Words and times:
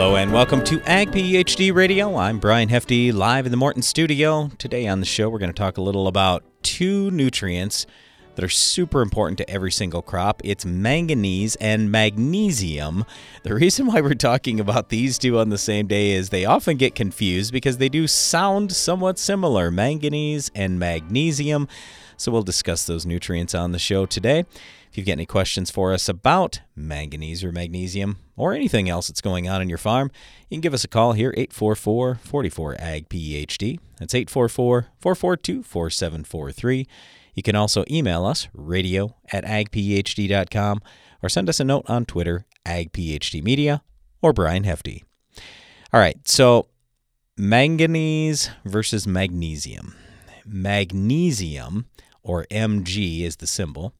Hello 0.00 0.16
and 0.16 0.32
welcome 0.32 0.64
to 0.64 0.80
Ag 0.86 1.10
PhD 1.10 1.74
Radio. 1.74 2.16
I'm 2.16 2.38
Brian 2.38 2.70
Hefty, 2.70 3.12
live 3.12 3.44
in 3.44 3.50
the 3.50 3.58
Morton 3.58 3.82
studio. 3.82 4.50
Today 4.56 4.88
on 4.88 5.00
the 5.00 5.04
show, 5.04 5.28
we're 5.28 5.38
going 5.38 5.52
to 5.52 5.58
talk 5.58 5.76
a 5.76 5.82
little 5.82 6.08
about 6.08 6.42
two 6.62 7.10
nutrients 7.10 7.84
that 8.34 8.42
are 8.42 8.48
super 8.48 9.02
important 9.02 9.36
to 9.36 9.50
every 9.50 9.70
single 9.70 10.00
crop. 10.00 10.40
It's 10.42 10.64
manganese 10.64 11.54
and 11.56 11.92
magnesium. 11.92 13.04
The 13.42 13.52
reason 13.54 13.84
why 13.84 14.00
we're 14.00 14.14
talking 14.14 14.58
about 14.58 14.88
these 14.88 15.18
two 15.18 15.38
on 15.38 15.50
the 15.50 15.58
same 15.58 15.86
day 15.86 16.12
is 16.12 16.30
they 16.30 16.46
often 16.46 16.78
get 16.78 16.94
confused 16.94 17.52
because 17.52 17.76
they 17.76 17.90
do 17.90 18.06
sound 18.06 18.72
somewhat 18.72 19.18
similar 19.18 19.70
manganese 19.70 20.50
and 20.54 20.78
magnesium. 20.78 21.68
So 22.16 22.32
we'll 22.32 22.42
discuss 22.42 22.86
those 22.86 23.04
nutrients 23.04 23.54
on 23.54 23.72
the 23.72 23.78
show 23.78 24.06
today. 24.06 24.46
If 24.90 24.98
you've 24.98 25.06
got 25.06 25.12
any 25.12 25.26
questions 25.26 25.70
for 25.70 25.92
us 25.92 26.08
about 26.08 26.62
manganese 26.74 27.44
or 27.44 27.52
magnesium 27.52 28.16
or 28.36 28.54
anything 28.54 28.88
else 28.88 29.06
that's 29.06 29.20
going 29.20 29.48
on 29.48 29.62
in 29.62 29.68
your 29.68 29.78
farm, 29.78 30.10
you 30.48 30.56
can 30.56 30.60
give 30.60 30.74
us 30.74 30.82
a 30.82 30.88
call 30.88 31.12
here, 31.12 31.32
844 31.36 32.16
44 32.16 32.76
AG 32.80 33.06
PhD. 33.08 33.78
That's 34.00 34.14
844 34.14 34.88
442 34.98 35.62
4743. 35.62 36.88
You 37.34 37.42
can 37.44 37.54
also 37.54 37.84
email 37.88 38.26
us, 38.26 38.48
radio 38.52 39.14
at 39.32 39.44
agphd.com, 39.44 40.82
or 41.22 41.28
send 41.28 41.48
us 41.48 41.60
a 41.60 41.64
note 41.64 41.84
on 41.86 42.04
Twitter, 42.04 42.44
agphdmedia, 42.66 43.82
or 44.20 44.32
Brian 44.32 44.64
Hefty. 44.64 45.04
All 45.92 46.00
right, 46.00 46.16
so 46.26 46.66
manganese 47.36 48.50
versus 48.64 49.06
magnesium. 49.06 49.94
Magnesium, 50.44 51.86
or 52.24 52.44
Mg 52.50 53.22
is 53.22 53.36
the 53.36 53.46
symbol, 53.46 53.94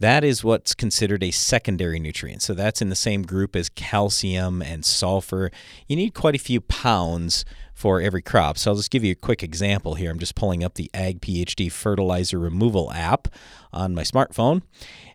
that 0.00 0.24
is 0.24 0.44
what's 0.44 0.74
considered 0.74 1.22
a 1.22 1.30
secondary 1.30 1.98
nutrient. 1.98 2.42
So 2.42 2.54
that's 2.54 2.80
in 2.80 2.88
the 2.88 2.96
same 2.96 3.22
group 3.22 3.56
as 3.56 3.68
calcium 3.68 4.62
and 4.62 4.84
sulfur. 4.84 5.50
You 5.86 5.96
need 5.96 6.14
quite 6.14 6.34
a 6.34 6.38
few 6.38 6.60
pounds 6.60 7.44
for 7.74 8.00
every 8.00 8.22
crop. 8.22 8.58
So 8.58 8.70
I'll 8.72 8.76
just 8.76 8.90
give 8.90 9.04
you 9.04 9.12
a 9.12 9.14
quick 9.14 9.42
example 9.42 9.94
here. 9.94 10.10
I'm 10.10 10.18
just 10.18 10.34
pulling 10.34 10.64
up 10.64 10.74
the 10.74 10.90
Ag 10.92 11.20
PhD 11.20 11.70
fertilizer 11.70 12.38
removal 12.38 12.92
app 12.92 13.28
on 13.72 13.94
my 13.94 14.02
smartphone 14.02 14.62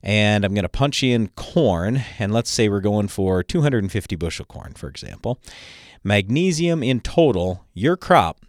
and 0.02 0.46
I'm 0.46 0.54
going 0.54 0.64
to 0.64 0.70
punch 0.70 1.04
in 1.04 1.30
corn 1.30 2.04
and 2.20 2.34
let's 2.34 2.50
say 2.50 2.70
we're 2.70 2.80
going 2.80 3.08
for 3.08 3.44
250 3.44 4.16
bushel 4.16 4.46
corn 4.46 4.74
for 4.74 4.88
example. 4.88 5.40
Magnesium 6.04 6.84
in 6.84 7.00
total, 7.00 7.66
your 7.74 7.98
crop 7.98 8.40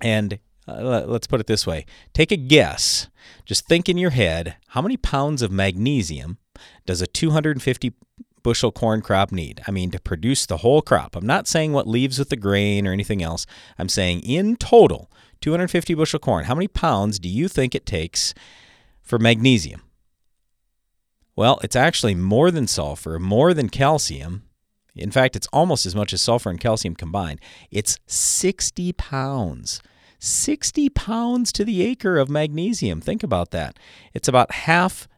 and 0.00 0.38
uh, 0.68 1.04
let's 1.06 1.26
put 1.26 1.40
it 1.40 1.46
this 1.46 1.66
way 1.66 1.86
take 2.12 2.30
a 2.30 2.36
guess. 2.36 3.08
Just 3.46 3.66
think 3.66 3.88
in 3.88 3.96
your 3.96 4.10
head 4.10 4.56
how 4.68 4.82
many 4.82 4.96
pounds 4.96 5.40
of 5.40 5.52
magnesium 5.52 6.38
does 6.84 7.00
a 7.00 7.06
250 7.06 7.94
bushel 8.42 8.72
corn 8.72 9.00
crop 9.00 9.32
need? 9.32 9.62
I 9.66 9.70
mean, 9.70 9.90
to 9.92 10.00
produce 10.00 10.44
the 10.44 10.58
whole 10.58 10.82
crop. 10.82 11.16
I'm 11.16 11.26
not 11.26 11.48
saying 11.48 11.72
what 11.72 11.86
leaves 11.86 12.18
with 12.18 12.28
the 12.28 12.36
grain 12.36 12.86
or 12.86 12.92
anything 12.92 13.22
else. 13.22 13.46
I'm 13.78 13.88
saying 13.88 14.20
in 14.20 14.56
total, 14.56 15.10
250 15.40 15.94
bushel 15.94 16.18
corn. 16.18 16.44
How 16.44 16.54
many 16.54 16.68
pounds 16.68 17.18
do 17.18 17.28
you 17.28 17.46
think 17.48 17.74
it 17.74 17.86
takes 17.86 18.34
for 19.00 19.18
magnesium? 19.18 19.82
Well, 21.36 21.60
it's 21.62 21.76
actually 21.76 22.14
more 22.14 22.50
than 22.50 22.66
sulfur, 22.66 23.18
more 23.18 23.54
than 23.54 23.68
calcium. 23.68 24.42
In 24.94 25.10
fact, 25.10 25.36
it's 25.36 25.48
almost 25.52 25.86
as 25.86 25.94
much 25.94 26.12
as 26.12 26.22
sulfur 26.22 26.50
and 26.50 26.58
calcium 26.58 26.96
combined. 26.96 27.40
It's 27.70 27.98
60 28.06 28.94
pounds. 28.94 29.82
60 30.18 30.88
pounds 30.90 31.52
to 31.52 31.64
the 31.64 31.82
acre 31.82 32.18
of 32.18 32.28
magnesium. 32.28 33.00
Think 33.00 33.22
about 33.22 33.50
that. 33.50 33.78
It's 34.14 34.28
about 34.28 34.52
half 34.52 35.08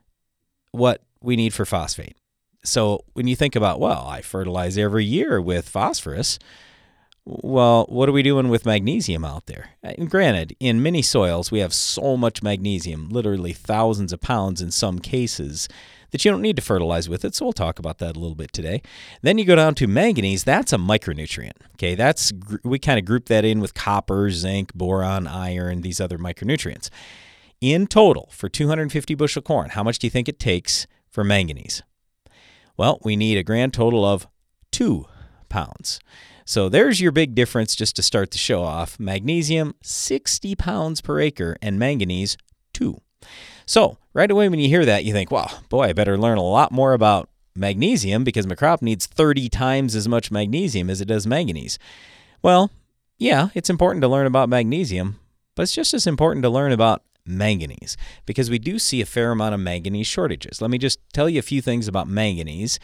what 0.72 1.02
we 1.20 1.36
need 1.36 1.54
for 1.54 1.64
phosphate. 1.64 2.16
So 2.64 3.04
when 3.14 3.28
you 3.28 3.36
think 3.36 3.56
about, 3.56 3.80
well, 3.80 4.06
I 4.06 4.20
fertilize 4.20 4.76
every 4.76 5.04
year 5.04 5.40
with 5.40 5.68
phosphorus, 5.68 6.38
well, 7.24 7.84
what 7.88 8.08
are 8.08 8.12
we 8.12 8.22
doing 8.22 8.48
with 8.48 8.64
magnesium 8.64 9.24
out 9.24 9.46
there? 9.46 9.70
And 9.82 10.10
granted, 10.10 10.56
in 10.60 10.82
many 10.82 11.02
soils, 11.02 11.50
we 11.50 11.58
have 11.58 11.74
so 11.74 12.16
much 12.16 12.42
magnesium, 12.42 13.10
literally 13.10 13.52
thousands 13.52 14.12
of 14.12 14.20
pounds 14.20 14.62
in 14.62 14.70
some 14.70 14.98
cases, 14.98 15.68
that 16.10 16.24
you 16.24 16.30
don't 16.30 16.42
need 16.42 16.56
to 16.56 16.62
fertilize 16.62 17.08
with 17.08 17.24
it. 17.24 17.34
So 17.34 17.44
we'll 17.44 17.52
talk 17.52 17.78
about 17.78 17.98
that 17.98 18.16
a 18.16 18.20
little 18.20 18.34
bit 18.34 18.52
today. 18.52 18.82
Then 19.22 19.38
you 19.38 19.44
go 19.44 19.56
down 19.56 19.74
to 19.76 19.86
manganese. 19.86 20.44
That's 20.44 20.72
a 20.72 20.76
micronutrient. 20.76 21.52
Okay, 21.74 21.94
that's 21.94 22.32
we 22.64 22.78
kind 22.78 22.98
of 22.98 23.04
group 23.04 23.26
that 23.26 23.44
in 23.44 23.60
with 23.60 23.74
copper, 23.74 24.30
zinc, 24.30 24.72
boron, 24.74 25.26
iron, 25.26 25.82
these 25.82 26.00
other 26.00 26.18
micronutrients. 26.18 26.90
In 27.60 27.86
total, 27.86 28.28
for 28.32 28.48
250 28.48 29.14
bushel 29.14 29.42
corn, 29.42 29.70
how 29.70 29.82
much 29.82 29.98
do 29.98 30.06
you 30.06 30.10
think 30.10 30.28
it 30.28 30.38
takes 30.38 30.86
for 31.10 31.24
manganese? 31.24 31.82
Well, 32.76 33.00
we 33.02 33.16
need 33.16 33.36
a 33.36 33.42
grand 33.42 33.74
total 33.74 34.04
of 34.04 34.28
two 34.70 35.06
pounds. 35.48 35.98
So 36.44 36.68
there's 36.68 37.00
your 37.00 37.12
big 37.12 37.34
difference 37.34 37.74
just 37.74 37.96
to 37.96 38.02
start 38.02 38.30
the 38.30 38.38
show 38.38 38.62
off. 38.62 38.98
Magnesium, 38.98 39.74
60 39.82 40.54
pounds 40.54 41.00
per 41.00 41.20
acre, 41.20 41.56
and 41.60 41.78
manganese, 41.78 42.38
2. 42.72 42.96
So, 43.68 43.98
right 44.14 44.30
away 44.30 44.48
when 44.48 44.60
you 44.60 44.68
hear 44.70 44.86
that, 44.86 45.04
you 45.04 45.12
think, 45.12 45.30
wow, 45.30 45.50
boy, 45.68 45.88
I 45.88 45.92
better 45.92 46.16
learn 46.16 46.38
a 46.38 46.42
lot 46.42 46.72
more 46.72 46.94
about 46.94 47.28
magnesium 47.54 48.24
because 48.24 48.46
my 48.46 48.54
crop 48.54 48.80
needs 48.80 49.04
30 49.04 49.50
times 49.50 49.94
as 49.94 50.08
much 50.08 50.30
magnesium 50.30 50.88
as 50.88 51.02
it 51.02 51.04
does 51.04 51.26
manganese. 51.26 51.78
Well, 52.40 52.70
yeah, 53.18 53.48
it's 53.52 53.68
important 53.68 54.00
to 54.00 54.08
learn 54.08 54.24
about 54.24 54.48
magnesium, 54.48 55.20
but 55.54 55.64
it's 55.64 55.74
just 55.74 55.92
as 55.92 56.06
important 56.06 56.44
to 56.44 56.48
learn 56.48 56.72
about 56.72 57.02
manganese 57.26 57.98
because 58.24 58.48
we 58.48 58.58
do 58.58 58.78
see 58.78 59.02
a 59.02 59.06
fair 59.06 59.32
amount 59.32 59.54
of 59.54 59.60
manganese 59.60 60.06
shortages. 60.06 60.62
Let 60.62 60.70
me 60.70 60.78
just 60.78 60.98
tell 61.12 61.28
you 61.28 61.38
a 61.38 61.42
few 61.42 61.60
things 61.60 61.86
about 61.86 62.08
manganese. 62.08 62.78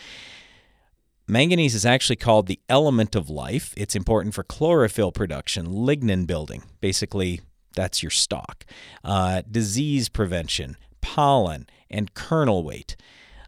Manganese 1.27 1.75
is 1.75 1.87
actually 1.87 2.17
called 2.17 2.47
the 2.47 2.61
element 2.69 3.17
of 3.17 3.31
life. 3.31 3.73
It's 3.75 3.97
important 3.97 4.35
for 4.35 4.45
chlorophyll 4.45 5.13
production, 5.13 5.67
lignin 5.67 6.27
building, 6.27 6.63
basically 6.83 7.41
that's 7.75 8.03
your 8.03 8.11
stalk. 8.11 8.65
Uh, 9.03 9.43
disease 9.51 10.09
prevention, 10.09 10.77
pollen, 11.01 11.67
and 11.91 12.15
kernel 12.15 12.65
weight. 12.65 12.97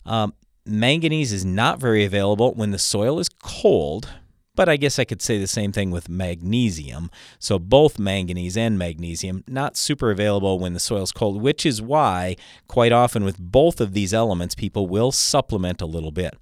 Um, 0.05 0.35
manganese 0.65 1.33
is 1.33 1.45
not 1.45 1.81
very 1.81 2.05
available 2.05 2.55
when 2.55 2.71
the 2.71 2.79
soil 2.79 3.19
is 3.19 3.29
cold, 3.29 4.09
but 4.55 4.69
I 4.69 4.77
guess 4.77 4.99
I 4.99 5.05
could 5.05 5.23
say 5.23 5.39
the 5.39 5.47
same 5.47 5.71
thing 5.71 5.91
with 5.91 6.09
magnesium. 6.09 7.11
So 7.39 7.59
both 7.59 7.99
manganese 7.99 8.57
and 8.57 8.79
magnesium 8.79 9.45
not 9.47 9.77
super 9.77 10.11
available 10.11 10.59
when 10.59 10.73
the 10.73 10.81
soil 10.81 11.03
is 11.03 11.13
cold, 11.13 11.41
which 11.41 11.67
is 11.67 11.83
why 11.83 12.37
quite 12.67 12.93
often 12.93 13.25
with 13.25 13.39
both 13.39 13.81
of 13.81 13.93
these 13.93 14.15
elements 14.15 14.55
people 14.55 14.89
will 14.89 15.13
supplement 15.13 15.81
a 15.83 15.87
little 15.87 16.13
bit. 16.13 16.35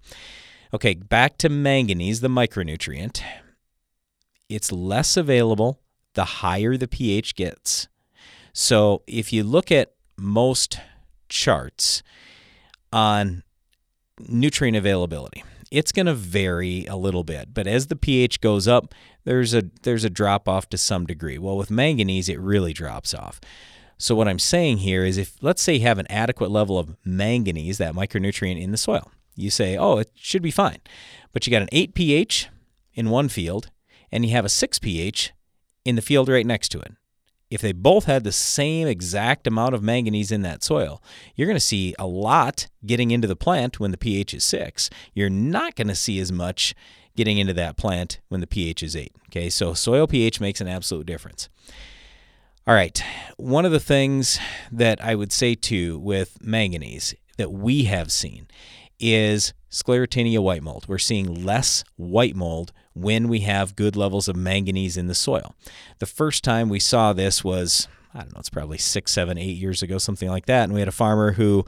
Okay, 0.72 0.94
back 0.94 1.38
to 1.38 1.48
manganese, 1.48 2.20
the 2.20 2.28
micronutrient. 2.28 3.22
It's 4.48 4.72
less 4.72 5.16
available 5.16 5.80
the 6.14 6.24
higher 6.24 6.76
the 6.76 6.88
pH 6.88 7.34
gets. 7.34 7.88
So 8.52 9.02
if 9.06 9.32
you 9.32 9.44
look 9.44 9.70
at 9.70 9.92
most 10.16 10.78
charts 11.28 12.02
on 12.92 13.42
nutrient 14.18 14.76
availability, 14.76 15.42
it's 15.70 15.92
going 15.92 16.06
to 16.06 16.14
vary 16.14 16.86
a 16.86 16.96
little 16.96 17.24
bit, 17.24 17.52
but 17.52 17.66
as 17.66 17.88
the 17.88 17.96
pH 17.96 18.40
goes 18.40 18.68
up, 18.68 18.94
there's 19.24 19.54
a 19.54 19.64
there's 19.82 20.04
a 20.04 20.10
drop 20.10 20.48
off 20.48 20.68
to 20.68 20.78
some 20.78 21.04
degree. 21.06 21.38
Well, 21.38 21.56
with 21.56 21.70
manganese 21.70 22.28
it 22.28 22.38
really 22.38 22.72
drops 22.72 23.12
off. 23.12 23.40
So 23.98 24.14
what 24.14 24.28
I'm 24.28 24.38
saying 24.38 24.78
here 24.78 25.04
is 25.04 25.18
if 25.18 25.36
let's 25.40 25.62
say 25.62 25.74
you 25.74 25.80
have 25.80 25.98
an 25.98 26.10
adequate 26.10 26.50
level 26.50 26.78
of 26.78 26.96
manganese, 27.04 27.78
that 27.78 27.94
micronutrient 27.94 28.60
in 28.60 28.70
the 28.70 28.76
soil. 28.76 29.10
You 29.34 29.50
say, 29.50 29.76
"Oh, 29.76 29.98
it 29.98 30.12
should 30.14 30.42
be 30.42 30.52
fine." 30.52 30.78
But 31.32 31.46
you 31.46 31.50
got 31.50 31.62
an 31.62 31.68
8 31.72 31.94
pH 31.94 32.48
in 32.94 33.10
one 33.10 33.28
field 33.28 33.70
and 34.12 34.24
you 34.24 34.30
have 34.30 34.44
a 34.44 34.48
6 34.48 34.78
pH 34.78 35.32
in 35.84 35.96
the 35.96 36.02
field 36.02 36.28
right 36.28 36.46
next 36.46 36.70
to 36.70 36.80
it. 36.80 36.92
If 37.50 37.60
they 37.60 37.72
both 37.72 38.06
had 38.06 38.24
the 38.24 38.32
same 38.32 38.88
exact 38.88 39.46
amount 39.46 39.74
of 39.74 39.82
manganese 39.82 40.32
in 40.32 40.42
that 40.42 40.64
soil, 40.64 41.02
you're 41.36 41.46
going 41.46 41.56
to 41.56 41.60
see 41.60 41.94
a 41.98 42.06
lot 42.06 42.66
getting 42.84 43.10
into 43.10 43.28
the 43.28 43.36
plant 43.36 43.78
when 43.78 43.90
the 43.90 43.98
pH 43.98 44.34
is 44.34 44.44
6. 44.44 44.90
You're 45.12 45.30
not 45.30 45.76
going 45.76 45.88
to 45.88 45.94
see 45.94 46.18
as 46.18 46.32
much 46.32 46.74
getting 47.16 47.38
into 47.38 47.52
that 47.54 47.76
plant 47.76 48.20
when 48.28 48.40
the 48.40 48.46
pH 48.46 48.82
is 48.82 48.96
8. 48.96 49.12
Okay, 49.28 49.50
so 49.50 49.74
soil 49.74 50.06
pH 50.06 50.40
makes 50.40 50.60
an 50.60 50.68
absolute 50.68 51.06
difference. 51.06 51.48
All 52.66 52.74
right, 52.74 53.02
one 53.36 53.66
of 53.66 53.72
the 53.72 53.80
things 53.80 54.38
that 54.72 55.04
I 55.04 55.14
would 55.14 55.32
say 55.32 55.54
too 55.54 55.98
with 55.98 56.38
manganese 56.40 57.14
that 57.36 57.52
we 57.52 57.84
have 57.84 58.10
seen 58.10 58.48
is 58.98 59.52
sclerotinia 59.70 60.42
white 60.42 60.62
mold. 60.62 60.86
We're 60.88 60.98
seeing 60.98 61.44
less 61.44 61.84
white 61.96 62.34
mold 62.34 62.72
when 62.94 63.28
we 63.28 63.40
have 63.40 63.76
good 63.76 63.96
levels 63.96 64.28
of 64.28 64.36
manganese 64.36 64.96
in 64.96 65.06
the 65.06 65.14
soil. 65.14 65.54
The 65.98 66.06
first 66.06 66.44
time 66.44 66.68
we 66.68 66.80
saw 66.80 67.12
this 67.12 67.44
was, 67.44 67.88
I 68.14 68.20
don't 68.20 68.32
know, 68.34 68.40
it's 68.40 68.50
probably 68.50 68.78
six, 68.78 69.12
seven, 69.12 69.36
eight 69.36 69.56
years 69.56 69.82
ago, 69.82 69.98
something 69.98 70.28
like 70.28 70.46
that. 70.46 70.64
And 70.64 70.72
we 70.72 70.80
had 70.80 70.88
a 70.88 70.92
farmer 70.92 71.32
who 71.32 71.64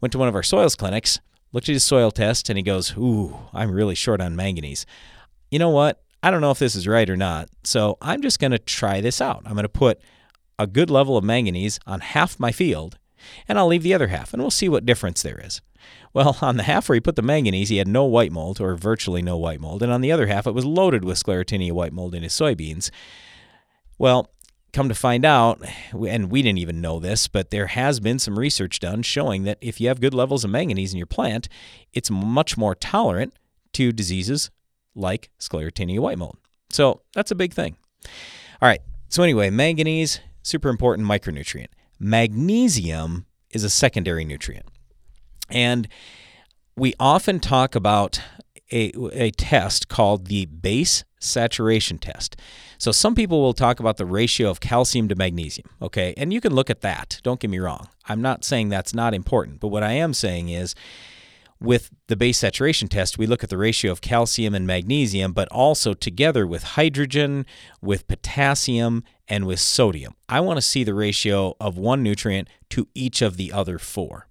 went 0.00 0.12
to 0.12 0.18
one 0.18 0.28
of 0.28 0.34
our 0.34 0.42
soils 0.42 0.76
clinics, 0.76 1.20
looked 1.52 1.68
at 1.68 1.72
his 1.72 1.84
soil 1.84 2.10
test, 2.10 2.48
and 2.48 2.56
he 2.56 2.62
goes, 2.62 2.96
Ooh, 2.96 3.38
I'm 3.52 3.70
really 3.70 3.94
short 3.94 4.20
on 4.20 4.36
manganese. 4.36 4.86
You 5.50 5.58
know 5.58 5.70
what? 5.70 6.02
I 6.22 6.30
don't 6.30 6.40
know 6.40 6.50
if 6.50 6.58
this 6.58 6.74
is 6.74 6.88
right 6.88 7.08
or 7.08 7.16
not. 7.16 7.48
So 7.64 7.98
I'm 8.02 8.20
just 8.20 8.38
going 8.38 8.50
to 8.50 8.58
try 8.58 9.00
this 9.00 9.20
out. 9.20 9.42
I'm 9.46 9.52
going 9.52 9.62
to 9.62 9.68
put 9.68 10.00
a 10.58 10.66
good 10.66 10.90
level 10.90 11.16
of 11.16 11.24
manganese 11.24 11.78
on 11.86 12.00
half 12.00 12.40
my 12.40 12.52
field 12.52 12.98
And 13.48 13.58
I'll 13.58 13.66
leave 13.66 13.82
the 13.82 13.94
other 13.94 14.08
half, 14.08 14.32
and 14.32 14.42
we'll 14.42 14.50
see 14.50 14.68
what 14.68 14.86
difference 14.86 15.22
there 15.22 15.40
is. 15.42 15.60
Well, 16.16 16.38
on 16.40 16.56
the 16.56 16.62
half 16.62 16.88
where 16.88 16.94
he 16.94 17.00
put 17.00 17.16
the 17.16 17.20
manganese, 17.20 17.68
he 17.68 17.76
had 17.76 17.86
no 17.86 18.04
white 18.04 18.32
mold, 18.32 18.58
or 18.58 18.74
virtually 18.74 19.20
no 19.20 19.36
white 19.36 19.60
mold, 19.60 19.82
and 19.82 19.92
on 19.92 20.00
the 20.00 20.10
other 20.10 20.28
half, 20.28 20.46
it 20.46 20.54
was 20.54 20.64
loaded 20.64 21.04
with 21.04 21.22
sclerotinia 21.22 21.72
white 21.72 21.92
mold 21.92 22.14
in 22.14 22.22
his 22.22 22.32
soybeans. 22.32 22.90
Well, 23.98 24.30
come 24.72 24.88
to 24.88 24.94
find 24.94 25.26
out, 25.26 25.60
and 25.92 26.30
we 26.30 26.40
didn't 26.40 26.60
even 26.60 26.80
know 26.80 26.98
this, 27.00 27.28
but 27.28 27.50
there 27.50 27.66
has 27.66 28.00
been 28.00 28.18
some 28.18 28.38
research 28.38 28.80
done 28.80 29.02
showing 29.02 29.42
that 29.42 29.58
if 29.60 29.78
you 29.78 29.88
have 29.88 30.00
good 30.00 30.14
levels 30.14 30.42
of 30.42 30.50
manganese 30.50 30.94
in 30.94 30.96
your 30.96 31.06
plant, 31.06 31.50
it's 31.92 32.10
much 32.10 32.56
more 32.56 32.74
tolerant 32.74 33.34
to 33.74 33.92
diseases 33.92 34.50
like 34.94 35.28
sclerotinia 35.38 35.98
white 35.98 36.16
mold. 36.16 36.38
So 36.70 37.02
that's 37.12 37.30
a 37.30 37.34
big 37.34 37.52
thing. 37.52 37.76
All 38.62 38.68
right. 38.70 38.80
So, 39.10 39.22
anyway, 39.22 39.50
manganese, 39.50 40.20
super 40.42 40.70
important 40.70 41.06
micronutrient. 41.06 41.68
Magnesium 42.00 43.26
is 43.50 43.64
a 43.64 43.70
secondary 43.70 44.24
nutrient. 44.24 44.64
And 45.50 45.88
we 46.76 46.94
often 46.98 47.40
talk 47.40 47.74
about 47.74 48.20
a, 48.72 48.92
a 49.12 49.30
test 49.30 49.88
called 49.88 50.26
the 50.26 50.46
base 50.46 51.04
saturation 51.18 51.98
test. 51.98 52.36
So 52.78 52.92
some 52.92 53.14
people 53.14 53.40
will 53.40 53.54
talk 53.54 53.80
about 53.80 53.96
the 53.96 54.06
ratio 54.06 54.50
of 54.50 54.60
calcium 54.60 55.08
to 55.08 55.14
magnesium, 55.14 55.68
okay? 55.80 56.12
And 56.16 56.32
you 56.32 56.40
can 56.40 56.54
look 56.54 56.68
at 56.68 56.82
that. 56.82 57.20
Don't 57.22 57.40
get 57.40 57.50
me 57.50 57.58
wrong. 57.58 57.88
I'm 58.08 58.20
not 58.20 58.44
saying 58.44 58.68
that's 58.68 58.94
not 58.94 59.14
important, 59.14 59.60
but 59.60 59.68
what 59.68 59.82
I 59.82 59.92
am 59.92 60.12
saying 60.12 60.50
is 60.50 60.74
with 61.58 61.90
the 62.08 62.16
base 62.16 62.38
saturation 62.38 62.88
test, 62.88 63.16
we 63.16 63.26
look 63.26 63.42
at 63.42 63.48
the 63.48 63.56
ratio 63.56 63.90
of 63.90 64.02
calcium 64.02 64.54
and 64.54 64.66
magnesium, 64.66 65.32
but 65.32 65.48
also 65.48 65.94
together 65.94 66.46
with 66.46 66.62
hydrogen, 66.62 67.46
with 67.80 68.06
potassium, 68.06 69.04
and 69.26 69.46
with 69.46 69.58
sodium. 69.58 70.14
I 70.28 70.40
want 70.40 70.58
to 70.58 70.62
see 70.62 70.84
the 70.84 70.94
ratio 70.94 71.56
of 71.58 71.78
one 71.78 72.02
nutrient 72.02 72.48
to 72.70 72.88
each 72.94 73.22
of 73.22 73.38
the 73.38 73.52
other 73.52 73.78
four. 73.78 74.26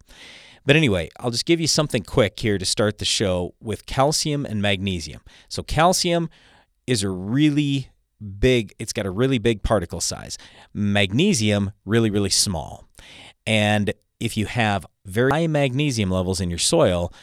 But 0.66 0.76
anyway, 0.76 1.10
I'll 1.20 1.32
just 1.32 1.46
give 1.46 1.62
you 1.62 1.68
something 1.68 2.04
quick 2.04 2.40
here 2.40 2.58
to 2.58 2.66
start 2.66 2.98
the 2.98 3.06
show 3.06 3.54
with 3.62 3.86
calcium 3.86 4.46
and 4.46 4.62
magnesium. 4.62 5.22
So, 5.48 5.62
calcium 5.62 6.30
is 6.88 7.04
a 7.04 7.10
really 7.10 7.90
big, 8.40 8.74
it's 8.80 8.94
got 8.94 9.06
a 9.06 9.12
really 9.12 9.38
big 9.38 9.62
particle 9.62 10.02
size. 10.02 10.38
Magnesium, 10.74 11.72
really, 11.86 12.10
really 12.10 12.30
small. 12.30 12.88
And 13.46 13.94
if 14.20 14.38
you 14.38 14.48
have 14.48 14.86
very 15.06 15.32
high 15.32 15.48
magnesium 15.48 16.10
levels 16.10 16.42
in 16.42 16.50
your 16.50 16.60
soil, 16.60 17.14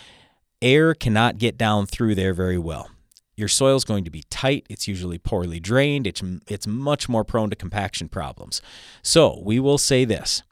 air 0.61 0.95
cannot 0.95 1.39
get 1.39 1.59
down 1.59 1.87
through 1.87 2.15
there 2.15 2.35
very 2.35 2.59
well. 2.59 2.91
Your 3.35 3.49
soil 3.49 3.77
is 3.77 3.85
going 3.85 4.05
to 4.05 4.11
be 4.11 4.23
tight. 4.31 4.67
It's 4.69 4.87
usually 4.87 5.19
poorly 5.19 5.59
drained. 5.59 6.07
It's, 6.07 6.23
it's 6.47 6.67
much 6.67 7.09
more 7.09 7.25
prone 7.25 7.51
to 7.51 7.57
compaction 7.57 8.09
problems. 8.09 8.63
So, 9.03 9.41
we 9.43 9.59
will 9.59 9.79
say 9.79 10.05
this 10.05 10.43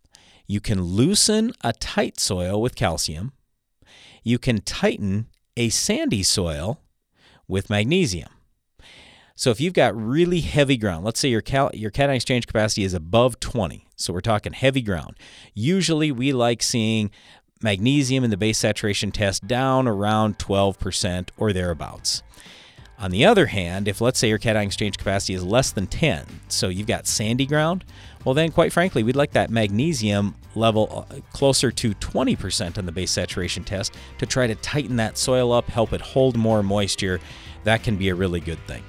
you 0.50 0.61
can 0.61 0.82
loosen 0.82 1.52
a 1.62 1.73
tight 1.73 2.19
soil 2.19 2.61
with 2.61 2.75
calcium. 2.75 3.31
You 4.25 4.37
can 4.37 4.62
tighten 4.62 5.29
a 5.56 5.69
sandy 5.69 6.25
soil 6.25 6.81
with 7.47 7.70
magnesium. 7.70 8.31
So 9.37 9.50
if 9.50 9.61
you've 9.61 9.75
got 9.75 9.97
really 9.97 10.41
heavy 10.41 10.76
ground, 10.76 11.05
let's 11.05 11.20
say 11.20 11.29
your 11.29 11.41
cal- 11.41 11.70
your 11.73 11.93
cation 11.93 12.11
exchange 12.11 12.49
capacity 12.49 12.82
is 12.82 12.94
above 12.94 13.38
20, 13.38 13.87
so 13.94 14.12
we're 14.12 14.20
talking 14.20 14.52
heavy 14.52 14.82
ground. 14.82 15.17
Usually 15.55 16.11
we 16.11 16.32
like 16.32 16.64
seeing 16.64 17.12
magnesium 17.62 18.25
in 18.25 18.31
the 18.31 18.37
base 18.37 18.58
saturation 18.58 19.12
test 19.12 19.47
down 19.47 19.87
around 19.87 20.38
12% 20.38 21.29
or 21.37 21.52
thereabouts. 21.52 22.25
On 22.99 23.12
the 23.12 23.25
other 23.25 23.47
hand, 23.47 23.87
if 23.87 24.00
let's 24.00 24.19
say 24.19 24.29
your 24.29 24.38
cation 24.38 24.62
exchange 24.62 24.99
capacity 24.99 25.35
is 25.35 25.44
less 25.44 25.70
than 25.70 25.87
10, 25.87 26.26
so 26.49 26.69
you've 26.69 26.88
got 26.88 27.06
sandy 27.06 27.47
ground, 27.47 27.85
well, 28.25 28.34
then 28.34 28.52
quite 28.52 28.72
frankly, 28.72 29.02
we'd 29.02 29.17
like 29.17 29.32
that 29.32 29.50
magnesium 29.50 30.34
level 30.55 31.06
uh, 31.11 31.17
closer 31.32 31.70
to 31.70 31.94
20% 31.94 32.76
on 32.76 32.87
the 32.87 32.93
base 32.93 33.11
saturation 33.11 33.64
test 33.64 33.94
to 34.19 34.26
try 34.26 34.46
to 34.46 34.55
tighten 34.56 34.96
that 34.96 35.17
soil 35.17 35.52
up, 35.52 35.67
help 35.67 35.93
it 35.93 36.00
hold 36.00 36.37
more 36.37 36.62
moisture. 36.62 37.20
That 37.64 37.82
can 37.82 37.96
be 37.96 38.08
a 38.08 38.14
really 38.14 38.40
good 38.40 38.58
thing. 38.67 38.82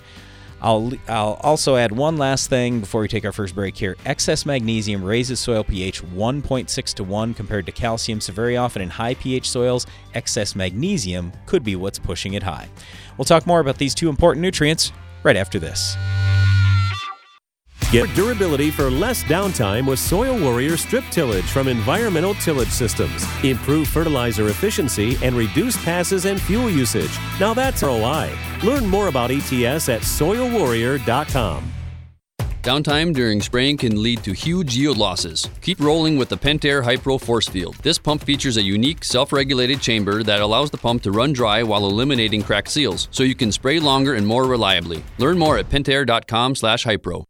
I'll, 0.62 0.92
I'll 1.08 1.40
also 1.42 1.76
add 1.76 1.92
one 1.92 2.18
last 2.18 2.50
thing 2.50 2.82
before 2.82 3.02
we 3.02 3.08
take 3.08 3.26
our 3.26 3.32
first 3.32 3.56
break 3.56 3.76
here. 3.76 3.98
Excess 4.06 4.46
magnesium 4.46 5.04
raises 5.04 5.40
soil 5.40 5.64
pH 5.64 6.04
1.6 6.04 6.94
to 6.94 7.04
1 7.04 7.34
compared 7.34 7.66
to 7.66 7.72
calcium, 7.72 8.22
so 8.22 8.32
very 8.32 8.58
often 8.58 8.82
in 8.82 8.90
high 8.90 9.16
pH 9.16 9.50
soils, 9.50 9.88
excess 10.14 10.56
magnesium 10.56 11.32
could 11.48 11.64
be 11.64 11.76
what's 11.76 11.98
pushing 11.98 12.36
it 12.36 12.44
high. 12.44 12.70
We'll 13.18 13.26
talk 13.26 13.48
more 13.48 13.60
about 13.60 13.78
these 13.80 13.96
two 13.96 14.10
important 14.10 14.44
nutrients 14.44 14.92
right 15.24 15.36
after 15.36 15.58
this. 15.58 15.96
Get 17.92 18.08
durability 18.16 18.72
for 18.72 18.90
less 18.90 19.22
downtime 19.26 19.86
with 19.86 20.00
Soil 20.00 20.40
Warrior 20.40 20.78
strip 20.78 21.04
tillage 21.12 21.44
from 21.44 21.68
Environmental 21.68 22.34
Tillage 22.36 22.70
Systems. 22.70 23.26
Improve 23.44 23.86
fertilizer 23.86 24.48
efficiency 24.48 25.18
and 25.22 25.36
reduce 25.36 25.76
passes 25.84 26.24
and 26.24 26.40
fuel 26.40 26.70
usage. 26.70 27.12
Now 27.38 27.54
that's 27.54 27.84
ROI. 27.84 28.32
Learn 28.64 28.86
more 28.86 29.10
about 29.10 29.30
ETS 29.30 29.90
at 29.90 30.04
soilwarrior.com. 30.04 31.74
Downtime 32.62 33.14
during 33.14 33.42
spraying 33.42 33.76
can 33.76 34.02
lead 34.02 34.24
to 34.24 34.32
huge 34.32 34.78
yield 34.78 34.98
losses. 34.98 35.50
Keep 35.60 35.82
rolling 35.82 36.16
with 36.16 36.30
the 36.30 36.38
Pentair 36.38 36.82
Hypro 36.86 37.20
Force 37.20 37.50
Field. 37.50 37.76
This 37.82 37.98
pump 37.98 38.24
features 38.24 38.56
a 38.56 38.62
unique 38.62 39.04
self-regulated 39.04 39.82
chamber 39.82 40.24
that 40.24 40.40
allows 40.40 40.72
the 40.72 40.78
pump 40.78 41.02
to 41.04 41.12
run 41.12 41.34
dry 41.34 41.62
while 41.62 41.86
eliminating 41.86 42.42
cracked 42.42 42.70
seals, 42.70 43.10
so 43.12 43.24
you 43.24 43.36
can 43.36 43.52
spray 43.52 43.80
longer 43.80 44.14
and 44.14 44.26
more 44.26 44.46
reliably. 44.46 45.04
Learn 45.18 45.38
more 45.38 45.58
at 45.58 45.70
pentair.com/hypro. 45.70 47.26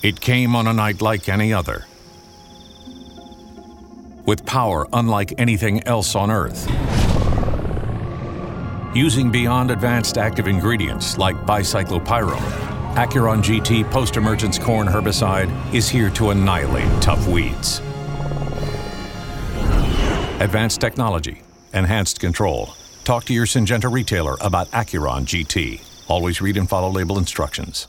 It 0.00 0.20
came 0.20 0.54
on 0.54 0.68
a 0.68 0.72
night 0.72 1.02
like 1.02 1.28
any 1.28 1.52
other. 1.52 1.84
With 4.26 4.46
power 4.46 4.86
unlike 4.92 5.34
anything 5.38 5.82
else 5.84 6.14
on 6.14 6.30
Earth. 6.30 6.70
Using 8.94 9.30
beyond 9.30 9.72
advanced 9.72 10.16
active 10.16 10.46
ingredients 10.46 11.18
like 11.18 11.36
bicyclopyrrole, 11.44 12.38
Acuron 12.94 13.42
GT 13.42 13.90
post 13.90 14.16
emergence 14.16 14.56
corn 14.56 14.86
herbicide 14.86 15.50
is 15.74 15.88
here 15.88 16.10
to 16.10 16.30
annihilate 16.30 17.02
tough 17.02 17.26
weeds. 17.26 17.80
Advanced 20.40 20.80
technology, 20.80 21.42
enhanced 21.74 22.20
control. 22.20 22.70
Talk 23.02 23.24
to 23.24 23.34
your 23.34 23.46
Syngenta 23.46 23.92
retailer 23.92 24.36
about 24.40 24.70
Acuron 24.70 25.22
GT. 25.22 25.80
Always 26.08 26.40
read 26.40 26.56
and 26.56 26.68
follow 26.68 26.88
label 26.88 27.18
instructions. 27.18 27.88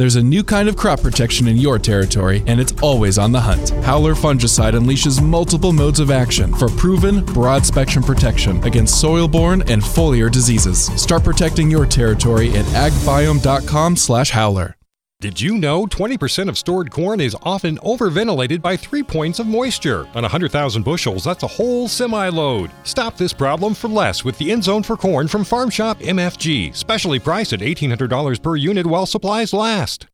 There's 0.00 0.16
a 0.16 0.22
new 0.22 0.42
kind 0.42 0.66
of 0.66 0.78
crop 0.78 1.02
protection 1.02 1.46
in 1.46 1.58
your 1.58 1.78
territory, 1.78 2.42
and 2.46 2.58
it's 2.58 2.72
always 2.80 3.18
on 3.18 3.32
the 3.32 3.40
hunt. 3.42 3.68
Howler 3.84 4.14
fungicide 4.14 4.72
unleashes 4.72 5.22
multiple 5.22 5.74
modes 5.74 6.00
of 6.00 6.10
action 6.10 6.54
for 6.54 6.70
proven, 6.70 7.22
broad 7.22 7.66
spectrum 7.66 8.02
protection 8.02 8.64
against 8.64 8.98
soil 8.98 9.28
borne 9.28 9.60
and 9.68 9.82
foliar 9.82 10.32
diseases. 10.32 10.86
Start 10.98 11.22
protecting 11.22 11.70
your 11.70 11.84
territory 11.84 12.48
at 12.56 12.64
agbiome.com/howler. 12.68 14.79
Did 15.20 15.38
you 15.38 15.58
know 15.58 15.84
20% 15.84 16.48
of 16.48 16.56
stored 16.56 16.90
corn 16.90 17.20
is 17.20 17.36
often 17.42 17.76
overventilated 17.80 18.62
by 18.62 18.74
three 18.74 19.02
points 19.02 19.38
of 19.38 19.46
moisture? 19.46 20.06
On 20.14 20.22
100,000 20.22 20.82
bushels, 20.82 21.24
that's 21.24 21.42
a 21.42 21.46
whole 21.46 21.88
semi 21.88 22.30
load. 22.30 22.70
Stop 22.84 23.18
this 23.18 23.34
problem 23.34 23.74
for 23.74 23.88
less 23.88 24.24
with 24.24 24.38
the 24.38 24.50
End 24.50 24.64
Zone 24.64 24.82
for 24.82 24.96
Corn 24.96 25.28
from 25.28 25.44
Farm 25.44 25.68
Shop 25.68 25.98
MFG, 25.98 26.74
specially 26.74 27.18
priced 27.18 27.52
at 27.52 27.60
$1,800 27.60 28.42
per 28.42 28.56
unit 28.56 28.86
while 28.86 29.04
supplies 29.04 29.52
last. 29.52 30.06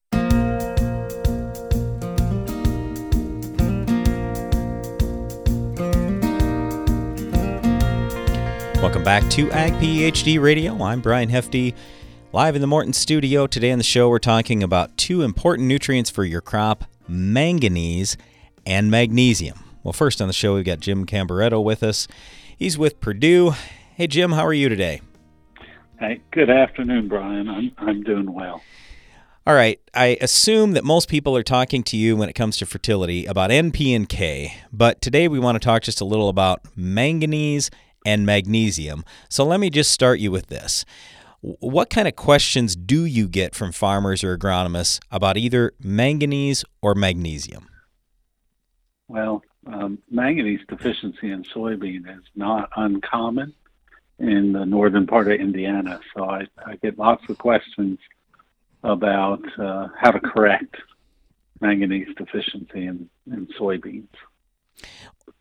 Welcome 8.82 9.04
back 9.04 9.30
to 9.30 9.52
Ag 9.52 9.72
PhD 9.74 10.40
Radio. 10.40 10.82
I'm 10.82 11.00
Brian 11.00 11.28
Hefty. 11.28 11.76
Live 12.32 12.56
in 12.56 12.60
the 12.60 12.66
Morton 12.66 12.92
studio 12.92 13.46
today 13.46 13.70
on 13.70 13.78
the 13.78 13.84
show, 13.84 14.08
we're 14.08 14.18
talking 14.18 14.62
about 14.62 14.96
two 14.98 15.22
important 15.22 15.68
nutrients 15.68 16.10
for 16.10 16.24
your 16.24 16.40
crop 16.40 16.84
manganese 17.08 18.16
and 18.66 18.90
magnesium. 18.90 19.60
Well, 19.84 19.92
first 19.92 20.20
on 20.20 20.26
the 20.26 20.34
show, 20.34 20.56
we've 20.56 20.64
got 20.64 20.80
Jim 20.80 21.06
Camberato 21.06 21.62
with 21.62 21.84
us. 21.84 22.08
He's 22.58 22.76
with 22.76 23.00
Purdue. 23.00 23.52
Hey, 23.94 24.08
Jim, 24.08 24.32
how 24.32 24.44
are 24.44 24.52
you 24.52 24.68
today? 24.68 25.00
Hey, 26.00 26.20
good 26.32 26.50
afternoon, 26.50 27.08
Brian. 27.08 27.48
I'm, 27.48 27.72
I'm 27.78 28.02
doing 28.02 28.32
well. 28.32 28.60
All 29.46 29.54
right, 29.54 29.80
I 29.94 30.18
assume 30.20 30.72
that 30.72 30.82
most 30.82 31.08
people 31.08 31.36
are 31.36 31.44
talking 31.44 31.84
to 31.84 31.96
you 31.96 32.16
when 32.16 32.28
it 32.28 32.34
comes 32.34 32.56
to 32.56 32.66
fertility 32.66 33.24
about 33.26 33.50
NP 33.50 33.94
and 33.94 34.08
K, 34.08 34.56
but 34.72 35.00
today 35.00 35.28
we 35.28 35.38
want 35.38 35.54
to 35.54 35.64
talk 35.64 35.82
just 35.82 36.00
a 36.00 36.04
little 36.04 36.28
about 36.28 36.60
manganese 36.74 37.70
and 38.04 38.26
magnesium. 38.26 39.04
So 39.28 39.44
let 39.44 39.60
me 39.60 39.70
just 39.70 39.92
start 39.92 40.18
you 40.18 40.32
with 40.32 40.48
this. 40.48 40.84
What 41.46 41.90
kind 41.90 42.08
of 42.08 42.16
questions 42.16 42.74
do 42.74 43.04
you 43.04 43.28
get 43.28 43.54
from 43.54 43.70
farmers 43.70 44.24
or 44.24 44.36
agronomists 44.36 44.98
about 45.12 45.36
either 45.36 45.74
manganese 45.78 46.64
or 46.82 46.96
magnesium? 46.96 47.68
Well, 49.06 49.44
um, 49.64 49.98
manganese 50.10 50.58
deficiency 50.68 51.30
in 51.30 51.44
soybean 51.44 52.12
is 52.18 52.24
not 52.34 52.70
uncommon 52.76 53.54
in 54.18 54.54
the 54.54 54.66
northern 54.66 55.06
part 55.06 55.30
of 55.30 55.38
Indiana. 55.38 56.00
So 56.16 56.24
I, 56.24 56.48
I 56.66 56.74
get 56.82 56.98
lots 56.98 57.22
of 57.28 57.38
questions 57.38 58.00
about 58.82 59.44
uh, 59.56 59.86
how 60.00 60.10
to 60.10 60.18
correct 60.18 60.74
manganese 61.60 62.08
deficiency 62.16 62.86
in, 62.86 63.08
in 63.30 63.46
soybeans. 63.56 64.08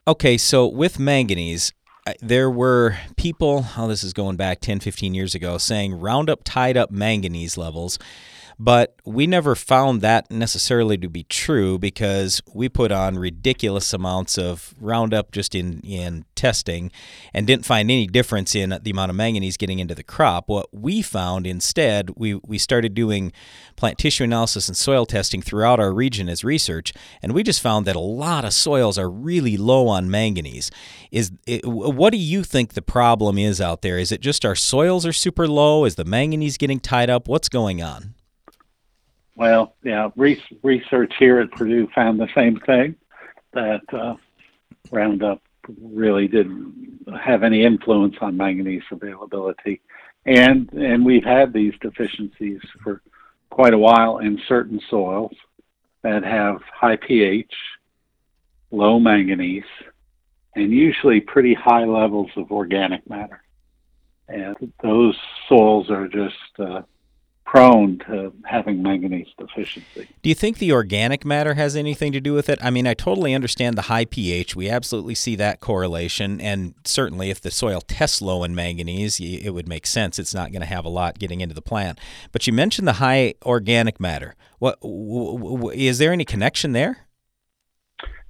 Okay, 0.08 0.38
so 0.38 0.68
with 0.68 1.00
manganese, 1.00 1.74
there 2.22 2.50
were 2.52 2.98
people, 3.18 3.66
oh, 3.78 3.88
this 3.88 4.04
is 4.04 4.14
going 4.14 4.36
back 4.36 4.60
10, 4.60 4.80
15 4.80 5.14
years 5.14 5.34
ago, 5.34 5.58
saying 5.58 6.00
Roundup 6.00 6.42
tied 6.44 6.78
up 6.78 6.92
manganese 6.92 7.58
levels. 7.58 7.98
But 8.58 8.96
we 9.04 9.28
never 9.28 9.54
found 9.54 10.02
that 10.02 10.32
necessarily 10.32 10.98
to 11.00 11.10
be 11.10 11.24
true 11.24 11.78
because 11.78 12.42
we 12.54 12.70
put 12.70 12.92
on 12.92 13.20
ridiculous 13.20 13.92
amounts 13.92 14.38
of 14.38 14.74
Roundup 14.80 15.32
just 15.32 15.54
in, 15.54 15.82
in 15.82 16.24
testing 16.36 16.92
and 17.34 17.46
didn't 17.46 17.66
find 17.66 17.92
any 17.92 18.08
difference 18.08 18.56
in 18.56 18.78
the 18.82 18.92
amount 18.92 19.10
of 19.10 19.16
manganese 19.18 19.58
getting 19.58 19.80
into 19.80 19.94
the 19.94 20.04
crop. 20.04 20.48
What 20.48 20.74
we 20.74 21.02
found 21.02 21.46
instead, 21.46 22.12
we, 22.16 22.36
we 22.36 22.58
started 22.58 22.94
doing 22.94 23.34
plant 23.76 23.98
tissue 23.98 24.24
analysis 24.24 24.70
and 24.70 24.78
soil 24.78 25.06
testing 25.06 25.42
throughout 25.42 25.80
our 25.80 25.94
region 25.94 26.30
as 26.30 26.44
research, 26.46 26.94
and 27.22 27.34
we 27.34 27.44
just 27.44 27.62
found 27.62 27.86
that 27.86 27.96
a 27.96 28.00
lot 28.00 28.46
of 28.46 28.54
soils 28.54 28.98
are 28.98 29.10
really 29.10 29.58
low 29.58 29.88
on 29.90 30.10
manganese. 30.10 30.72
Is 31.12 31.32
it, 31.46 31.66
What 31.66 32.12
do 32.12 32.18
you 32.18 32.44
think 32.44 32.74
the 32.74 32.82
problem 32.82 33.38
is 33.38 33.60
out 33.60 33.82
there? 33.82 33.98
Is 33.98 34.14
it 34.14 34.22
just 34.22 34.46
our 34.46 34.56
soils 34.56 35.06
are 35.06 35.14
super 35.14 35.48
low? 35.48 35.84
Is 35.84 35.96
the 35.96 36.06
manganese 36.06 36.58
getting 36.58 36.80
tied 36.80 37.10
up? 37.10 37.28
What's 37.28 37.50
going 37.50 37.82
on? 37.82 38.16
Well, 39.36 39.76
yeah, 39.84 40.10
re- 40.16 40.42
research 40.64 41.14
here 41.20 41.40
at 41.40 41.52
Purdue 41.52 41.88
found 41.94 42.20
the 42.20 42.30
same 42.34 42.60
thing 42.62 42.96
that 43.54 43.82
uh, 43.94 44.16
Roundup 44.92 45.42
really 45.82 46.28
didn't 46.28 47.06
have 47.22 47.44
any 47.44 47.64
influence 47.64 48.16
on 48.22 48.38
manganese 48.38 48.84
availability, 48.92 49.82
and 50.26 50.72
and 50.74 51.06
we've 51.06 51.24
had 51.24 51.52
these 51.52 51.74
deficiencies 51.82 52.62
for 52.84 53.02
quite 53.50 53.74
a 53.74 53.78
while 53.78 54.20
in 54.20 54.40
certain 54.48 54.80
soils 54.90 55.36
that 56.02 56.24
have 56.24 56.62
high 56.74 56.96
pH, 56.96 57.52
low 58.72 59.00
manganese, 59.00 59.64
and 60.56 60.72
usually 60.72 61.20
pretty 61.20 61.54
high 61.54 61.86
levels 61.86 62.30
of 62.38 62.52
organic 62.52 63.08
matter. 63.10 63.42
And 64.28 64.72
those 64.82 65.18
soils 65.48 65.90
are 65.90 66.08
just 66.08 66.36
uh, 66.60 66.82
prone 67.56 68.00
to 68.00 68.34
having 68.46 68.84
manganese 68.84 69.28
deficiency. 69.38 70.08
Do 70.22 70.30
you 70.30 70.36
think 70.36 70.58
the 70.58 70.72
organic 70.74 71.24
matter 71.24 71.54
has 71.54 71.76
anything 71.76 72.12
to 72.12 72.20
do 72.20 72.34
with 72.34 72.50
it? 72.50 72.60
I 72.62 72.70
mean, 72.70 72.86
I 72.86 72.94
totally 72.94 73.34
understand 73.34 73.78
the 73.78 73.84
high 73.84 74.06
pH. 74.06 74.56
We 74.56 74.70
absolutely 74.70 75.16
see 75.16 75.36
that 75.38 75.62
correlation. 75.62 76.42
And 76.42 76.74
certainly, 76.84 77.30
if 77.30 77.40
the 77.40 77.52
soil 77.52 77.80
tests 77.82 78.22
low 78.22 78.44
in 78.44 78.56
manganese, 78.56 79.20
it 79.20 79.52
would 79.52 79.70
make 79.70 79.88
sense. 79.88 80.20
It's 80.20 80.34
not 80.34 80.52
going 80.52 80.62
to 80.62 80.68
have 80.68 80.84
a 80.84 80.90
lot 80.90 81.18
getting 81.18 81.40
into 81.40 81.56
the 81.56 81.62
plant. 81.62 81.98
But 82.32 82.46
you 82.46 82.52
mentioned 82.52 82.88
the 82.88 82.94
high 82.94 83.36
organic 83.44 84.00
matter. 84.00 84.36
What 84.60 84.78
is 85.74 85.98
there 85.98 86.12
any 86.12 86.26
connection 86.26 86.74
there? 86.74 87.08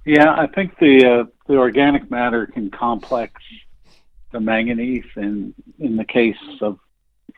Yeah, 0.04 0.32
I 0.32 0.46
think 0.46 0.78
the 0.78 1.04
uh, 1.04 1.24
the 1.48 1.56
organic 1.56 2.10
matter 2.12 2.46
can 2.46 2.70
complex 2.70 3.42
the 4.30 4.38
manganese, 4.38 5.04
and 5.16 5.52
in 5.80 5.96
the 5.96 6.04
case 6.04 6.36
of 6.60 6.78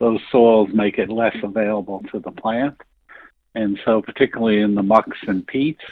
those 0.01 0.21
soils 0.31 0.69
make 0.73 0.99
it 0.99 1.09
less 1.09 1.37
available 1.43 2.03
to 2.13 2.21
the 2.21 2.31
plant. 2.31 2.77
And 3.55 3.79
so, 3.85 4.03
particularly 4.03 4.61
in 4.61 4.75
the 4.75 4.83
mucks 4.83 5.19
and 5.27 5.47
peats, 5.47 5.85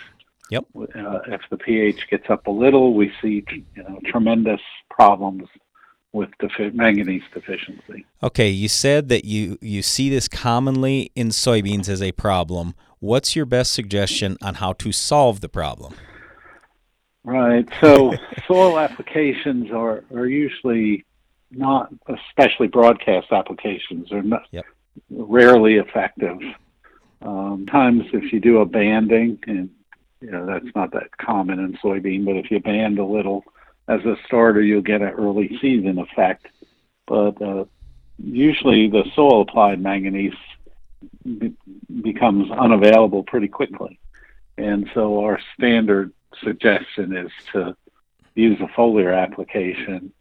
yep. 0.50 0.64
Uh, 0.76 1.18
if 1.26 1.40
the 1.50 1.56
pH 1.56 2.08
gets 2.10 2.30
up 2.30 2.46
a 2.46 2.50
little, 2.50 2.94
we 2.94 3.12
see 3.20 3.44
you 3.74 3.82
know, 3.82 3.98
tremendous 4.04 4.60
problems 4.90 5.48
with 6.12 6.30
defi- 6.38 6.70
manganese 6.70 7.22
deficiency. 7.34 8.06
Okay, 8.22 8.48
you 8.48 8.68
said 8.68 9.08
that 9.08 9.24
you, 9.24 9.58
you 9.60 9.82
see 9.82 10.08
this 10.08 10.28
commonly 10.28 11.10
in 11.14 11.28
soybeans 11.28 11.88
as 11.88 12.00
a 12.00 12.12
problem. 12.12 12.74
What's 13.00 13.34
your 13.34 13.46
best 13.46 13.72
suggestion 13.72 14.36
on 14.42 14.54
how 14.54 14.72
to 14.74 14.92
solve 14.92 15.40
the 15.40 15.48
problem? 15.48 15.94
Right. 17.24 17.68
So, 17.80 18.14
soil 18.46 18.78
applications 18.78 19.72
are, 19.72 20.04
are 20.14 20.26
usually 20.26 21.04
not 21.50 21.92
especially 22.08 22.68
broadcast 22.68 23.28
applications 23.32 24.12
are 24.12 24.22
not 24.22 24.46
yep. 24.50 24.64
rarely 25.10 25.76
effective. 25.76 26.38
Um, 27.22 27.66
times 27.66 28.04
if 28.12 28.32
you 28.32 28.40
do 28.40 28.58
a 28.58 28.66
banding, 28.66 29.38
and 29.46 29.70
you 30.20 30.30
know 30.30 30.46
that's 30.46 30.74
not 30.74 30.92
that 30.92 31.16
common 31.16 31.58
in 31.58 31.76
soybean, 31.78 32.24
but 32.24 32.36
if 32.36 32.50
you 32.50 32.60
band 32.60 32.98
a 32.98 33.04
little 33.04 33.44
as 33.88 34.04
a 34.04 34.16
starter, 34.26 34.62
you'll 34.62 34.82
get 34.82 35.02
an 35.02 35.08
early 35.08 35.56
season 35.60 35.98
effect. 35.98 36.46
But 37.06 37.40
uh, 37.40 37.64
usually, 38.18 38.88
the 38.88 39.04
soil 39.14 39.42
applied 39.42 39.80
manganese 39.80 40.34
be- 41.24 41.54
becomes 42.02 42.50
unavailable 42.50 43.22
pretty 43.22 43.48
quickly, 43.48 43.98
and 44.58 44.88
so 44.94 45.24
our 45.24 45.40
standard 45.54 46.12
suggestion 46.42 47.16
is 47.16 47.30
to 47.52 47.76
use 48.34 48.60
a 48.60 48.66
foliar 48.78 49.16
application 49.16 50.12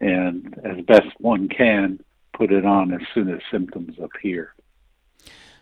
and 0.00 0.54
as 0.64 0.84
best 0.84 1.08
one 1.18 1.48
can, 1.48 2.00
put 2.32 2.52
it 2.52 2.64
on 2.64 2.92
as 2.92 3.00
soon 3.14 3.28
as 3.30 3.40
symptoms 3.50 3.96
appear. 4.00 4.54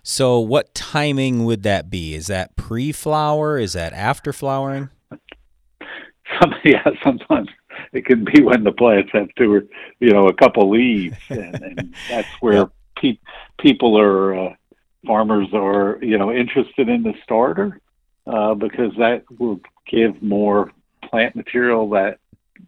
So, 0.02 0.38
what 0.38 0.74
timing 0.74 1.44
would 1.46 1.62
that 1.64 1.90
be? 1.90 2.14
Is 2.14 2.28
that 2.28 2.54
pre 2.54 2.92
flower? 2.92 3.58
Is 3.58 3.72
that 3.72 3.92
after 3.92 4.32
flowering? 4.32 4.90
Some, 6.40 6.54
yeah, 6.64 6.84
sometimes 7.02 7.48
it 7.92 8.04
can 8.04 8.24
be 8.24 8.42
when 8.42 8.62
the 8.62 8.72
plants 8.72 9.10
have 9.12 9.28
two 9.36 9.54
or 9.54 9.64
you 10.00 10.10
know 10.10 10.28
a 10.28 10.34
couple 10.34 10.70
leaves, 10.70 11.16
and, 11.28 11.54
and 11.62 11.94
that's 12.08 12.28
where 12.40 12.54
yep. 12.54 12.72
pe- 12.96 13.18
people 13.58 13.98
are 13.98 14.48
uh, 14.48 14.54
farmers 15.06 15.48
are 15.52 15.98
you 16.02 16.18
know 16.18 16.30
interested 16.30 16.88
in 16.88 17.02
the 17.02 17.14
starter 17.22 17.80
uh, 18.26 18.54
because 18.54 18.92
that 18.98 19.24
will 19.38 19.60
give 19.88 20.20
more 20.22 20.70
plant 21.02 21.36
material 21.36 21.88
that 21.90 22.18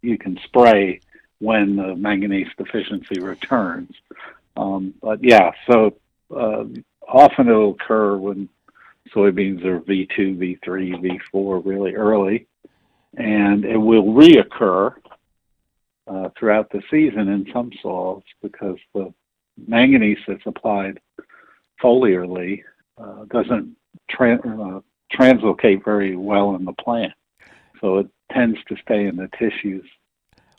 you 0.03 0.17
can 0.19 0.39
spray 0.45 1.01
when 1.41 1.77
the 1.77 1.95
manganese 1.95 2.49
deficiency 2.57 3.21
returns. 3.21 3.91
Um, 4.57 4.95
but 5.01 5.23
yeah, 5.23 5.53
so 5.71 5.95
uh, 6.35 6.65
often 7.07 7.49
it'll 7.49 7.73
occur 7.73 8.17
when 8.17 8.49
soybeans 9.15 9.65
are 9.65 9.81
V2, 9.81 10.59
V3, 10.61 11.21
V4 11.33 11.65
really 11.65 11.95
early, 11.95 12.47
and 13.17 13.65
it 13.65 13.77
will 13.77 14.05
reoccur 14.05 14.95
uh, 16.07 16.29
throughout 16.39 16.71
the 16.71 16.83
season 16.91 17.29
in 17.29 17.47
some 17.53 17.71
soils 17.83 18.25
because 18.43 18.77
the 18.95 19.13
manganese 19.67 20.19
that's 20.27 20.47
applied 20.47 20.99
foliarly 21.83 22.63
uh, 22.99 23.25
doesn't 23.31 23.77
tra- 24.11 24.41
uh, 24.41 24.81
translocate 25.13 25.85
very 25.85 26.17
well 26.17 26.55
in 26.57 26.65
the 26.65 26.73
plant. 26.73 27.13
So 27.81 27.99
it 27.99 28.09
tends 28.33 28.59
to 28.69 28.77
stay 28.83 29.07
in 29.07 29.17
the 29.17 29.29
tissues 29.39 29.89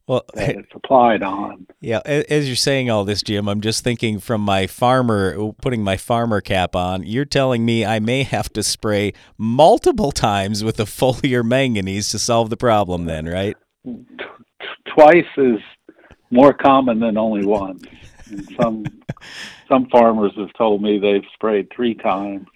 well, 0.10 0.25
that 0.34 0.56
it's 0.56 0.72
applied 0.74 1.22
on. 1.22 1.68
Yeah, 1.82 2.00
as 2.04 2.48
you're 2.48 2.56
saying 2.56 2.89
all 2.89 3.06
this, 3.06 3.22
Jim, 3.22 3.48
I'm 3.48 3.62
just 3.62 3.84
thinking 3.84 4.20
from 4.20 4.42
my 4.42 4.66
farmer, 4.66 5.54
putting 5.62 5.84
my 5.84 5.98
farmer 5.98 6.42
cap 6.42 6.75
on. 6.75 7.04
You're 7.04 7.25
telling 7.25 7.63
me 7.63 7.86
I 7.86 8.00
may 8.00 8.24
have 8.24 8.51
to 8.54 8.63
spray 8.63 9.13
multiple 9.38 10.12
times 10.12 10.63
with 10.63 10.78
the 10.78 10.86
foliar 10.86 11.46
manganese 11.46 12.10
to 12.10 12.18
solve 12.18 12.50
the 12.50 12.58
problem, 12.58 13.06
then, 13.06 13.28
right? 13.28 13.56
Twice 14.96 15.28
is 15.38 15.60
more 16.32 16.54
common 16.54 17.00
than 17.01 17.16
only 17.16 17.46
once. 17.46 17.84
And 18.32 18.50
some 18.60 18.86
some 19.68 19.86
farmers 19.89 20.32
have 20.38 20.54
told 20.54 20.82
me 20.82 20.98
they've 20.98 21.22
sprayed 21.36 21.70
three 21.72 21.94
times. 21.94 22.48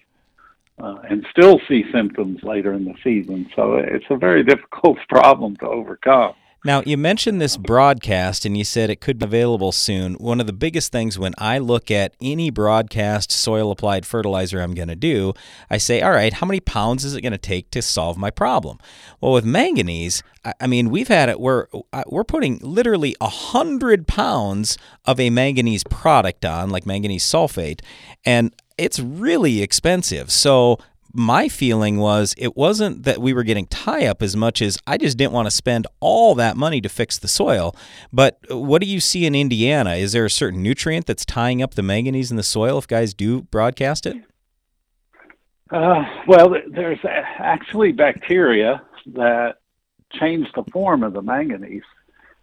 Uh, 0.76 0.96
and 1.08 1.24
still 1.30 1.60
see 1.68 1.84
symptoms 1.92 2.42
later 2.42 2.72
in 2.72 2.84
the 2.84 2.94
season. 3.04 3.48
So 3.54 3.76
it's 3.76 4.06
a 4.10 4.16
very 4.16 4.42
difficult 4.42 4.98
problem 5.08 5.54
to 5.58 5.68
overcome. 5.68 6.34
Now, 6.66 6.82
you 6.86 6.96
mentioned 6.96 7.42
this 7.42 7.58
broadcast 7.58 8.46
and 8.46 8.56
you 8.56 8.64
said 8.64 8.88
it 8.88 9.02
could 9.02 9.18
be 9.18 9.26
available 9.26 9.70
soon. 9.70 10.14
One 10.14 10.40
of 10.40 10.46
the 10.46 10.52
biggest 10.54 10.90
things 10.90 11.18
when 11.18 11.34
I 11.36 11.58
look 11.58 11.90
at 11.90 12.14
any 12.22 12.48
broadcast 12.48 13.30
soil 13.30 13.70
applied 13.70 14.06
fertilizer 14.06 14.62
I'm 14.62 14.72
going 14.72 14.88
to 14.88 14.96
do, 14.96 15.34
I 15.68 15.76
say, 15.76 16.00
all 16.00 16.12
right, 16.12 16.32
how 16.32 16.46
many 16.46 16.60
pounds 16.60 17.04
is 17.04 17.14
it 17.14 17.20
going 17.20 17.32
to 17.32 17.38
take 17.38 17.70
to 17.72 17.82
solve 17.82 18.16
my 18.16 18.30
problem? 18.30 18.78
Well, 19.20 19.32
with 19.32 19.44
manganese, 19.44 20.22
I 20.58 20.66
mean, 20.66 20.88
we've 20.88 21.08
had 21.08 21.28
it 21.28 21.38
where 21.38 21.68
uh, 21.92 22.04
we're 22.06 22.24
putting 22.24 22.58
literally 22.62 23.14
100 23.20 24.06
pounds 24.06 24.78
of 25.04 25.20
a 25.20 25.28
manganese 25.28 25.84
product 25.84 26.46
on, 26.46 26.70
like 26.70 26.86
manganese 26.86 27.24
sulfate, 27.24 27.80
and 28.24 28.54
it's 28.78 28.98
really 28.98 29.62
expensive. 29.62 30.30
So 30.30 30.78
my 31.14 31.48
feeling 31.48 31.98
was 31.98 32.34
it 32.36 32.56
wasn't 32.56 33.04
that 33.04 33.18
we 33.20 33.32
were 33.32 33.44
getting 33.44 33.66
tie 33.66 34.06
up 34.06 34.20
as 34.20 34.36
much 34.36 34.60
as 34.60 34.76
I 34.86 34.98
just 34.98 35.16
didn't 35.16 35.32
want 35.32 35.46
to 35.46 35.50
spend 35.50 35.86
all 36.00 36.34
that 36.34 36.56
money 36.56 36.80
to 36.80 36.88
fix 36.88 37.18
the 37.18 37.28
soil. 37.28 37.74
But 38.12 38.38
what 38.50 38.82
do 38.82 38.88
you 38.88 39.00
see 39.00 39.24
in 39.24 39.34
Indiana? 39.34 39.94
Is 39.94 40.12
there 40.12 40.24
a 40.24 40.30
certain 40.30 40.62
nutrient 40.62 41.06
that's 41.06 41.24
tying 41.24 41.62
up 41.62 41.74
the 41.74 41.82
manganese 41.82 42.30
in 42.30 42.36
the 42.36 42.42
soil 42.42 42.78
if 42.78 42.88
guys 42.88 43.14
do 43.14 43.42
broadcast 43.42 44.06
it? 44.06 44.16
Uh, 45.70 46.04
well, 46.26 46.54
there's 46.70 46.98
actually 47.04 47.92
bacteria 47.92 48.82
that 49.14 49.56
change 50.12 50.48
the 50.54 50.64
form 50.72 51.02
of 51.02 51.12
the 51.12 51.22
manganese. 51.22 51.82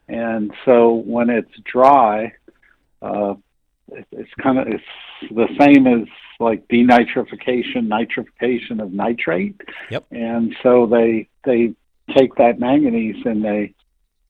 And 0.08 0.52
so 0.66 0.96
when 1.06 1.30
it's 1.30 1.52
dry, 1.64 2.34
uh, 3.02 3.36
it's 4.12 4.34
kind 4.42 4.60
of 4.60 4.68
it's 4.68 4.84
the 5.30 5.48
same 5.60 5.88
as 5.88 6.08
like 6.42 6.68
denitrification, 6.68 7.88
nitrification 7.88 8.82
of 8.82 8.92
nitrate. 8.92 9.60
Yep. 9.90 10.06
And 10.12 10.56
so 10.64 10.86
they 10.86 11.30
they 11.46 11.74
take 12.16 12.36
that 12.36 12.60
manganese 12.60 13.24
and 13.26 13.44
they 13.44 13.74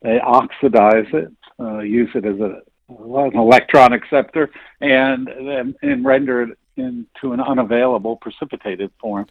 they 0.01 0.19
oxidize 0.19 1.07
it, 1.13 1.31
uh, 1.59 1.79
use 1.79 2.09
it 2.13 2.25
as 2.25 2.39
a 2.39 2.61
an 2.89 3.37
electron 3.37 3.93
acceptor, 3.93 4.51
and 4.81 5.27
then 5.27 5.75
and 5.81 6.05
render 6.05 6.43
it 6.43 6.57
into 6.77 7.33
an 7.33 7.39
unavailable 7.39 8.17
precipitated 8.17 8.91
form. 8.99 9.25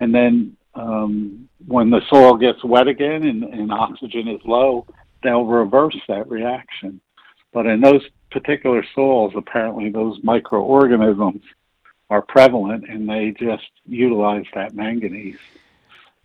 And 0.00 0.14
then 0.14 0.56
um, 0.74 1.48
when 1.66 1.90
the 1.90 2.00
soil 2.08 2.36
gets 2.36 2.62
wet 2.64 2.88
again 2.88 3.24
and, 3.24 3.44
and 3.44 3.72
oxygen 3.72 4.28
is 4.28 4.40
low, 4.44 4.86
they'll 5.22 5.44
reverse 5.44 5.96
that 6.08 6.28
reaction. 6.28 7.00
But 7.52 7.66
in 7.66 7.80
those 7.80 8.02
particular 8.30 8.84
soils, 8.94 9.32
apparently 9.36 9.90
those 9.90 10.18
microorganisms 10.22 11.42
are 12.10 12.22
prevalent 12.22 12.84
and 12.88 13.08
they 13.08 13.32
just 13.38 13.70
utilize 13.86 14.44
that 14.54 14.74
manganese. 14.74 15.38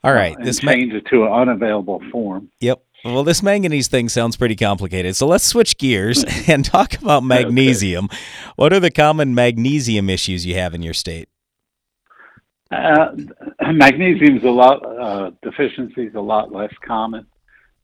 All 0.03 0.13
right, 0.13 0.35
uh, 0.35 0.43
this 0.43 0.59
change 0.59 0.91
ma- 0.91 0.97
it 0.97 1.05
to 1.07 1.25
an 1.25 1.31
unavailable 1.31 2.01
form. 2.11 2.49
Yep. 2.59 2.83
Well, 3.05 3.23
this 3.23 3.43
manganese 3.43 3.87
thing 3.87 4.09
sounds 4.09 4.35
pretty 4.35 4.55
complicated. 4.55 5.15
So 5.15 5.27
let's 5.27 5.43
switch 5.43 5.77
gears 5.77 6.25
and 6.47 6.65
talk 6.65 6.95
about 6.95 7.23
magnesium. 7.23 8.05
okay. 8.05 8.17
What 8.55 8.73
are 8.73 8.79
the 8.79 8.91
common 8.91 9.35
magnesium 9.35 10.09
issues 10.09 10.45
you 10.45 10.55
have 10.55 10.73
in 10.73 10.81
your 10.81 10.93
state? 10.93 11.29
Uh, 12.71 13.11
magnesium 13.71 14.37
is 14.37 14.43
a 14.43 14.49
lot 14.49 14.83
uh, 14.83 15.31
deficiency 15.43 16.07
is 16.07 16.15
a 16.15 16.21
lot 16.21 16.51
less 16.51 16.73
common. 16.85 17.27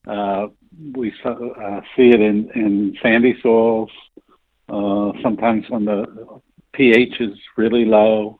Uh, 0.07 0.47
we 0.93 1.13
uh, 1.23 1.81
see 1.95 2.09
it 2.09 2.19
in, 2.19 2.49
in 2.55 2.97
sandy 3.01 3.37
soils. 3.43 3.91
Uh, 4.67 5.11
sometimes 5.21 5.65
when 5.69 5.85
the 5.85 6.05
pH 6.73 7.19
is 7.19 7.37
really 7.57 7.85
low, 7.85 8.39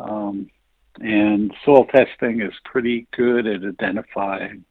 um, 0.00 0.48
and 1.00 1.52
soil 1.64 1.84
testing 1.86 2.40
is 2.40 2.52
pretty 2.64 3.06
good 3.16 3.46
at 3.46 3.62
identifying 3.64 4.64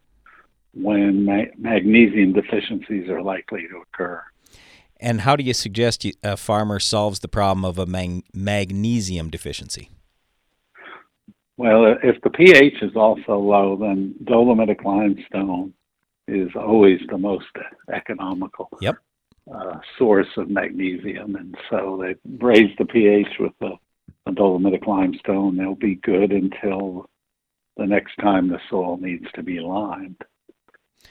when 0.73 1.25
ma- 1.25 1.51
magnesium 1.57 2.33
deficiencies 2.33 3.09
are 3.09 3.21
likely 3.21 3.61
to 3.67 3.81
occur. 3.81 4.23
And 4.99 5.21
how 5.21 5.35
do 5.35 5.43
you 5.43 5.53
suggest 5.53 6.05
a 6.23 6.37
farmer 6.37 6.79
solves 6.79 7.19
the 7.19 7.27
problem 7.27 7.65
of 7.65 7.77
a 7.77 7.85
mag- 7.85 8.23
magnesium 8.33 9.29
deficiency? 9.29 9.89
Well, 11.57 11.95
if 12.03 12.21
the 12.21 12.29
pH 12.29 12.81
is 12.81 12.95
also 12.95 13.37
low, 13.37 13.77
then 13.79 14.15
dolomitic 14.23 14.83
limestone 14.83 15.73
is 16.27 16.49
always 16.55 16.99
the 17.09 17.17
most 17.17 17.45
economical 17.93 18.69
yep. 18.81 18.97
Uh, 19.53 19.79
source 19.97 20.27
of 20.37 20.49
magnesium. 20.49 21.35
And 21.35 21.55
so 21.69 22.01
they 22.01 22.15
raise 22.43 22.75
the 22.77 22.85
pH 22.85 23.39
with 23.39 23.53
the, 23.59 23.73
the 24.25 24.31
dolomitic 24.31 24.87
limestone. 24.87 25.57
They'll 25.57 25.75
be 25.75 25.95
good 25.95 26.31
until 26.31 27.09
the 27.77 27.85
next 27.85 28.15
time 28.17 28.47
the 28.47 28.59
soil 28.69 28.97
needs 28.97 29.25
to 29.35 29.43
be 29.43 29.59
limed. 29.59 30.21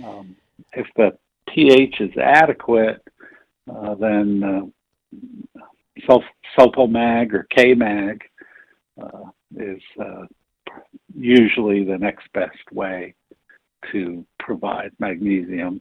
Um, 0.05 0.37
if 0.73 0.87
the 0.97 1.16
pH 1.49 2.01
is 2.01 2.16
adequate, 2.16 3.03
uh, 3.73 3.94
then 3.94 4.42
uh, 4.42 5.59
sulf- 6.09 6.23
sulfomag 6.59 7.33
or 7.33 7.47
K-mag 7.51 8.23
uh, 9.01 9.31
is 9.57 9.83
uh, 10.01 10.25
usually 11.14 11.85
the 11.85 11.99
next 11.99 12.33
best 12.33 12.73
way 12.73 13.14
to 13.92 14.25
provide 14.38 14.90
magnesium. 14.99 15.81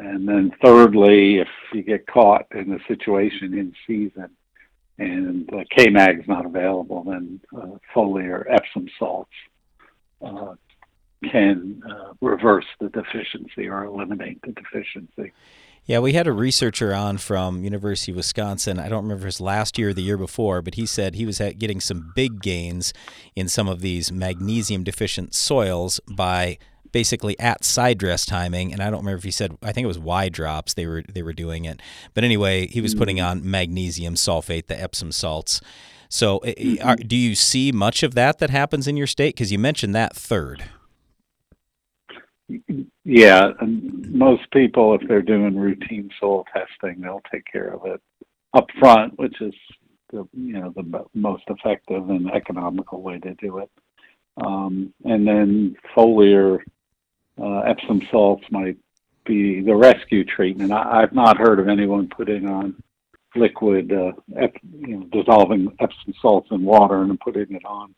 And 0.00 0.26
then 0.26 0.50
thirdly, 0.64 1.40
if 1.40 1.48
you 1.74 1.82
get 1.82 2.06
caught 2.06 2.46
in 2.54 2.72
a 2.72 2.78
situation 2.88 3.52
in 3.52 3.74
season 3.86 4.30
and 4.98 5.52
uh, 5.52 5.64
K-mag 5.76 6.20
is 6.20 6.28
not 6.28 6.46
available, 6.46 7.04
then 7.04 7.38
uh, 7.54 7.76
foliar 7.94 8.44
Epsom 8.48 8.88
salts 8.98 9.30
uh, 10.24 10.54
can 11.30 11.82
uh, 11.86 12.14
reverse 12.22 12.64
the 12.80 12.88
deficiency 12.88 13.68
or 13.68 13.84
eliminate 13.84 14.40
the 14.40 14.52
deficiency. 14.52 15.32
Yeah, 15.84 15.98
we 15.98 16.14
had 16.14 16.26
a 16.26 16.32
researcher 16.32 16.94
on 16.94 17.18
from 17.18 17.62
University 17.62 18.12
of 18.12 18.16
Wisconsin. 18.16 18.78
I 18.78 18.88
don't 18.88 19.02
remember 19.02 19.26
his 19.26 19.40
last 19.40 19.78
year 19.78 19.90
or 19.90 19.92
the 19.92 20.02
year 20.02 20.16
before, 20.16 20.62
but 20.62 20.76
he 20.76 20.86
said 20.86 21.14
he 21.14 21.26
was 21.26 21.42
getting 21.58 21.80
some 21.80 22.12
big 22.14 22.40
gains 22.40 22.94
in 23.36 23.48
some 23.48 23.68
of 23.68 23.80
these 23.80 24.10
magnesium 24.10 24.82
deficient 24.82 25.34
soils 25.34 26.00
by 26.08 26.58
basically 26.92 27.38
at 27.38 27.64
side 27.64 27.98
dress 27.98 28.26
timing 28.26 28.72
and 28.72 28.82
I 28.82 28.90
don't 28.90 29.00
remember 29.00 29.18
if 29.18 29.24
he 29.24 29.30
said 29.30 29.56
I 29.62 29.72
think 29.72 29.84
it 29.84 29.88
was 29.88 29.98
Y 29.98 30.28
drops 30.28 30.74
they 30.74 30.86
were 30.86 31.02
they 31.08 31.22
were 31.22 31.32
doing 31.32 31.64
it. 31.64 31.80
But 32.14 32.24
anyway, 32.24 32.66
he 32.66 32.80
was 32.80 32.94
putting 32.94 33.16
mm-hmm. 33.16 33.42
on 33.42 33.50
magnesium 33.50 34.14
sulfate, 34.14 34.66
the 34.66 34.80
Epsom 34.80 35.12
salts. 35.12 35.60
So, 36.08 36.40
are, 36.82 36.96
do 36.96 37.16
you 37.16 37.36
see 37.36 37.70
much 37.70 38.02
of 38.02 38.14
that 38.14 38.40
that 38.40 38.50
happens 38.50 38.88
in 38.88 38.96
your 38.96 39.06
state 39.06 39.36
because 39.36 39.52
you 39.52 39.60
mentioned 39.60 39.94
that 39.94 40.16
third? 40.16 40.64
Yeah, 43.04 43.50
most 43.60 44.50
people, 44.52 44.94
if 44.96 45.06
they're 45.06 45.22
doing 45.22 45.56
routine 45.56 46.10
soil 46.18 46.44
testing, 46.52 47.00
they'll 47.00 47.22
take 47.32 47.44
care 47.50 47.72
of 47.72 47.86
it 47.86 48.00
up 48.54 48.66
front, 48.80 49.16
which 49.20 49.40
is 49.40 49.54
the 50.10 50.28
you 50.32 50.54
know 50.54 50.72
the 50.74 51.04
most 51.14 51.44
effective 51.46 52.10
and 52.10 52.28
economical 52.32 53.02
way 53.02 53.20
to 53.20 53.34
do 53.34 53.58
it. 53.58 53.70
Um, 54.44 54.92
and 55.04 55.26
then 55.26 55.76
foliar 55.96 56.58
uh, 57.40 57.60
Epsom 57.60 58.02
salts 58.10 58.44
might 58.50 58.76
be 59.24 59.60
the 59.60 59.74
rescue 59.74 60.24
treatment. 60.24 60.72
I, 60.72 61.02
I've 61.02 61.12
not 61.12 61.38
heard 61.38 61.60
of 61.60 61.68
anyone 61.68 62.08
putting 62.08 62.48
on 62.48 62.82
liquid, 63.36 63.92
uh, 63.92 64.12
ep, 64.36 64.54
you 64.80 64.96
know, 64.98 65.06
dissolving 65.12 65.74
Epsom 65.80 66.14
salts 66.20 66.48
in 66.50 66.62
water 66.64 67.02
and 67.02 67.18
putting 67.20 67.54
it 67.54 67.64
on 67.64 67.94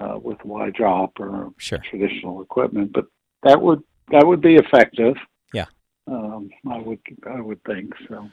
uh, 0.00 0.18
with 0.18 0.38
Y 0.44 0.70
drop 0.70 1.12
or 1.18 1.52
sure. 1.58 1.78
traditional 1.78 2.42
equipment, 2.42 2.92
but 2.92 3.06
that 3.42 3.60
would 3.60 3.82
that 4.10 4.26
would 4.26 4.40
be 4.40 4.56
effective. 4.56 5.14
Yeah, 5.52 5.66
um, 6.06 6.50
I 6.68 6.78
would 6.78 7.00
I 7.26 7.40
would 7.40 7.62
think 7.64 7.92
so. 8.08 8.28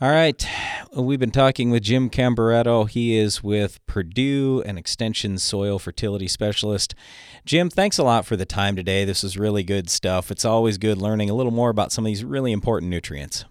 All 0.00 0.10
right. 0.10 0.46
We've 0.94 1.18
been 1.18 1.32
talking 1.32 1.70
with 1.72 1.82
Jim 1.82 2.08
Camberato. 2.08 2.88
He 2.88 3.16
is 3.16 3.42
with 3.42 3.84
Purdue, 3.86 4.62
an 4.64 4.78
extension 4.78 5.38
soil 5.38 5.80
fertility 5.80 6.28
specialist. 6.28 6.94
Jim, 7.44 7.68
thanks 7.68 7.98
a 7.98 8.04
lot 8.04 8.24
for 8.24 8.36
the 8.36 8.46
time 8.46 8.76
today. 8.76 9.04
This 9.04 9.24
is 9.24 9.36
really 9.36 9.64
good 9.64 9.90
stuff. 9.90 10.30
It's 10.30 10.44
always 10.44 10.78
good 10.78 10.98
learning 10.98 11.30
a 11.30 11.34
little 11.34 11.50
more 11.50 11.68
about 11.68 11.90
some 11.90 12.04
of 12.04 12.10
these 12.10 12.22
really 12.22 12.52
important 12.52 12.90
nutrients. 12.90 13.44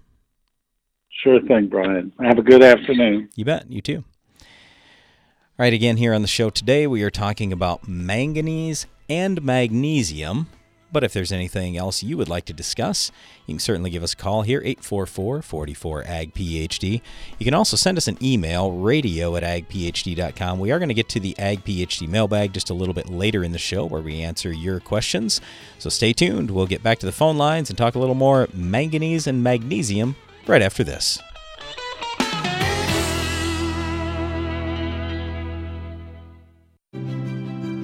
Sure 1.22 1.42
thing, 1.42 1.68
Brian. 1.68 2.14
Have 2.22 2.38
a 2.38 2.44
good 2.44 2.64
afternoon. 2.64 3.28
You 3.36 3.44
bet. 3.44 3.70
You 3.70 3.82
too. 3.82 4.06
All 4.40 5.64
right, 5.64 5.74
again, 5.74 5.98
here 5.98 6.14
on 6.14 6.22
the 6.22 6.30
show 6.30 6.50
today, 6.50 6.88
we 6.88 7.04
are 7.04 7.12
talking 7.12 7.52
about 7.52 7.90
manganese 7.90 8.88
and 9.10 9.44
magnesium. 9.44 10.48
But 10.92 11.04
if 11.04 11.14
there's 11.14 11.32
anything 11.32 11.76
else 11.76 12.02
you 12.02 12.18
would 12.18 12.30
like 12.30 12.46
to 12.46 12.54
discuss, 12.54 13.12
you 13.46 13.56
can 13.56 13.60
certainly 13.60 13.90
give 13.90 14.04
us 14.04 14.14
a 14.14 14.16
call 14.16 14.44
here, 14.44 14.62
844 14.64 15.42
44 15.42 16.04
AG 16.08 16.32
PhD. 16.32 17.02
You 17.38 17.44
can 17.44 17.54
also 17.54 17.76
send 17.76 17.98
us 17.98 18.08
an 18.08 18.18
email, 18.22 18.72
radio 18.72 19.36
at 19.36 19.44
agphd.com. 19.44 20.60
We 20.60 20.72
are 20.72 20.80
going 20.80 20.90
to 20.90 20.96
get 20.96 21.10
to 21.10 21.20
the 21.20 21.38
Ag 21.38 21.66
PhD 21.66 22.08
mailbag 22.08 22.54
just 22.54 22.70
a 22.70 22.74
little 22.74 22.94
bit 22.94 23.10
later 23.10 23.44
in 23.44 23.52
the 23.52 23.58
show 23.58 23.86
where 23.86 24.02
we 24.02 24.22
answer 24.22 24.52
your 24.52 24.80
questions. 24.80 25.42
So 25.78 25.90
stay 25.90 26.14
tuned. 26.14 26.52
We'll 26.52 26.68
get 26.68 26.84
back 26.84 27.00
to 27.00 27.06
the 27.06 27.12
phone 27.12 27.38
lines 27.38 27.70
and 27.70 27.78
talk 27.78 27.96
a 27.96 28.00
little 28.00 28.16
more 28.16 28.48
manganese 28.54 29.28
and 29.28 29.44
magnesium 29.44 30.16
right 30.48 30.62
after 30.62 30.84
this. 30.84 31.20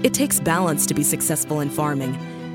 It 0.04 0.14
takes 0.14 0.40
balance 0.40 0.86
to 0.86 0.94
be 0.94 1.04
successful 1.04 1.62
in 1.62 1.70
farming 1.70 2.18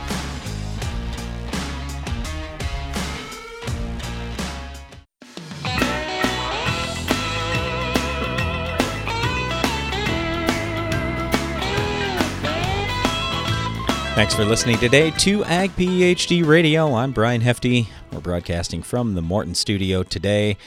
Thanks 14.13 14.35
for 14.35 14.43
listening 14.43 14.77
today 14.77 15.09
to 15.11 15.45
Ag 15.45 15.71
PhD 15.71 16.45
Radio. 16.45 16.93
I'm 16.95 17.13
Brian 17.13 17.39
Hefty. 17.39 17.87
We're 18.11 18.19
broadcasting 18.19 18.83
from 18.83 19.15
the 19.15 19.21
Morton 19.21 19.55
studio 19.55 20.03
today, 20.03 20.57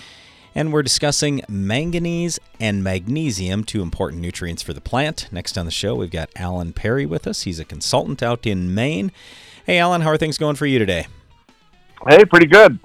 and 0.54 0.72
we're 0.72 0.82
discussing 0.82 1.42
manganese 1.46 2.40
and 2.58 2.82
magnesium, 2.82 3.62
two 3.62 3.82
important 3.82 4.22
nutrients 4.22 4.62
for 4.62 4.72
the 4.72 4.80
plant. 4.80 5.28
Next 5.30 5.58
on 5.58 5.66
the 5.66 5.70
show, 5.70 5.94
we've 5.94 6.10
got 6.10 6.30
Alan 6.34 6.72
Perry 6.72 7.04
with 7.04 7.26
us. 7.26 7.42
He's 7.42 7.60
a 7.60 7.66
consultant 7.66 8.22
out 8.22 8.46
in 8.46 8.74
Maine. 8.74 9.12
Hey, 9.66 9.78
Alan, 9.78 10.00
how 10.00 10.08
are 10.08 10.16
things 10.16 10.38
going 10.38 10.56
for 10.56 10.66
you 10.66 10.78
today? 10.78 11.06
Hey, 12.08 12.24
pretty 12.24 12.46
good. 12.46 12.78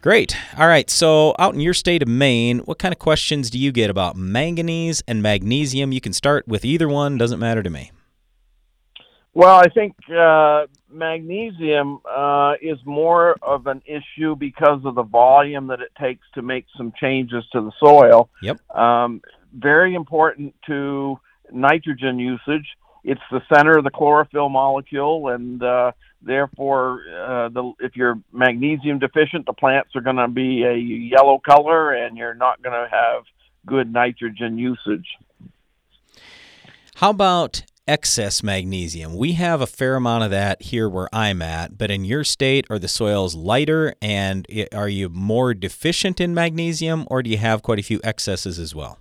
Great. 0.00 0.36
All 0.58 0.66
right. 0.66 0.90
So, 0.90 1.36
out 1.38 1.54
in 1.54 1.60
your 1.60 1.74
state 1.74 2.02
of 2.02 2.08
Maine, 2.08 2.58
what 2.60 2.80
kind 2.80 2.92
of 2.92 2.98
questions 2.98 3.50
do 3.50 3.58
you 3.58 3.70
get 3.70 3.88
about 3.88 4.16
manganese 4.16 5.00
and 5.06 5.22
magnesium? 5.22 5.92
You 5.92 6.00
can 6.00 6.12
start 6.12 6.46
with 6.48 6.64
either 6.64 6.88
one, 6.88 7.18
doesn't 7.18 7.38
matter 7.38 7.62
to 7.62 7.70
me. 7.70 7.92
Well, 9.34 9.58
I 9.58 9.68
think 9.68 9.94
uh, 10.10 10.66
magnesium 10.90 12.00
uh, 12.08 12.54
is 12.60 12.78
more 12.84 13.36
of 13.40 13.66
an 13.66 13.80
issue 13.86 14.36
because 14.36 14.84
of 14.84 14.94
the 14.94 15.02
volume 15.02 15.68
that 15.68 15.80
it 15.80 15.90
takes 15.98 16.26
to 16.34 16.42
make 16.42 16.66
some 16.76 16.92
changes 17.00 17.44
to 17.52 17.62
the 17.62 17.72
soil. 17.82 18.28
Yep. 18.42 18.76
Um, 18.76 19.22
very 19.54 19.94
important 19.94 20.54
to 20.66 21.18
nitrogen 21.50 22.18
usage. 22.18 22.66
It's 23.04 23.20
the 23.30 23.40
center 23.52 23.78
of 23.78 23.84
the 23.84 23.90
chlorophyll 23.90 24.50
molecule, 24.50 25.28
and 25.28 25.62
uh, 25.62 25.92
therefore, 26.20 27.00
uh, 27.10 27.48
the, 27.48 27.72
if 27.80 27.96
you're 27.96 28.18
magnesium 28.32 28.98
deficient, 28.98 29.46
the 29.46 29.54
plants 29.54 29.90
are 29.96 30.02
going 30.02 30.16
to 30.16 30.28
be 30.28 30.62
a 30.62 30.74
yellow 30.76 31.40
color, 31.44 31.92
and 31.92 32.16
you're 32.16 32.34
not 32.34 32.62
going 32.62 32.74
to 32.74 32.88
have 32.88 33.24
good 33.66 33.92
nitrogen 33.92 34.58
usage. 34.58 35.06
How 36.96 37.10
about 37.10 37.62
excess 37.86 38.42
magnesium. 38.42 39.16
We 39.16 39.32
have 39.32 39.60
a 39.60 39.66
fair 39.66 39.96
amount 39.96 40.24
of 40.24 40.30
that 40.30 40.62
here 40.62 40.88
where 40.88 41.08
I'm 41.12 41.42
at, 41.42 41.76
but 41.76 41.90
in 41.90 42.04
your 42.04 42.24
state, 42.24 42.66
are 42.70 42.78
the 42.78 42.88
soils 42.88 43.34
lighter 43.34 43.94
and 44.00 44.46
are 44.72 44.88
you 44.88 45.08
more 45.08 45.54
deficient 45.54 46.20
in 46.20 46.34
magnesium 46.34 47.06
or 47.10 47.22
do 47.22 47.30
you 47.30 47.38
have 47.38 47.62
quite 47.62 47.78
a 47.78 47.82
few 47.82 48.00
excesses 48.04 48.58
as 48.58 48.74
well? 48.74 48.98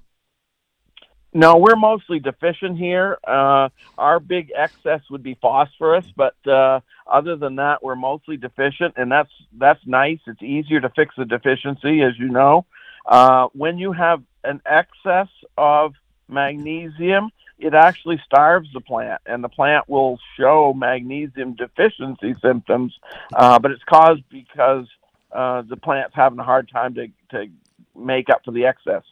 No, 1.34 1.58
we're 1.58 1.78
mostly 1.78 2.20
deficient 2.20 2.78
here. 2.78 3.18
Uh, 3.26 3.70
our 3.98 4.20
big 4.20 4.52
excess 4.54 5.00
would 5.10 5.24
be 5.24 5.38
phosphorus, 5.42 6.06
but 6.18 6.36
uh, 6.46 6.82
other 7.08 7.38
than 7.38 7.56
that, 7.56 7.82
we're 7.82 7.96
mostly 7.96 8.36
deficient, 8.36 8.96
and 8.98 9.10
that's 9.10 9.32
that's 9.58 9.80
nice. 9.86 10.20
It's 10.28 10.42
easier 10.42 10.82
to 10.82 10.90
fix 10.90 11.16
a 11.18 11.24
deficiency, 11.24 12.02
as 12.02 12.20
you 12.20 12.28
know. 12.28 12.66
Uh, 13.06 13.48
when 13.54 13.78
you 13.78 13.94
have 13.94 14.22
an 14.44 14.62
excess 14.66 15.30
of 15.58 15.94
magnesium, 16.28 17.30
it 17.62 17.74
actually 17.74 18.20
starves 18.26 18.68
the 18.74 18.82
plant, 18.82 19.22
and 19.26 19.44
the 19.44 19.50
plant 19.50 19.88
will 19.88 20.20
show 20.38 20.74
magnesium 20.74 21.54
deficiency 21.54 22.36
symptoms, 22.42 22.98
uh, 23.34 23.60
but 23.60 23.72
it's 23.72 23.84
caused 23.84 24.24
because 24.30 24.88
uh, 25.32 25.62
the 25.62 25.78
plant's 25.78 26.16
having 26.16 26.40
a 26.40 26.44
hard 26.44 26.70
time 26.70 26.96
to, 26.96 27.08
to 27.30 27.48
make 27.96 28.30
up 28.30 28.44
for 28.44 28.52
the 28.52 28.66
excess. 28.66 29.04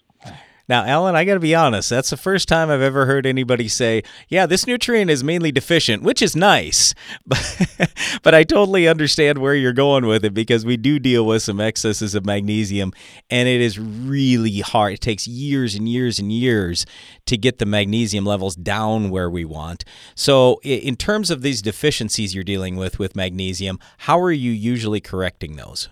Now, 0.69 0.85
Alan, 0.85 1.15
I 1.15 1.25
got 1.25 1.33
to 1.33 1.39
be 1.39 1.55
honest. 1.55 1.89
That's 1.89 2.11
the 2.11 2.17
first 2.17 2.47
time 2.47 2.69
I've 2.69 2.79
ever 2.79 3.07
heard 3.07 3.25
anybody 3.25 3.67
say, 3.67 4.03
"Yeah, 4.27 4.45
this 4.45 4.67
nutrient 4.67 5.09
is 5.09 5.23
mainly 5.23 5.51
deficient," 5.51 6.03
which 6.03 6.21
is 6.21 6.35
nice. 6.35 6.93
But, 7.25 7.91
but 8.23 8.35
I 8.35 8.43
totally 8.43 8.87
understand 8.87 9.39
where 9.39 9.55
you're 9.55 9.73
going 9.73 10.05
with 10.05 10.23
it 10.23 10.33
because 10.33 10.65
we 10.65 10.77
do 10.77 10.99
deal 10.99 11.25
with 11.25 11.41
some 11.41 11.59
excesses 11.59 12.13
of 12.13 12.25
magnesium, 12.25 12.93
and 13.29 13.47
it 13.47 13.61
is 13.61 13.79
really 13.79 14.59
hard. 14.59 14.93
It 14.93 15.01
takes 15.01 15.27
years 15.27 15.75
and 15.75 15.89
years 15.89 16.19
and 16.19 16.31
years 16.31 16.85
to 17.25 17.37
get 17.37 17.57
the 17.57 17.65
magnesium 17.65 18.25
levels 18.25 18.55
down 18.55 19.09
where 19.09 19.29
we 19.29 19.45
want. 19.45 19.85
So, 20.13 20.59
in 20.63 20.95
terms 20.95 21.31
of 21.31 21.41
these 21.41 21.61
deficiencies 21.61 22.35
you're 22.35 22.43
dealing 22.43 22.75
with 22.75 22.99
with 22.99 23.15
magnesium, 23.15 23.79
how 23.99 24.19
are 24.19 24.31
you 24.31 24.51
usually 24.51 25.01
correcting 25.01 25.55
those? 25.55 25.89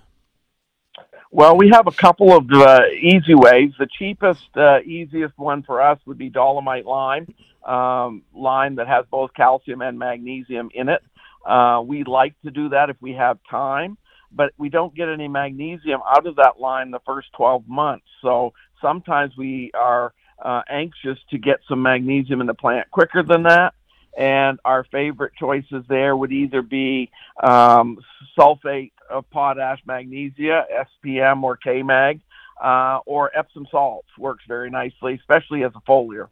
Well, 1.38 1.56
we 1.56 1.69
have 1.69 1.86
a 1.86 1.91
couple 1.91 2.36
of 2.36 2.52
uh, 2.52 2.82
easy 3.00 3.36
ways. 3.36 3.71
The 3.78 3.88
cheapest, 4.00 4.50
uh, 4.58 4.80
easiest 4.82 5.38
one 5.38 5.62
for 5.62 5.84
us 5.84 6.00
would 6.08 6.17
be 6.17 6.32
dolomite 6.32 6.88
lime, 6.88 7.28
um, 7.63 8.23
lime 8.36 8.78
that 8.78 8.88
has 8.88 9.06
both 9.12 9.36
calcium 9.36 9.84
and 9.84 10.00
magnesium 10.00 10.71
in 10.73 10.89
it. 10.89 11.04
Uh, 11.45 11.84
we 11.86 12.04
like 12.06 12.34
to 12.43 12.50
do 12.50 12.69
that 12.69 12.89
if 12.89 12.97
we 13.02 13.13
have 13.13 13.38
time. 13.52 13.97
but 14.32 14.54
we 14.58 14.69
don't 14.69 14.95
get 14.95 15.10
any 15.10 15.28
magnesium 15.28 16.02
out 16.10 16.28
of 16.28 16.38
that 16.38 16.60
lime 16.60 16.91
the 16.91 17.02
first 17.06 17.30
12 17.38 17.67
months. 17.67 18.06
So 18.23 18.54
sometimes 18.82 19.38
we 19.38 19.71
are 19.76 20.13
uh, 20.43 20.63
anxious 20.69 21.19
to 21.32 21.38
get 21.38 21.60
some 21.69 21.82
magnesium 21.84 22.41
in 22.41 22.47
the 22.47 22.56
plant 22.56 22.89
quicker 22.91 23.23
than 23.23 23.43
that. 23.43 23.73
And 24.17 24.60
our 24.65 24.86
favorite 24.91 25.34
choices 25.39 25.84
there 25.88 26.17
would 26.17 26.32
either 26.32 26.63
be 26.63 27.12
um, 27.43 28.00
sulfate 28.38 28.91
of 29.10 29.30
potash 29.30 29.80
magnesia, 29.86 30.65
SPM 31.06 31.43
or 31.43 31.58
KMag, 31.58 32.22
uh, 32.63 33.00
or 33.06 33.32
Epsom 33.38 33.67
salts 33.70 34.10
works 34.17 34.43
very 34.48 34.70
nicely, 34.70 35.15
especially 35.15 35.63
as 35.63 35.72
a 35.76 35.82
foliar. 35.89 36.28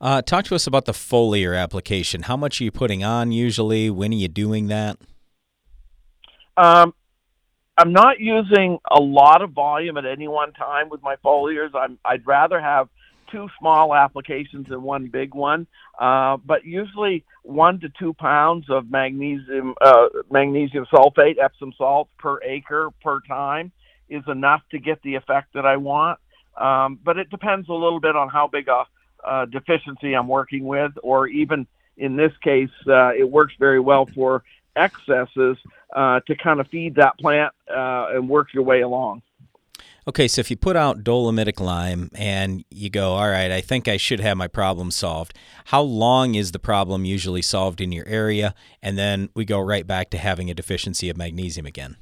Uh, 0.00 0.22
talk 0.22 0.46
to 0.46 0.54
us 0.54 0.66
about 0.66 0.86
the 0.86 0.92
foliar 0.92 1.58
application. 1.58 2.22
How 2.22 2.36
much 2.36 2.60
are 2.60 2.64
you 2.64 2.70
putting 2.70 3.04
on 3.04 3.32
usually? 3.32 3.90
When 3.90 4.12
are 4.12 4.16
you 4.16 4.28
doing 4.28 4.68
that? 4.68 4.96
Um, 6.56 6.94
I'm 7.76 7.92
not 7.92 8.18
using 8.18 8.78
a 8.90 9.00
lot 9.00 9.42
of 9.42 9.52
volume 9.52 9.96
at 9.98 10.06
any 10.06 10.28
one 10.28 10.52
time 10.52 10.88
with 10.88 11.02
my 11.02 11.16
foliars. 11.24 11.70
I'm, 11.74 11.98
I'd 12.04 12.26
rather 12.26 12.60
have 12.60 12.88
two 13.30 13.48
small 13.58 13.94
applications 13.94 14.68
than 14.68 14.82
one 14.82 15.06
big 15.06 15.34
one. 15.34 15.66
Uh, 16.00 16.38
but 16.38 16.64
usually 16.64 17.24
one 17.42 17.78
to 17.78 17.90
two 17.90 18.14
pounds 18.14 18.64
of 18.70 18.90
magnesium 18.90 19.74
uh, 19.82 20.08
magnesium 20.30 20.86
sulfate, 20.86 21.36
Epsom 21.38 21.74
salt 21.76 22.08
per 22.18 22.42
acre 22.42 22.90
per 23.02 23.20
time 23.28 23.70
is 24.08 24.22
enough 24.26 24.62
to 24.70 24.78
get 24.78 25.00
the 25.02 25.14
effect 25.14 25.52
that 25.52 25.66
I 25.66 25.76
want. 25.76 26.18
Um, 26.56 26.98
but 27.04 27.18
it 27.18 27.28
depends 27.28 27.68
a 27.68 27.74
little 27.74 28.00
bit 28.00 28.16
on 28.16 28.28
how 28.30 28.48
big 28.48 28.66
a, 28.68 29.46
deficiency 29.46 30.14
I'm 30.14 30.26
working 30.26 30.64
with, 30.64 30.92
or 31.02 31.28
even 31.28 31.66
in 31.98 32.16
this 32.16 32.32
case, 32.42 32.70
uh, 32.88 33.12
it 33.14 33.28
works 33.28 33.52
very 33.58 33.78
well 33.78 34.06
for 34.06 34.42
excesses 34.74 35.58
uh, 35.94 36.20
to 36.26 36.34
kind 36.34 36.60
of 36.60 36.68
feed 36.68 36.94
that 36.94 37.18
plant 37.18 37.52
uh, 37.68 38.08
and 38.14 38.26
work 38.28 38.54
your 38.54 38.62
way 38.62 38.80
along. 38.80 39.20
Okay, 40.08 40.26
so 40.28 40.40
if 40.40 40.50
you 40.50 40.56
put 40.56 40.76
out 40.76 41.04
dolomitic 41.04 41.60
lime 41.60 42.10
and 42.14 42.64
you 42.70 42.88
go, 42.90 43.12
all 43.12 43.28
right, 43.28 43.50
I 43.50 43.60
think 43.60 43.86
I 43.86 43.96
should 43.96 44.20
have 44.20 44.36
my 44.36 44.48
problem 44.48 44.90
solved, 44.90 45.36
how 45.66 45.82
long 45.82 46.34
is 46.34 46.52
the 46.52 46.58
problem 46.58 47.04
usually 47.04 47.42
solved 47.42 47.80
in 47.80 47.92
your 47.92 48.06
area? 48.08 48.54
And 48.82 48.96
then 48.96 49.28
we 49.34 49.44
go 49.44 49.60
right 49.60 49.86
back 49.86 50.10
to 50.10 50.18
having 50.18 50.50
a 50.50 50.54
deficiency 50.54 51.10
of 51.10 51.16
magnesium 51.16 51.66
again. 51.66 51.96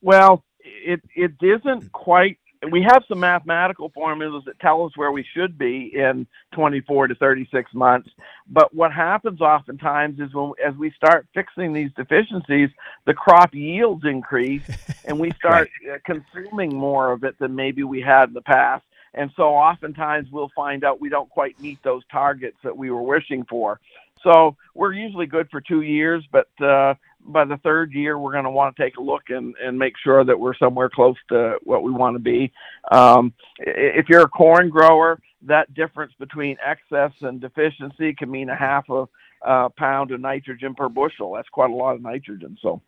Well, 0.00 0.44
it 0.60 1.00
it 1.14 1.32
isn't 1.40 1.92
quite. 1.92 2.38
We 2.70 2.82
have 2.82 3.02
some 3.08 3.18
mathematical 3.18 3.90
formulas 3.92 4.44
that 4.46 4.60
tell 4.60 4.84
us 4.84 4.92
where 4.96 5.10
we 5.10 5.26
should 5.34 5.58
be 5.58 5.92
in 5.94 6.26
24 6.52 7.08
to 7.08 7.14
36 7.16 7.74
months. 7.74 8.08
But 8.48 8.72
what 8.72 8.92
happens 8.92 9.40
oftentimes 9.40 10.20
is 10.20 10.32
when 10.32 10.52
as 10.64 10.74
we 10.76 10.92
start 10.92 11.26
fixing 11.34 11.72
these 11.72 11.90
deficiencies, 11.96 12.70
the 13.04 13.14
crop 13.14 13.52
yields 13.52 14.04
increase, 14.04 14.62
and 15.04 15.18
we 15.18 15.32
start 15.32 15.70
right. 15.84 15.96
Uh, 15.96 15.98
consuming 16.04 16.76
more 16.76 17.10
of 17.10 17.24
it 17.24 17.36
than 17.40 17.54
maybe 17.56 17.82
we 17.82 18.00
had 18.00 18.28
in 18.28 18.34
the 18.34 18.42
past. 18.42 18.84
And 19.14 19.30
so 19.36 19.42
oftentimes 19.54 20.28
we'll 20.30 20.52
find 20.54 20.84
out 20.84 21.00
we 21.00 21.08
don't 21.08 21.28
quite 21.28 21.60
meet 21.60 21.82
those 21.82 22.02
targets 22.10 22.56
that 22.62 22.76
we 22.76 22.90
were 22.90 23.02
wishing 23.02 23.44
for. 23.44 23.80
So 24.22 24.56
we're 24.74 24.92
usually 24.92 25.26
good 25.26 25.48
for 25.50 25.60
two 25.60 25.82
years, 25.82 26.24
but 26.30 26.48
uh, 26.60 26.94
by 27.26 27.44
the 27.44 27.56
third 27.58 27.92
year, 27.92 28.18
we're 28.18 28.32
going 28.32 28.44
to 28.44 28.50
want 28.50 28.74
to 28.76 28.82
take 28.82 28.96
a 28.96 29.02
look 29.02 29.22
and, 29.28 29.54
and 29.62 29.78
make 29.78 29.94
sure 30.02 30.24
that 30.24 30.38
we're 30.38 30.56
somewhere 30.56 30.88
close 30.88 31.16
to 31.28 31.56
what 31.62 31.82
we 31.82 31.92
want 31.92 32.16
to 32.16 32.22
be. 32.22 32.52
Um, 32.90 33.32
if 33.58 34.08
you're 34.08 34.22
a 34.22 34.28
corn 34.28 34.68
grower, 34.68 35.18
that 35.46 35.72
difference 35.74 36.12
between 36.18 36.56
excess 36.64 37.12
and 37.20 37.40
deficiency 37.40 38.14
can 38.14 38.30
mean 38.30 38.48
a 38.48 38.56
half 38.56 38.88
a 38.88 39.06
uh, 39.46 39.68
pound 39.76 40.10
of 40.12 40.20
nitrogen 40.20 40.74
per 40.74 40.88
bushel. 40.88 41.34
That's 41.34 41.48
quite 41.48 41.70
a 41.70 41.74
lot 41.74 41.94
of 41.94 42.02
nitrogen. 42.02 42.56
So, 42.62 42.80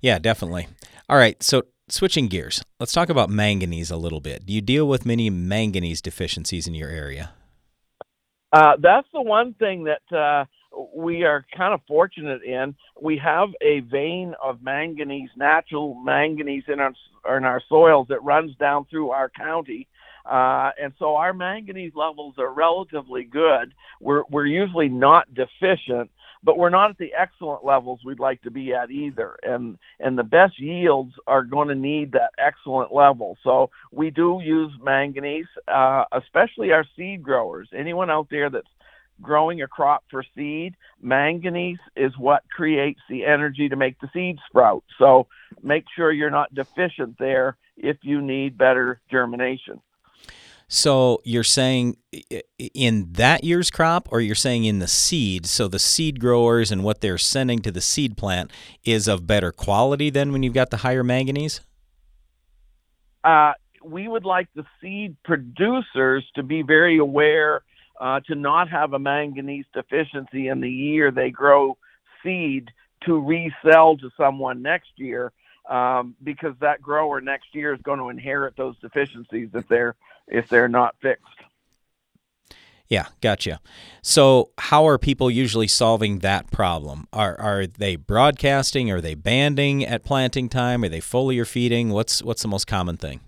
yeah, 0.00 0.18
definitely. 0.18 0.66
All 1.08 1.16
right, 1.16 1.40
so 1.42 1.62
switching 1.88 2.26
gears, 2.26 2.62
let's 2.80 2.92
talk 2.92 3.08
about 3.08 3.30
manganese 3.30 3.90
a 3.90 3.96
little 3.96 4.20
bit. 4.20 4.46
Do 4.46 4.52
you 4.52 4.60
deal 4.60 4.88
with 4.88 5.06
many 5.06 5.30
manganese 5.30 6.02
deficiencies 6.02 6.66
in 6.66 6.74
your 6.74 6.90
area? 6.90 7.30
Uh, 8.52 8.76
that's 8.80 9.06
the 9.12 9.22
one 9.22 9.54
thing 9.54 9.84
that 9.84 10.16
uh, 10.16 10.44
we 10.94 11.24
are 11.24 11.44
kind 11.56 11.74
of 11.74 11.80
fortunate 11.86 12.42
in. 12.42 12.74
We 13.00 13.18
have 13.18 13.48
a 13.60 13.80
vein 13.80 14.34
of 14.42 14.62
manganese, 14.62 15.30
natural 15.36 15.94
manganese 15.94 16.64
in 16.68 16.80
our 16.80 16.92
in 17.36 17.44
our 17.44 17.62
soils 17.68 18.06
that 18.08 18.22
runs 18.22 18.54
down 18.56 18.86
through 18.90 19.10
our 19.10 19.28
county. 19.28 19.88
Uh, 20.24 20.70
and 20.80 20.92
so 20.98 21.14
our 21.16 21.32
manganese 21.32 21.92
levels 21.94 22.34
are 22.38 22.52
relatively 22.52 23.24
good. 23.24 23.72
We're 24.00 24.22
we're 24.30 24.46
usually 24.46 24.88
not 24.88 25.32
deficient, 25.34 26.10
but 26.42 26.58
we're 26.58 26.70
not 26.70 26.90
at 26.90 26.98
the 26.98 27.12
excellent 27.16 27.64
levels 27.64 28.00
we'd 28.04 28.20
like 28.20 28.42
to 28.42 28.50
be 28.50 28.74
at 28.74 28.90
either. 28.90 29.36
And 29.42 29.78
and 30.00 30.18
the 30.18 30.24
best 30.24 30.58
yields 30.58 31.12
are 31.26 31.44
going 31.44 31.68
to 31.68 31.74
need 31.74 32.12
that 32.12 32.32
excellent 32.38 32.92
level. 32.92 33.38
So 33.44 33.70
we 33.92 34.10
do 34.10 34.40
use 34.42 34.72
manganese, 34.82 35.46
uh, 35.68 36.04
especially 36.12 36.72
our 36.72 36.84
seed 36.96 37.22
growers. 37.22 37.68
Anyone 37.76 38.10
out 38.10 38.28
there 38.30 38.50
that's 38.50 38.66
growing 39.20 39.62
a 39.62 39.66
crop 39.66 40.04
for 40.10 40.24
seed, 40.34 40.74
manganese 41.00 41.78
is 41.96 42.12
what 42.18 42.42
creates 42.54 43.00
the 43.08 43.24
energy 43.24 43.68
to 43.68 43.76
make 43.76 43.98
the 44.00 44.08
seed 44.12 44.38
sprout. 44.48 44.84
So 44.98 45.26
make 45.62 45.84
sure 45.94 46.12
you're 46.12 46.30
not 46.30 46.54
deficient 46.54 47.16
there 47.18 47.56
if 47.76 47.98
you 48.02 48.20
need 48.20 48.58
better 48.58 49.00
germination. 49.10 49.80
So 50.68 51.20
you're 51.24 51.44
saying 51.44 51.96
in 52.58 53.12
that 53.12 53.44
year's 53.44 53.70
crop, 53.70 54.08
or 54.10 54.20
you're 54.20 54.34
saying 54.34 54.64
in 54.64 54.80
the 54.80 54.88
seed? 54.88 55.46
So 55.46 55.68
the 55.68 55.78
seed 55.78 56.18
growers 56.18 56.72
and 56.72 56.82
what 56.82 57.00
they're 57.00 57.18
sending 57.18 57.60
to 57.60 57.70
the 57.70 57.80
seed 57.80 58.16
plant 58.16 58.50
is 58.84 59.06
of 59.06 59.26
better 59.26 59.52
quality 59.52 60.10
than 60.10 60.32
when 60.32 60.42
you've 60.42 60.54
got 60.54 60.70
the 60.70 60.78
higher 60.78 61.04
manganese? 61.04 61.60
Uh, 63.22 63.52
we 63.84 64.08
would 64.08 64.24
like 64.24 64.48
the 64.56 64.64
seed 64.80 65.16
producers 65.22 66.24
to 66.34 66.42
be 66.42 66.62
very 66.62 66.98
aware 66.98 67.62
uh, 68.00 68.20
to 68.20 68.34
not 68.34 68.68
have 68.68 68.92
a 68.92 68.98
manganese 68.98 69.66
deficiency 69.72 70.48
in 70.48 70.60
the 70.60 70.70
year 70.70 71.10
they 71.10 71.30
grow 71.30 71.76
seed 72.22 72.70
to 73.04 73.20
resell 73.20 73.96
to 73.96 74.10
someone 74.16 74.62
next 74.62 74.90
year 74.96 75.32
um, 75.68 76.14
because 76.22 76.54
that 76.60 76.80
grower 76.80 77.20
next 77.20 77.54
year 77.54 77.74
is 77.74 77.80
going 77.82 77.98
to 77.98 78.08
inherit 78.08 78.56
those 78.56 78.78
deficiencies 78.78 79.48
if 79.54 79.66
they're 79.68 79.94
if 80.28 80.48
they're 80.48 80.68
not 80.68 80.94
fixed. 81.00 81.22
Yeah, 82.88 83.06
gotcha. 83.20 83.60
So, 84.00 84.50
how 84.58 84.86
are 84.86 84.96
people 84.96 85.28
usually 85.28 85.66
solving 85.66 86.20
that 86.20 86.52
problem? 86.52 87.08
Are 87.12 87.38
are 87.40 87.66
they 87.66 87.96
broadcasting? 87.96 88.90
Are 88.92 89.00
they 89.00 89.14
banding 89.14 89.84
at 89.84 90.04
planting 90.04 90.48
time? 90.48 90.84
Are 90.84 90.88
they 90.88 91.00
foliar 91.00 91.46
feeding? 91.46 91.90
What's 91.90 92.22
what's 92.22 92.42
the 92.42 92.48
most 92.48 92.66
common 92.66 92.96
thing? 92.96 93.20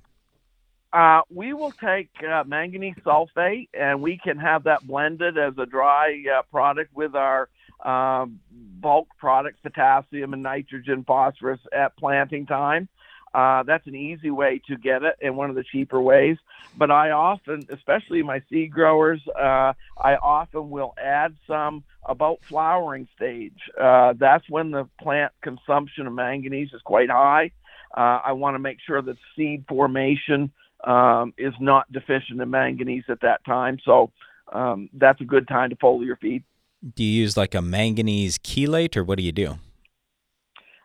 Uh, 0.92 1.20
we 1.30 1.52
will 1.52 1.72
take 1.72 2.08
uh, 2.26 2.44
manganese 2.46 2.94
sulfate 3.04 3.68
and 3.74 4.00
we 4.00 4.18
can 4.22 4.38
have 4.38 4.64
that 4.64 4.86
blended 4.86 5.36
as 5.36 5.52
a 5.58 5.66
dry 5.66 6.22
uh, 6.34 6.42
product 6.50 6.94
with 6.94 7.14
our 7.14 7.48
um, 7.84 8.40
bulk 8.50 9.08
products, 9.18 9.58
potassium 9.62 10.32
and 10.32 10.42
nitrogen, 10.42 11.04
phosphorus 11.04 11.60
at 11.72 11.96
planting 11.98 12.46
time. 12.46 12.88
Uh, 13.34 13.62
that's 13.64 13.86
an 13.86 13.94
easy 13.94 14.30
way 14.30 14.62
to 14.66 14.76
get 14.76 15.02
it 15.02 15.14
and 15.20 15.36
one 15.36 15.50
of 15.50 15.56
the 15.56 15.62
cheaper 15.62 16.00
ways. 16.00 16.38
But 16.74 16.90
I 16.90 17.10
often, 17.10 17.66
especially 17.68 18.22
my 18.22 18.40
seed 18.48 18.72
growers, 18.72 19.20
uh, 19.28 19.74
I 19.98 20.16
often 20.16 20.70
will 20.70 20.94
add 20.96 21.36
some 21.46 21.84
about 22.02 22.38
flowering 22.44 23.06
stage. 23.14 23.58
Uh, 23.78 24.14
that's 24.16 24.48
when 24.48 24.70
the 24.70 24.88
plant 24.98 25.32
consumption 25.42 26.06
of 26.06 26.14
manganese 26.14 26.72
is 26.72 26.80
quite 26.80 27.10
high. 27.10 27.50
I 27.94 28.32
want 28.32 28.54
to 28.54 28.58
make 28.58 28.78
sure 28.86 29.02
that 29.02 29.16
seed 29.34 29.64
formation 29.66 30.52
um, 30.84 31.32
is 31.38 31.54
not 31.60 31.90
deficient 31.92 32.40
in 32.40 32.50
manganese 32.50 33.04
at 33.08 33.20
that 33.20 33.44
time. 33.44 33.78
So 33.84 34.10
um, 34.52 34.88
that's 34.94 35.20
a 35.20 35.24
good 35.24 35.48
time 35.48 35.70
to 35.70 35.76
foliar 35.76 36.18
feed. 36.18 36.44
Do 36.94 37.02
you 37.02 37.22
use 37.22 37.36
like 37.36 37.54
a 37.54 37.62
manganese 37.62 38.38
chelate, 38.38 38.96
or 38.96 39.02
what 39.02 39.18
do 39.18 39.24
you 39.24 39.32
do? 39.32 39.58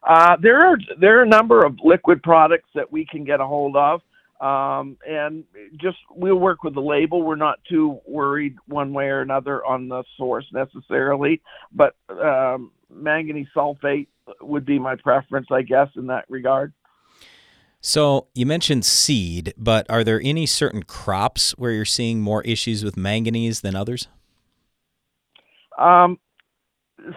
Uh, 0.08 0.36
there 0.41 0.65
are 0.65 0.77
there 0.99 1.19
are 1.19 1.23
a 1.23 1.27
number 1.27 1.63
of 1.63 1.77
liquid 1.84 2.21
products 2.23 2.69
that 2.75 2.91
we 2.91 3.06
can 3.06 3.23
get 3.23 3.39
a 3.39 3.45
hold 3.45 3.75
of, 3.77 4.01
um, 4.41 4.97
and 5.08 5.45
just 5.77 5.97
we'll 6.10 6.36
work 6.36 6.63
with 6.63 6.73
the 6.73 6.82
label. 6.82 7.21
We're 7.21 7.36
not 7.36 7.60
too 7.69 7.99
worried 8.08 8.58
one 8.67 8.91
way 8.91 9.06
or 9.06 9.21
another 9.21 9.63
on 9.63 9.88
the 9.88 10.03
source 10.17 10.45
necessarily, 10.51 11.41
but 11.71 11.95
um, 12.10 12.71
manganese 12.89 13.47
sulfate 13.56 14.08
would 14.41 14.65
be 14.65 14.79
my 14.79 14.95
preference, 14.95 15.47
I 15.51 15.62
guess, 15.62 15.89
in 15.95 16.08
that 16.08 16.25
regard. 16.27 16.73
So 17.86 18.28
you 18.34 18.46
mentioned 18.46 18.86
seed, 18.86 19.54
but 19.58 19.86
are 19.89 20.06
there 20.06 20.22
any 20.24 20.46
certain 20.46 20.84
crops 20.84 21.52
where 21.58 21.72
you're 21.72 21.84
seeing 21.84 22.22
more 22.22 22.41
issues 22.43 22.82
with 22.82 22.96
manganese 22.96 23.60
than 23.60 23.76
others? 23.76 24.08
Um, 25.78 26.17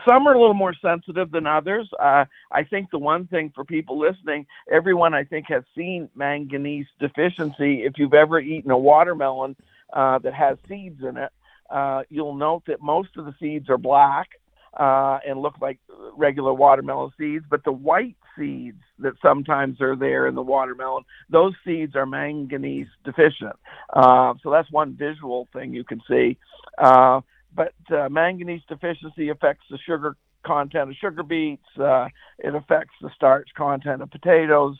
some 0.04 0.26
are 0.26 0.34
a 0.34 0.40
little 0.40 0.54
more 0.54 0.74
sensitive 0.82 1.30
than 1.30 1.46
others. 1.46 1.88
Uh, 2.00 2.24
I 2.50 2.64
think 2.64 2.90
the 2.90 2.98
one 2.98 3.28
thing 3.28 3.52
for 3.54 3.64
people 3.64 3.96
listening, 3.96 4.44
everyone 4.68 5.14
I 5.14 5.22
think 5.22 5.46
has 5.50 5.62
seen 5.76 6.08
manganese 6.16 6.86
deficiency. 6.98 7.84
If 7.84 7.92
you've 7.96 8.14
ever 8.14 8.40
eaten 8.40 8.72
a 8.72 8.78
watermelon 8.78 9.54
uh, 9.92 10.18
that 10.18 10.34
has 10.34 10.58
seeds 10.66 11.00
in 11.00 11.16
it, 11.16 11.30
uh, 11.70 12.02
you'll 12.08 12.34
note 12.34 12.64
that 12.66 12.82
most 12.82 13.10
of 13.16 13.24
the 13.24 13.34
seeds 13.38 13.70
are 13.70 13.78
black 13.78 14.30
uh, 14.76 15.18
and 15.26 15.40
look 15.40 15.54
like 15.60 15.78
regular 16.16 16.52
watermelon 16.52 17.10
seeds. 17.18 17.44
But 17.48 17.64
the 17.64 17.72
white 17.72 18.16
seeds 18.38 18.82
that 18.98 19.14
sometimes 19.22 19.80
are 19.80 19.96
there 19.96 20.26
in 20.26 20.34
the 20.34 20.42
watermelon, 20.42 21.04
those 21.30 21.54
seeds 21.64 21.96
are 21.96 22.06
manganese 22.06 22.88
deficient. 23.04 23.56
Uh, 23.92 24.34
so 24.42 24.50
that's 24.50 24.70
one 24.70 24.94
visual 24.94 25.48
thing 25.52 25.72
you 25.72 25.84
can 25.84 26.00
see. 26.08 26.38
Uh, 26.78 27.20
but 27.54 27.74
uh, 27.90 28.08
manganese 28.10 28.62
deficiency 28.68 29.30
affects 29.30 29.64
the 29.70 29.78
sugar 29.78 30.16
content 30.44 30.90
of 30.90 30.96
sugar 30.96 31.22
beets. 31.22 31.66
Uh, 31.78 32.08
it 32.38 32.54
affects 32.54 32.94
the 33.00 33.10
starch 33.14 33.48
content 33.56 34.02
of 34.02 34.10
potatoes. 34.10 34.76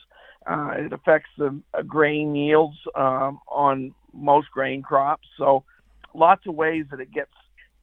Uh, 0.49 0.71
it 0.77 0.93
affects 0.93 1.29
the 1.37 1.59
uh, 1.73 1.81
grain 1.81 2.33
yields 2.35 2.77
um, 2.95 3.39
on 3.47 3.93
most 4.13 4.49
grain 4.51 4.81
crops. 4.81 5.27
So, 5.37 5.65
lots 6.13 6.47
of 6.47 6.55
ways 6.55 6.85
that 6.91 7.01
it 7.01 7.11
gets 7.11 7.31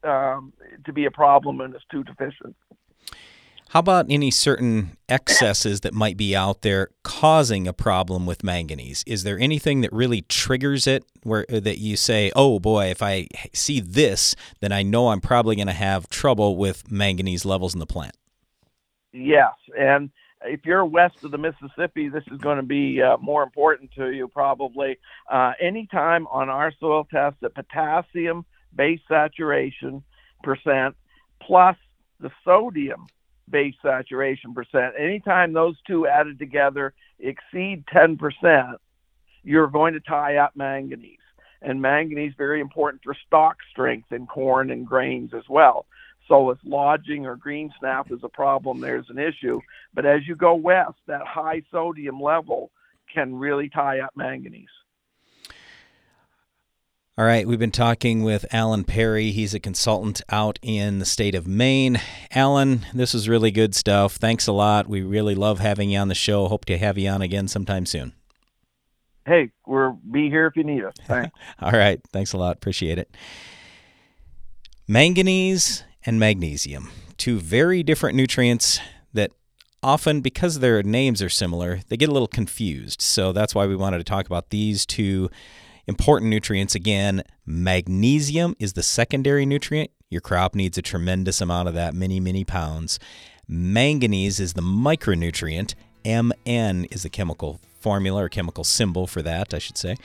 um, 0.05 0.53
to 0.85 0.93
be 0.93 1.05
a 1.05 1.11
problem 1.11 1.61
and 1.61 1.73
it's 1.75 1.85
too 1.91 2.03
deficient. 2.03 2.55
How 3.69 3.79
about 3.79 4.05
any 4.09 4.31
certain 4.31 4.95
excesses 5.09 5.81
that 5.81 5.93
might 5.93 6.15
be 6.15 6.35
out 6.35 6.61
there 6.61 6.91
causing 7.03 7.67
a 7.67 7.73
problem 7.73 8.25
with 8.25 8.43
manganese? 8.43 9.03
Is 9.05 9.23
there 9.23 9.37
anything 9.37 9.81
that 9.81 9.91
really 9.91 10.21
triggers 10.21 10.87
it 10.87 11.03
where 11.23 11.45
uh, 11.51 11.59
that 11.59 11.79
you 11.79 11.97
say, 11.97 12.31
"Oh 12.35 12.59
boy, 12.59 12.85
if 12.85 13.01
I 13.01 13.27
see 13.53 13.81
this, 13.81 14.35
then 14.61 14.71
I 14.71 14.83
know 14.83 15.09
I'm 15.09 15.19
probably 15.19 15.55
going 15.55 15.67
to 15.67 15.73
have 15.73 16.07
trouble 16.07 16.55
with 16.55 16.89
manganese 16.89 17.43
levels 17.43 17.73
in 17.73 17.79
the 17.79 17.85
plant." 17.85 18.15
Yes, 19.11 19.53
and 19.77 20.09
if 20.43 20.65
you're 20.65 20.85
west 20.85 21.23
of 21.23 21.31
the 21.31 21.37
Mississippi, 21.37 22.07
this 22.07 22.23
is 22.31 22.37
going 22.39 22.57
to 22.57 22.63
be 22.63 23.01
uh, 23.01 23.17
more 23.17 23.43
important 23.43 23.91
to 23.95 24.11
you 24.11 24.27
probably. 24.27 24.97
Uh, 25.29 25.53
anytime 25.59 26.27
on 26.27 26.49
our 26.49 26.71
soil 26.79 27.05
test 27.11 27.37
that 27.41 27.55
potassium 27.55 28.45
base 28.75 28.99
saturation 29.07 30.03
percent 30.43 30.95
plus 31.41 31.77
the 32.19 32.31
sodium 32.43 33.07
base 33.49 33.75
saturation 33.81 34.53
percent. 34.53 34.93
Anytime 34.97 35.53
those 35.53 35.75
two 35.87 36.07
added 36.07 36.39
together 36.39 36.93
exceed 37.19 37.85
10%, 37.87 38.75
you're 39.43 39.67
going 39.67 39.93
to 39.93 39.99
tie 39.99 40.37
up 40.37 40.55
manganese. 40.55 41.19
And 41.61 41.81
manganese 41.81 42.31
is 42.31 42.37
very 42.37 42.61
important 42.61 43.03
for 43.03 43.15
stalk 43.25 43.57
strength 43.71 44.11
in 44.11 44.27
corn 44.27 44.69
and 44.71 44.85
grains 44.85 45.33
as 45.33 45.43
well. 45.49 45.85
So 46.27 46.49
if 46.49 46.57
lodging 46.63 47.25
or 47.25 47.35
green 47.35 47.71
snap 47.79 48.11
is 48.11 48.19
a 48.23 48.29
problem, 48.29 48.81
there's 48.81 49.09
an 49.09 49.19
issue. 49.19 49.59
But 49.93 50.05
as 50.05 50.27
you 50.27 50.35
go 50.35 50.55
west, 50.55 50.97
that 51.07 51.25
high 51.25 51.61
sodium 51.71 52.19
level 52.19 52.71
can 53.13 53.35
really 53.35 53.69
tie 53.69 53.99
up 53.99 54.11
manganese. 54.15 54.67
All 57.17 57.23
right, 57.23 57.47
we've 57.47 57.57
been 57.57 57.71
talking 57.71 58.23
with 58.23 58.45
Alan 58.51 58.83
Perry. 58.83 59.31
He's 59.31 59.53
a 59.53 59.59
consultant 59.59 60.21
out 60.29 60.59
in 60.61 60.99
the 60.99 61.05
state 61.05 61.33
of 61.33 61.47
Maine. 61.47 62.01
Alan, 62.31 62.85
this 62.93 63.15
is 63.15 63.29
really 63.29 63.51
good 63.51 63.73
stuff. 63.73 64.17
Thanks 64.17 64.47
a 64.47 64.51
lot. 64.51 64.89
We 64.89 65.01
really 65.01 65.33
love 65.33 65.59
having 65.59 65.89
you 65.89 65.97
on 65.97 66.09
the 66.09 66.13
show. 66.13 66.49
Hope 66.49 66.65
to 66.65 66.77
have 66.77 66.97
you 66.97 67.07
on 67.09 67.21
again 67.21 67.47
sometime 67.47 67.85
soon. 67.85 68.11
Hey, 69.25 69.51
we'll 69.65 69.97
be 70.11 70.29
here 70.29 70.47
if 70.47 70.57
you 70.57 70.65
need 70.65 70.83
us. 70.83 70.93
Thanks. 71.05 71.31
All 71.61 71.71
right, 71.71 72.01
thanks 72.11 72.33
a 72.33 72.37
lot. 72.37 72.57
Appreciate 72.57 72.97
it. 72.97 73.15
Manganese 74.85 75.85
and 76.05 76.19
magnesium, 76.19 76.91
two 77.15 77.39
very 77.39 77.81
different 77.81 78.17
nutrients 78.17 78.81
that 79.13 79.31
often, 79.81 80.19
because 80.19 80.59
their 80.59 80.83
names 80.83 81.21
are 81.21 81.29
similar, 81.29 81.79
they 81.87 81.95
get 81.95 82.09
a 82.09 82.11
little 82.11 82.27
confused. 82.27 83.01
So 83.01 83.31
that's 83.31 83.55
why 83.55 83.67
we 83.67 83.75
wanted 83.77 83.99
to 83.99 84.03
talk 84.03 84.25
about 84.25 84.49
these 84.49 84.85
two 84.85 85.29
important 85.87 86.29
nutrients 86.29 86.75
again. 86.75 87.23
Magnesium 87.45 88.55
is 88.59 88.73
the 88.73 88.83
secondary 88.83 89.45
nutrient. 89.45 89.91
Your 90.09 90.21
crop 90.21 90.55
needs 90.55 90.77
a 90.77 90.81
tremendous 90.81 91.41
amount 91.41 91.67
of 91.67 91.73
that, 91.73 91.93
many, 91.93 92.19
many 92.19 92.43
pounds. 92.43 92.99
Manganese 93.47 94.39
is 94.39 94.53
the 94.53 94.61
micronutrient. 94.61 95.73
Mn 96.05 96.85
is 96.85 97.03
the 97.03 97.09
chemical 97.09 97.59
formula 97.79 98.23
or 98.23 98.29
chemical 98.29 98.63
symbol 98.63 99.07
for 99.07 99.21
that, 99.21 99.53
I 99.53 99.59
should 99.59 99.77
say. 99.77 99.95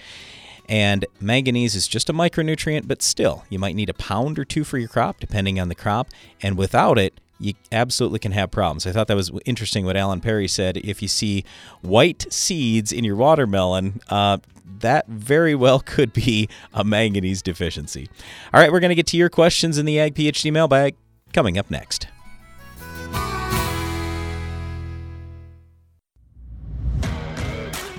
And 0.68 1.04
manganese 1.20 1.74
is 1.74 1.88
just 1.88 2.08
a 2.08 2.12
micronutrient, 2.12 2.86
but 2.86 3.02
still, 3.02 3.44
you 3.50 3.58
might 3.58 3.74
need 3.74 3.88
a 3.88 3.94
pound 3.94 4.38
or 4.38 4.44
two 4.44 4.64
for 4.64 4.78
your 4.78 4.88
crop, 4.88 5.18
depending 5.18 5.58
on 5.58 5.68
the 5.68 5.74
crop. 5.74 6.08
And 6.42 6.56
without 6.56 6.98
it, 6.98 7.20
you 7.40 7.54
absolutely 7.72 8.18
can 8.18 8.32
have 8.32 8.50
problems. 8.50 8.86
I 8.86 8.92
thought 8.92 9.08
that 9.08 9.16
was 9.16 9.32
interesting 9.46 9.84
what 9.84 9.96
Alan 9.96 10.20
Perry 10.20 10.46
said. 10.46 10.76
If 10.76 11.02
you 11.02 11.08
see 11.08 11.44
white 11.80 12.30
seeds 12.32 12.92
in 12.92 13.02
your 13.02 13.16
watermelon, 13.16 14.00
uh, 14.10 14.38
that 14.78 15.06
very 15.08 15.54
well 15.54 15.80
could 15.84 16.12
be 16.12 16.48
a 16.72 16.84
manganese 16.84 17.42
deficiency. 17.42 18.08
All 18.54 18.60
right, 18.60 18.70
we're 18.70 18.80
going 18.80 18.90
to 18.90 18.94
get 18.94 19.06
to 19.08 19.16
your 19.16 19.28
questions 19.28 19.78
in 19.78 19.86
the 19.86 19.98
Ag 19.98 20.14
PhD 20.14 20.52
mailbag 20.52 20.96
coming 21.32 21.58
up 21.58 21.70
next. 21.70 22.06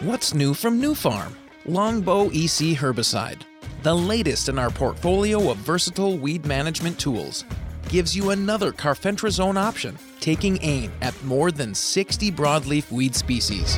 What's 0.01 0.33
new 0.33 0.55
from 0.55 0.81
Nufarm? 0.81 1.35
Longbow 1.67 2.29
EC 2.29 2.75
herbicide, 2.75 3.41
the 3.83 3.95
latest 3.95 4.49
in 4.49 4.57
our 4.57 4.71
portfolio 4.71 5.51
of 5.51 5.57
versatile 5.57 6.17
weed 6.17 6.43
management 6.43 6.99
tools, 6.99 7.45
gives 7.87 8.15
you 8.15 8.31
another 8.31 8.71
carfentrazone 8.71 9.57
option, 9.57 9.95
taking 10.19 10.57
aim 10.63 10.91
at 11.03 11.23
more 11.23 11.51
than 11.51 11.75
60 11.75 12.31
broadleaf 12.31 12.91
weed 12.91 13.13
species. 13.15 13.77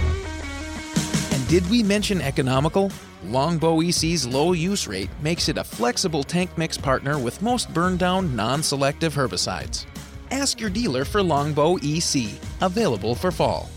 Did 1.53 1.69
we 1.69 1.83
mention 1.83 2.19
economical? 2.19 2.91
Longbow 3.25 3.81
EC's 3.81 4.25
low 4.25 4.53
use 4.53 4.87
rate 4.87 5.11
makes 5.21 5.49
it 5.49 5.59
a 5.59 5.63
flexible 5.63 6.23
tank 6.23 6.57
mix 6.57 6.79
partner 6.79 7.19
with 7.19 7.43
most 7.43 7.71
burn 7.75 7.95
down 7.95 8.35
non 8.35 8.63
selective 8.63 9.13
herbicides. 9.13 9.85
Ask 10.31 10.59
your 10.59 10.71
dealer 10.71 11.05
for 11.05 11.21
Longbow 11.21 11.77
EC, 11.83 12.31
available 12.61 13.13
for 13.13 13.31
fall. 13.31 13.69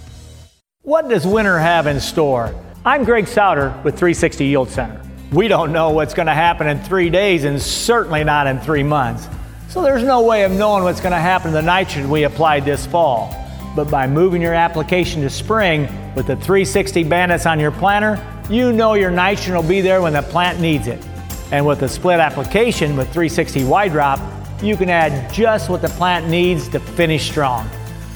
What 0.84 1.10
does 1.10 1.26
winter 1.26 1.58
have 1.58 1.86
in 1.86 2.00
store? 2.00 2.54
I'm 2.86 3.04
Greg 3.04 3.28
Sauder 3.28 3.78
with 3.84 3.98
360 3.98 4.46
Yield 4.46 4.70
Center. 4.70 4.98
We 5.30 5.46
don't 5.46 5.70
know 5.70 5.90
what's 5.90 6.14
going 6.14 6.28
to 6.28 6.32
happen 6.32 6.66
in 6.68 6.80
three 6.80 7.10
days 7.10 7.44
and 7.44 7.60
certainly 7.60 8.24
not 8.24 8.46
in 8.46 8.58
three 8.58 8.84
months. 8.84 9.28
So 9.68 9.82
there's 9.82 10.02
no 10.02 10.22
way 10.22 10.44
of 10.44 10.52
knowing 10.52 10.82
what's 10.82 11.02
going 11.02 11.12
to 11.12 11.18
happen 11.18 11.50
to 11.50 11.58
the 11.58 11.60
nitrogen 11.60 12.08
we 12.08 12.24
applied 12.24 12.64
this 12.64 12.86
fall. 12.86 13.45
But 13.76 13.90
by 13.90 14.06
moving 14.06 14.40
your 14.40 14.54
application 14.54 15.20
to 15.20 15.28
spring 15.28 15.82
with 16.14 16.28
the 16.28 16.36
360 16.36 17.04
bandits 17.04 17.44
on 17.44 17.60
your 17.60 17.70
planter, 17.70 18.18
you 18.48 18.72
know 18.72 18.94
your 18.94 19.10
nitrogen 19.10 19.54
will 19.54 19.62
be 19.62 19.82
there 19.82 20.00
when 20.00 20.14
the 20.14 20.22
plant 20.22 20.60
needs 20.60 20.86
it. 20.86 21.06
And 21.52 21.66
with 21.66 21.80
the 21.80 21.88
split 21.88 22.18
application 22.18 22.96
with 22.96 23.08
360 23.08 23.64
Y-DROP, 23.64 24.18
you 24.62 24.78
can 24.78 24.88
add 24.88 25.30
just 25.30 25.68
what 25.68 25.82
the 25.82 25.90
plant 25.90 26.26
needs 26.26 26.68
to 26.70 26.80
finish 26.80 27.28
strong. 27.28 27.68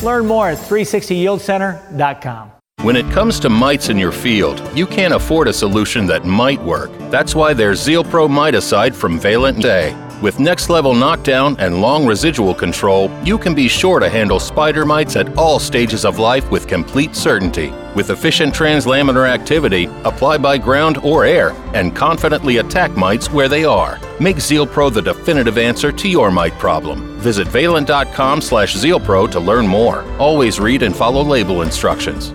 Learn 0.03 0.27
more 0.27 0.49
at 0.49 0.57
360yieldcenter.com. 0.57 2.53
When 2.81 2.97
it 2.97 3.13
comes 3.13 3.39
to 3.41 3.51
mites 3.51 3.91
in 3.91 3.99
your 3.99 4.13
field, 4.13 4.63
you 4.75 4.87
can't 4.87 5.13
afford 5.13 5.49
a 5.49 5.53
solution 5.53 6.07
that 6.07 6.25
might 6.25 6.63
work. 6.63 6.91
That's 7.11 7.35
why 7.35 7.53
there's 7.53 7.83
Zeal 7.83 8.03
Pro 8.03 8.27
Miticide 8.27 8.95
from 8.95 9.21
Valent 9.21 9.61
Day. 9.61 9.95
With 10.23 10.39
next 10.39 10.69
level 10.69 10.95
knockdown 10.95 11.57
and 11.59 11.81
long 11.81 12.07
residual 12.07 12.55
control, 12.55 13.11
you 13.25 13.39
can 13.39 13.55
be 13.55 13.69
sure 13.69 13.99
to 14.01 14.09
handle 14.09 14.39
spider 14.39 14.85
mites 14.85 15.17
at 15.17 15.35
all 15.39 15.59
stages 15.59 16.05
of 16.05 16.19
life 16.19 16.51
with 16.51 16.69
complete 16.69 17.17
certainty. 17.17 17.73
With 17.95 18.11
efficient 18.11 18.53
translaminar 18.53 19.27
activity, 19.27 19.87
apply 20.05 20.37
by 20.39 20.59
ground 20.59 20.99
or 20.99 21.25
air, 21.25 21.53
and 21.73 21.97
confidently 21.97 22.59
attack 22.59 22.91
mites 22.93 23.31
where 23.31 23.49
they 23.49 23.65
are. 23.65 23.99
Make 24.21 24.41
Zeal 24.41 24.67
Pro 24.67 24.91
the 24.91 25.01
definitive 25.01 25.57
answer 25.57 25.91
to 25.91 26.09
your 26.09 26.31
mite 26.31 26.59
problem. 26.59 27.19
Visit 27.21 27.49
valent.com 27.49 28.43
slash 28.43 28.77
zealpro 28.77 29.31
to 29.31 29.41
learn 29.41 29.67
more. 29.67 30.05
Always 30.19 30.61
read 30.61 30.83
and 30.83 30.95
follow 30.95 31.23
label 31.23 31.63
instructions. 31.63 32.35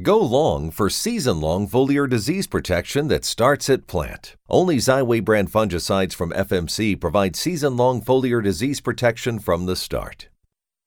Go 0.00 0.22
long 0.22 0.70
for 0.70 0.88
season 0.88 1.42
long 1.42 1.68
foliar 1.68 2.08
disease 2.08 2.46
protection 2.46 3.08
that 3.08 3.26
starts 3.26 3.68
at 3.68 3.86
plant. 3.86 4.36
Only 4.48 4.76
Xyway 4.76 5.22
brand 5.22 5.52
fungicides 5.52 6.14
from 6.14 6.30
FMC 6.30 6.98
provide 6.98 7.36
season 7.36 7.76
long 7.76 8.00
foliar 8.00 8.42
disease 8.42 8.80
protection 8.80 9.38
from 9.38 9.66
the 9.66 9.76
start. 9.76 10.30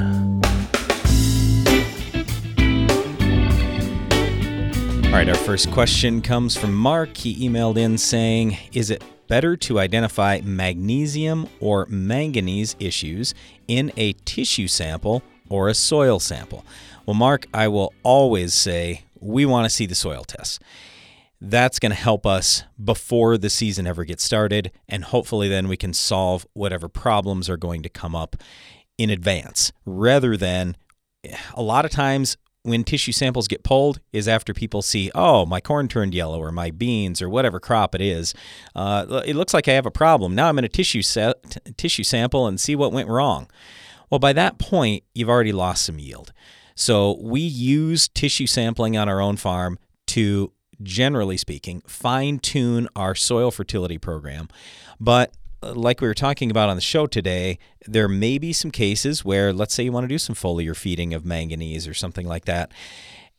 All 5.06 5.14
right, 5.14 5.30
our 5.30 5.36
first 5.36 5.72
question 5.72 6.22
comes 6.22 6.58
from 6.58 6.74
Mark. 6.74 7.16
He 7.16 7.48
emailed 7.48 7.78
in 7.78 7.98
saying, 7.98 8.58
Is 8.74 8.90
it 8.90 9.02
better 9.30 9.56
to 9.56 9.80
identify 9.80 10.42
magnesium 10.44 11.48
or 11.62 11.86
manganese 11.86 12.76
issues 12.78 13.34
in 13.70 13.94
a 13.96 14.12
tissue 14.26 14.68
sample 14.68 15.24
or 15.48 15.70
a 15.70 15.74
soil 15.74 16.20
sample? 16.20 16.66
Well, 17.06 17.14
Mark, 17.16 17.48
I 17.54 17.70
will 17.70 17.94
always 18.04 18.54
say 18.54 19.06
we 19.22 19.46
want 19.46 19.64
to 19.64 19.70
see 19.70 19.86
the 19.86 19.96
soil 19.96 20.26
tests 20.26 20.60
that's 21.40 21.80
going 21.80 21.92
to 21.92 21.96
help 21.96 22.26
us 22.26 22.64
before 22.84 23.38
the 23.38 23.50
season 23.50 23.86
ever 23.86 24.04
gets 24.04 24.24
started. 24.24 24.72
And 24.88 25.06
hopefully, 25.06 25.48
then 25.48 25.68
we 25.68 25.78
can 25.78 25.94
solve 25.94 26.46
whatever 26.54 26.88
problems 26.90 27.50
are 27.50 27.58
going 27.58 27.84
to 27.84 27.90
come 27.90 28.16
up 28.16 28.36
in 28.98 29.10
advance 29.10 29.72
rather 29.86 30.36
than 30.36 30.76
a 31.54 31.62
lot 31.62 31.86
of 31.86 31.92
times 31.92 32.38
when 32.64 32.84
tissue 32.84 33.12
samples 33.12 33.48
get 33.48 33.64
pulled 33.64 34.02
is 34.12 34.28
after 34.28 34.54
people 34.54 34.82
see, 34.82 35.10
oh, 35.16 35.46
my 35.46 35.62
corn 35.62 35.88
turned 35.88 36.14
yellow 36.14 36.40
or 36.40 36.52
my 36.52 36.70
beans 36.70 37.22
or 37.22 37.30
whatever 37.30 37.60
crop 37.60 37.96
it 37.96 38.02
is. 38.02 38.34
Uh, 38.76 39.22
it 39.26 39.36
looks 39.36 39.54
like 39.54 39.70
I 39.70 39.74
have 39.74 39.86
a 39.86 39.92
problem. 39.92 40.36
Now 40.36 40.50
I'm 40.50 40.56
going 40.56 40.64
to 40.64 40.70
tissue 40.70 41.02
sa- 41.02 41.34
t- 41.50 41.60
tissue 41.78 42.04
sample 42.04 42.46
and 42.46 42.60
see 42.60 42.76
what 42.76 42.92
went 42.92 43.08
wrong. 43.08 43.48
Well, 44.10 44.20
by 44.20 44.34
that 44.34 44.58
point, 44.58 45.04
you've 45.16 45.30
already 45.30 45.54
lost 45.54 45.86
some 45.86 46.00
yield. 46.00 46.34
So 46.76 47.18
we 47.22 47.40
use 47.40 48.10
tissue 48.10 48.48
sampling 48.48 48.98
on 48.98 49.08
our 49.08 49.22
own 49.22 49.38
farm 49.38 49.80
to 50.08 50.52
generally 50.82 51.38
speaking, 51.38 51.82
fine 51.88 52.40
tune 52.40 52.88
our 52.96 53.16
soil 53.16 53.52
fertility 53.52 53.98
program. 53.98 54.48
But 55.00 55.34
uh, 55.64 55.74
like 55.74 56.02
we 56.02 56.08
were 56.08 56.14
talking 56.14 56.52
about 56.52 56.70
on 56.70 56.76
the 56.76 56.82
show 56.82 57.08
today, 57.08 57.58
there 57.88 58.08
may 58.08 58.38
be 58.38 58.54
some 58.54 58.72
cases 58.72 59.26
where, 59.26 59.52
let's 59.52 59.74
say, 59.74 59.84
you 59.84 59.92
want 59.92 60.04
to 60.04 60.08
do 60.08 60.18
some 60.18 60.36
foliar 60.36 60.76
feeding 60.76 61.14
of 61.14 61.26
manganese 61.26 61.88
or 61.88 61.94
something 61.94 62.28
like 62.28 62.46
that. 62.46 62.72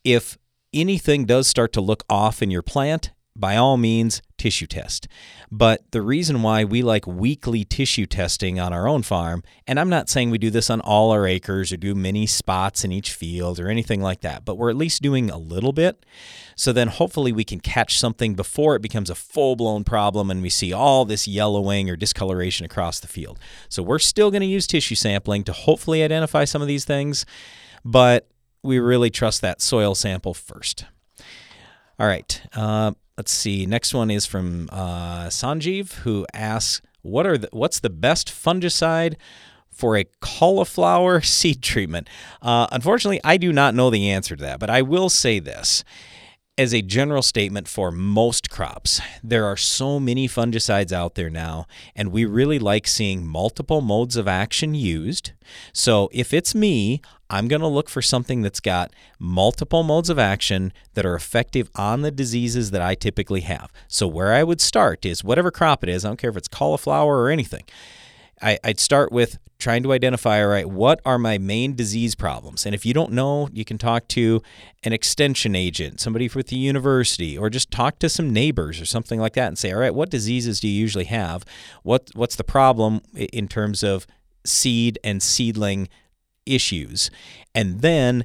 If 0.05 0.37
anything 0.75 1.25
does 1.25 1.47
start 1.47 1.73
to 1.75 1.81
look 1.81 2.05
off 2.09 2.43
in 2.43 2.51
your 2.51 2.63
plant, 2.63 3.13
by 3.39 3.57
all 3.57 3.77
means, 3.77 4.21
tissue 4.37 4.67
test. 4.67 5.07
But 5.51 5.91
the 5.93 6.03
reason 6.03 6.43
why 6.43 6.65
we 6.65 6.83
like 6.83 7.07
weekly 7.07 7.65
tissue 7.65 8.07
testing 8.07 8.59
on 8.59 8.73
our 8.73 8.89
own 8.89 9.03
farm, 9.03 9.43
and 9.67 9.79
I'm 9.79 9.89
not 9.89 10.09
saying 10.09 10.31
we 10.31 10.39
do 10.39 10.51
this 10.51 10.69
on 10.69 10.81
all 10.81 11.11
our 11.11 11.27
acres 11.27 11.73
or 11.73 11.77
do 11.77 11.95
many 11.95 12.27
spots 12.27 12.85
in 12.85 12.93
each 12.93 13.13
field 13.13 13.59
or 13.59 13.69
anything 13.69 14.03
like 14.03 14.21
that, 14.21 14.45
but 14.45 14.57
we're 14.57 14.71
at 14.71 14.77
least 14.77 15.03
doing 15.03 15.31
a 15.31 15.39
little 15.39 15.73
bit. 15.73 16.05
So 16.57 16.73
then 16.73 16.89
hopefully 16.89 17.33
we 17.33 17.45
can 17.45 17.61
catch 17.61 17.99
something 17.99 18.35
before 18.35 18.75
it 18.75 18.83
becomes 18.83 19.11
a 19.11 19.15
full 19.15 19.57
blown 19.57 19.85
problem 19.85 20.31
and 20.31 20.43
we 20.43 20.51
see 20.51 20.73
all 20.73 21.05
this 21.05 21.29
yellowing 21.29 21.89
or 21.89 21.97
discoloration 21.97 22.67
across 22.67 22.99
the 23.01 23.09
field. 23.09 23.39
So 23.69 23.83
we're 23.83 24.01
still 24.01 24.31
going 24.31 24.43
to 24.43 24.47
use 24.47 24.67
tissue 24.67 24.97
sampling 24.97 25.45
to 25.45 25.53
hopefully 25.53 26.03
identify 26.03 26.45
some 26.45 26.61
of 26.61 26.69
these 26.69 26.85
things, 26.85 27.25
but 27.85 28.29
we 28.63 28.79
really 28.79 29.11
trust 29.11 29.41
that 29.43 29.63
soil 29.63 29.95
sample 29.95 30.35
first. 30.35 30.85
All 31.99 32.07
right. 32.07 32.43
Uh, 32.53 32.93
let's 33.19 33.33
see. 33.33 33.67
Next 33.67 33.93
one 33.93 34.11
is 34.11 34.25
from 34.25 34.71
uh, 34.73 35.27
Sanjeev, 35.27 35.93
who 36.05 36.25
asks, 36.33 36.81
"What 37.03 37.27
are 37.27 37.37
the, 37.37 37.49
what's 37.53 37.81
the 37.81 37.91
best 37.91 38.29
fungicide 38.29 39.17
for 39.71 39.97
a 39.97 40.07
cauliflower 40.21 41.21
seed 41.37 41.61
treatment?" 41.61 42.09
Uh, 42.41 42.69
unfortunately, 42.73 43.21
I 43.25 43.37
do 43.37 43.53
not 43.53 43.75
know 43.75 43.91
the 43.91 44.09
answer 44.09 44.37
to 44.37 44.43
that, 44.45 44.61
but 44.61 44.71
I 44.71 44.81
will 44.81 45.11
say 45.11 45.41
this. 45.41 45.85
As 46.57 46.75
a 46.75 46.83
general 46.83 47.23
statement 47.23 47.69
for 47.69 47.93
most 47.93 48.51
crops, 48.51 49.01
there 49.23 49.45
are 49.45 49.57
so 49.57 50.01
many 50.01 50.27
fungicides 50.27 50.91
out 50.91 51.15
there 51.15 51.31
now, 51.31 51.67
and 51.95 52.11
we 52.11 52.25
really 52.25 52.59
like 52.59 52.89
seeing 52.89 53.25
multiple 53.25 53.81
modes 53.81 54.17
of 54.17 54.27
action 54.27 54.75
used. 54.75 55.31
So, 55.73 56.09
if 56.13 56.35
it's 56.35 56.57
me, 56.57 57.01
I'm 57.31 57.49
going 57.49 57.61
to 57.61 57.67
look 57.69 57.89
for 57.89 58.03
something 58.03 58.43
that's 58.43 58.61
got 58.61 58.93
multiple 59.19 59.83
modes 59.83 60.11
of 60.11 60.19
action 60.19 60.73
that 60.95 61.05
are 61.05 61.15
effective 61.15 61.71
on 61.75 62.03
the 62.03 62.11
diseases 62.11 62.71
that 62.71 62.83
I 62.83 62.95
typically 62.95 63.43
have. 63.43 63.73
So, 63.87 64.07
where 64.07 64.33
I 64.33 64.43
would 64.43 64.61
start 64.61 65.05
is 65.05 65.23
whatever 65.23 65.51
crop 65.51 65.83
it 65.83 65.91
is, 65.91 66.05
I 66.05 66.09
don't 66.09 66.17
care 66.17 66.31
if 66.31 66.37
it's 66.37 66.49
cauliflower 66.49 67.21
or 67.21 67.31
anything. 67.31 67.65
I, 68.41 68.59
would 68.65 68.81
start 68.81 69.11
with 69.13 69.39
trying 69.59 69.83
to 69.83 69.93
identify, 69.93 70.41
all 70.41 70.49
right, 70.49 70.69
what 70.69 71.01
are 71.05 71.19
my 71.19 71.37
main 71.37 71.75
disease 71.75 72.15
problems? 72.15 72.65
And 72.65 72.75
if 72.75 72.87
you 72.87 72.95
don't 72.95 73.13
know, 73.13 73.49
you 73.53 73.65
can 73.65 73.77
talk 73.77 74.07
to 74.09 74.41
an 74.85 74.93
extension 74.93 75.57
agent, 75.57 76.01
somebody 76.01 76.31
with 76.33 76.47
the 76.47 76.57
university, 76.57 77.37
or 77.37 77.51
just 77.51 77.71
talk 77.71 77.99
to 77.99 78.09
some 78.09 78.33
neighbors 78.33 78.81
or 78.81 78.87
something 78.87 79.19
like 79.19 79.33
that 79.35 79.49
and 79.49 79.59
say, 79.59 79.73
all 79.73 79.81
right, 79.81 79.95
what 79.95 80.11
diseases 80.11 80.61
do 80.61 80.69
you 80.69 80.81
usually 80.81 81.07
have? 81.07 81.45
What 81.83 82.11
What's 82.15 82.37
the 82.37 82.45
problem 82.45 83.01
in 83.15 83.49
terms 83.49 83.83
of 83.83 84.07
seed 84.45 84.99
and 85.03 85.23
seedling 85.23 85.89
issues, 86.49 87.11
and 87.55 87.81
then 87.81 88.25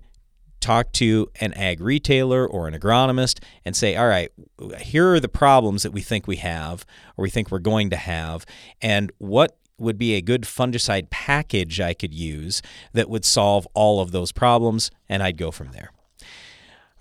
talk 0.59 0.91
to 0.93 1.29
an 1.41 1.53
ag 1.55 1.81
retailer 1.81 2.47
or 2.47 2.67
an 2.67 2.73
agronomist 2.73 3.43
and 3.65 3.75
say, 3.75 3.95
all 3.95 4.07
right, 4.07 4.31
here 4.79 5.13
are 5.13 5.19
the 5.19 5.27
problems 5.27 5.83
that 5.83 5.91
we 5.91 6.01
think 6.01 6.25
we 6.25 6.37
have 6.37 6.85
or 7.17 7.23
we 7.23 7.29
think 7.29 7.51
we're 7.51 7.59
going 7.59 7.89
to 7.89 7.97
have, 7.97 8.45
and 8.81 9.11
what 9.17 9.57
would 9.77 9.97
be 9.97 10.13
a 10.13 10.21
good 10.21 10.43
fungicide 10.43 11.09
package 11.09 11.81
I 11.81 11.93
could 11.93 12.13
use 12.13 12.61
that 12.93 13.09
would 13.09 13.25
solve 13.25 13.67
all 13.73 13.99
of 13.99 14.11
those 14.11 14.31
problems, 14.31 14.91
and 15.09 15.21
I'd 15.21 15.37
go 15.37 15.51
from 15.51 15.71
there. 15.71 15.91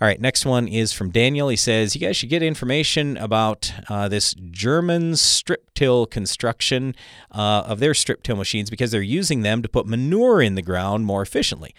All 0.03 0.09
right, 0.09 0.21
next 0.21 0.45
one 0.45 0.67
is 0.67 0.93
from 0.93 1.11
Daniel. 1.11 1.49
He 1.49 1.55
says, 1.55 1.95
You 1.95 2.01
guys 2.01 2.17
should 2.17 2.29
get 2.29 2.43
information 2.43 3.17
about 3.17 3.73
uh, 3.89 4.09
this 4.09 4.35
German 4.51 5.15
strip 5.15 5.73
till 5.75 6.07
construction 6.07 6.97
uh, 7.31 7.63
of 7.69 7.79
their 7.79 7.95
strip 7.95 8.25
till 8.25 8.35
machines 8.35 8.69
because 8.69 8.91
they're 8.91 9.01
using 9.01 9.43
them 9.43 9.63
to 9.63 9.69
put 9.69 9.87
manure 9.87 10.43
in 10.43 10.57
the 10.57 10.61
ground 10.61 11.07
more 11.07 11.23
efficiently. 11.23 11.73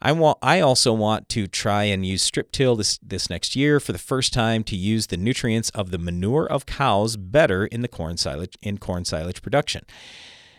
I 0.00 0.12
want. 0.12 0.38
I 0.40 0.60
also 0.60 0.92
want 0.92 1.28
to 1.30 1.48
try 1.48 1.82
and 1.82 2.06
use 2.06 2.22
strip 2.22 2.52
till 2.52 2.76
this 2.76 2.96
this 2.98 3.28
next 3.28 3.56
year 3.56 3.80
for 3.80 3.90
the 3.90 3.98
first 3.98 4.32
time 4.32 4.62
to 4.62 4.76
use 4.76 5.08
the 5.08 5.16
nutrients 5.16 5.70
of 5.70 5.90
the 5.90 5.98
manure 5.98 6.46
of 6.46 6.64
cows 6.64 7.16
better 7.16 7.66
in 7.66 7.80
the 7.80 7.88
corn 7.88 8.18
silage 8.18 8.56
in 8.62 8.78
corn 8.78 9.04
silage 9.04 9.42
production 9.42 9.84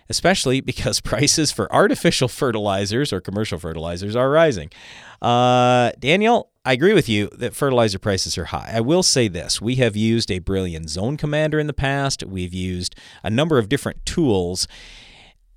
especially 0.10 0.62
because 0.62 1.00
prices 1.02 1.52
for 1.52 1.72
artificial 1.74 2.28
fertilizers 2.28 3.14
or 3.14 3.22
commercial 3.22 3.60
fertilizers 3.60 4.16
are 4.16 4.30
rising. 4.30 4.70
Uh, 5.22 5.92
Daniel, 6.00 6.50
I 6.66 6.74
agree 6.74 6.94
with 6.94 7.10
you 7.10 7.30
that 7.34 7.56
fertilizer 7.56 8.00
prices 8.00 8.38
are 8.38 8.46
high. 8.46 8.72
I 8.74 8.82
will 8.82 9.04
say 9.04 9.28
this 9.28 9.62
we 9.62 9.76
have 9.76 9.96
used 9.96 10.32
a 10.32 10.40
Brilliant 10.40 10.90
Zone 10.90 11.18
Commander 11.18 11.60
in 11.60 11.68
the 11.68 11.74
past, 11.74 12.24
we've 12.24 12.54
used 12.54 12.96
a 13.24 13.30
number 13.30 13.58
of 13.58 13.70
different 13.70 14.06
tools. 14.06 14.68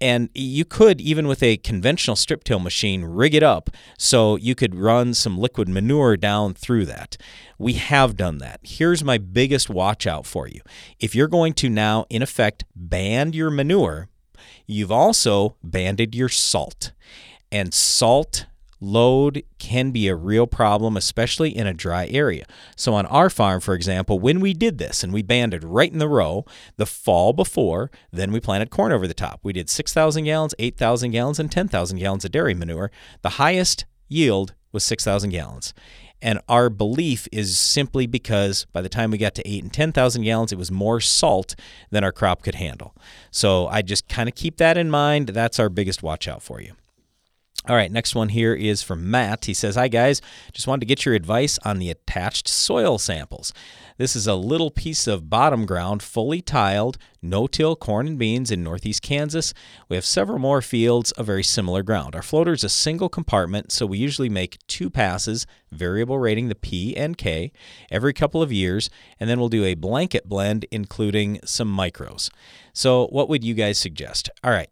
And 0.01 0.31
you 0.35 0.65
could, 0.65 1.01
even 1.01 1.29
with 1.29 1.45
a 1.45 1.59
conventional 1.59 2.17
strip 2.17 2.43
till 2.43 2.59
machine, 2.59 3.05
rig 3.05 3.37
it 3.37 3.43
up 3.45 3.71
so 3.97 4.35
you 4.35 4.57
could 4.57 4.75
run 4.75 5.15
some 5.15 5.39
liquid 5.39 5.69
manure 5.69 6.17
down 6.17 6.55
through 6.55 6.87
that. 6.87 7.17
We 7.57 7.75
have 7.75 8.17
done 8.17 8.39
that. 8.39 8.59
Here's 8.65 9.05
my 9.05 9.17
biggest 9.17 9.71
watch 9.71 10.05
out 10.05 10.27
for 10.27 10.49
you. 10.49 10.61
If 10.99 11.15
you're 11.15 11.29
going 11.29 11.53
to 11.55 11.69
now, 11.69 12.07
in 12.11 12.21
effect, 12.21 12.65
band 12.75 13.37
your 13.37 13.49
manure, 13.49 14.09
You've 14.73 14.93
also 14.93 15.57
banded 15.63 16.15
your 16.15 16.29
salt. 16.29 16.93
And 17.51 17.75
salt 17.75 18.47
load 18.83 19.45
can 19.59 19.93
be 19.93 20.09
a 20.09 20.17
real 20.17 20.47
problem, 20.47 20.97
especially 20.97 21.57
in 21.57 21.67
a 21.67 21.73
dry 21.73 22.09
area. 22.09 22.45
So, 22.77 22.95
on 22.95 23.07
our 23.07 23.31
farm, 23.31 23.61
for 23.61 23.75
example, 23.75 24.19
when 24.19 24.41
we 24.41 24.53
did 24.53 24.79
this 24.79 25.05
and 25.05 25.13
we 25.13 25.23
banded 25.23 25.63
right 25.63 25.93
in 25.93 25.99
the 25.99 26.09
row 26.09 26.45
the 26.77 26.87
fall 26.87 27.33
before, 27.33 27.91
then 28.11 28.33
we 28.33 28.41
planted 28.41 28.71
corn 28.71 28.93
over 28.93 29.07
the 29.07 29.15
top. 29.15 29.41
We 29.43 29.53
did 29.53 29.71
6,000 29.71 30.25
gallons, 30.25 30.55
8,000 30.59 31.13
gallons, 31.13 31.39
and 31.39 31.51
10,000 31.51 31.99
gallons 31.99 32.25
of 32.25 32.33
dairy 32.33 32.55
manure. 32.55 32.91
The 33.23 33.31
highest 33.31 33.85
yield 34.09 34.55
was 34.73 34.85
6,000 34.85 35.31
gallons. 35.31 35.73
And 36.23 36.41
our 36.49 36.71
belief 36.71 37.27
is 37.33 37.59
simply 37.59 38.07
because 38.07 38.65
by 38.73 38.81
the 38.81 38.89
time 38.89 39.11
we 39.11 39.19
got 39.19 39.35
to 39.35 39.49
eight 39.49 39.63
and 39.63 39.73
10,000 39.73 40.23
gallons, 40.23 40.53
it 40.53 40.59
was 40.59 40.71
more 40.71 41.01
salt 41.01 41.57
than 41.91 42.05
our 42.05 42.13
crop 42.13 42.43
could 42.43 42.55
handle. 42.55 42.95
So 43.33 43.67
I 43.67 43.83
just 43.83 44.09
kind 44.09 44.29
of 44.29 44.37
keep 44.37 44.57
that 44.59 44.79
in 44.79 44.89
mind. 44.89 45.31
That's 45.31 45.59
our 45.59 45.69
biggest 45.69 46.03
watch 46.03 46.29
out 46.29 46.43
for 46.43 46.61
you. 46.61 46.75
All 47.69 47.77
right, 47.77 47.93
next 47.93 48.15
one 48.15 48.31
here 48.31 48.55
is 48.55 48.83
from 48.83 49.09
Matt. 49.09 49.45
He 49.45 49.55
says, 49.55 49.77
Hi 49.77 49.87
guys, 49.89 50.21
just 50.53 50.67
wanted 50.67 50.81
to 50.81 50.87
get 50.87 51.05
your 51.05 51.15
advice 51.15 51.59
on 51.65 51.79
the 51.79 51.91
attached 51.91 52.49
soil 52.49 52.99
samples. 52.99 53.53
This 54.03 54.17
is 54.17 54.27
a 54.27 54.35
little 54.35 54.73
piece 54.73 55.07
of 55.07 55.31
bottom 55.31 55.65
ground, 55.65 56.03
fully 56.03 56.43
tiled, 56.43 56.99
no 57.23 57.47
till 57.47 57.77
corn 57.77 58.09
and 58.09 58.19
beans 58.19 58.51
in 58.51 58.65
northeast 58.65 59.01
Kansas. 59.01 59.55
We 59.89 59.95
have 59.95 60.05
several 60.05 60.41
more 60.41 60.61
fields 60.61 61.13
of 61.13 61.27
very 61.27 61.45
similar 61.45 61.85
ground. 61.85 62.17
Our 62.17 62.23
floater 62.23 62.53
is 62.53 62.65
a 62.65 62.69
single 62.69 63.09
compartment, 63.09 63.71
so 63.71 63.87
we 63.87 63.99
usually 63.99 64.29
make 64.29 64.59
two 64.67 64.91
passes, 64.91 65.47
variable 65.71 66.19
rating 66.19 66.49
the 66.49 66.57
P 66.57 66.97
and 66.97 67.17
K, 67.17 67.53
every 67.93 68.13
couple 68.13 68.43
of 68.43 68.51
years, 68.51 68.91
and 69.21 69.31
then 69.31 69.39
we'll 69.39 69.49
do 69.49 69.65
a 69.65 69.75
blanket 69.75 70.29
blend, 70.29 70.67
including 70.73 71.39
some 71.45 71.73
micros. 71.73 72.29
So, 72.73 73.07
what 73.07 73.29
would 73.29 73.45
you 73.45 73.55
guys 73.55 73.79
suggest? 73.79 74.29
All 74.43 74.51
right. 74.51 74.69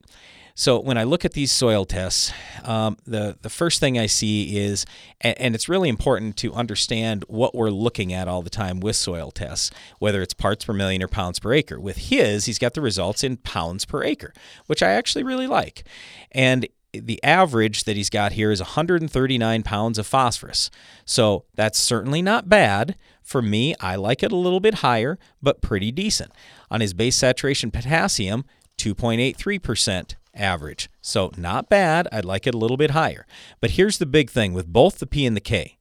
So 0.61 0.79
when 0.79 0.99
I 0.99 1.05
look 1.05 1.25
at 1.25 1.33
these 1.33 1.51
soil 1.51 1.87
tests, 1.87 2.35
um, 2.65 2.99
the 3.07 3.39
the 3.41 3.49
first 3.49 3.81
thing 3.81 3.99
I 3.99 4.05
see 4.05 4.59
is, 4.59 4.85
and, 5.23 5.41
and, 5.41 5.55
it's 5.55 5.71
really 5.71 5.89
important 5.89 6.37
to 6.37 6.53
understand 6.53 7.25
what 7.29 7.55
we're 7.55 7.71
looking 7.71 8.13
at 8.13 8.29
all 8.29 8.43
the 8.43 8.51
time 8.51 8.79
with 8.79 8.97
soil 8.97 9.31
tests, 9.31 9.71
whether 10.01 10.21
it's 10.21 10.35
parts 10.35 10.67
per 10.67 10.75
million 10.75 11.03
or 11.03 11.09
pounds 11.09 11.39
per 11.39 11.55
acre. 11.55 11.81
With 11.81 11.97
his, 11.97 12.45
he's 12.45 12.59
got 12.59 12.75
the 12.75 12.83
results 12.83 13.25
in 13.25 13.39
pounds 13.39 13.87
per 13.87 14.05
acre, 14.05 14.35
which 14.67 14.83
I 14.83 14.91
actually 14.91 15.23
really 15.23 15.47
like, 15.47 15.85
and 16.31 16.69
the 16.93 17.25
average 17.25 17.85
that 17.85 17.97
he's 17.97 18.11
got 18.11 18.33
here 18.33 18.51
is 18.51 18.61
139 18.61 19.63
pounds 19.63 19.97
of 19.97 20.07
phosphorus. 20.07 20.71
So 21.07 21.47
that's 21.55 21.79
certainly 21.79 22.21
not 22.21 22.51
bad. 22.51 22.97
For 23.23 23.41
me, 23.41 23.75
I 23.81 23.97
like 23.97 24.23
it 24.23 24.31
a 24.31 24.37
little 24.37 24.61
bit 24.61 24.75
higher, 24.75 25.19
but 25.41 25.63
pretty 25.63 25.91
decent. 25.91 26.33
On 26.71 26.83
his 26.83 26.93
base 26.93 27.17
saturation 27.17 27.71
potassium, 27.71 28.45
2.83% 28.77 30.17
average. 30.41 30.91
So 31.01 31.31
not 31.37 31.69
bad. 31.69 32.09
I'd 32.11 32.25
like 32.25 32.47
it 32.47 32.55
a 32.55 32.59
little 32.59 32.77
bit 32.77 32.91
higher. 32.93 33.27
But 33.61 33.73
here's 33.73 33.99
the 33.99 34.07
big 34.07 34.31
thing 34.31 34.53
with 34.53 34.67
both 34.67 34.99
the 34.99 35.07
P 35.07 35.27
and 35.27 35.37
the 35.37 35.41
K. 35.41 35.79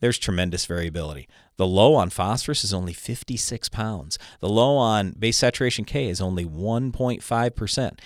There's 0.00 0.18
tremendous 0.18 0.66
variability. 0.66 1.28
The 1.56 1.66
low 1.66 1.94
on 1.94 2.10
phosphorus 2.10 2.64
is 2.64 2.74
only 2.74 2.92
56 2.92 3.68
pounds. 3.68 4.18
The 4.40 4.48
low 4.48 4.76
on 4.76 5.12
base 5.12 5.38
saturation 5.38 5.84
K 5.84 6.08
is 6.08 6.20
only 6.20 6.44
1.5%. 6.44 7.98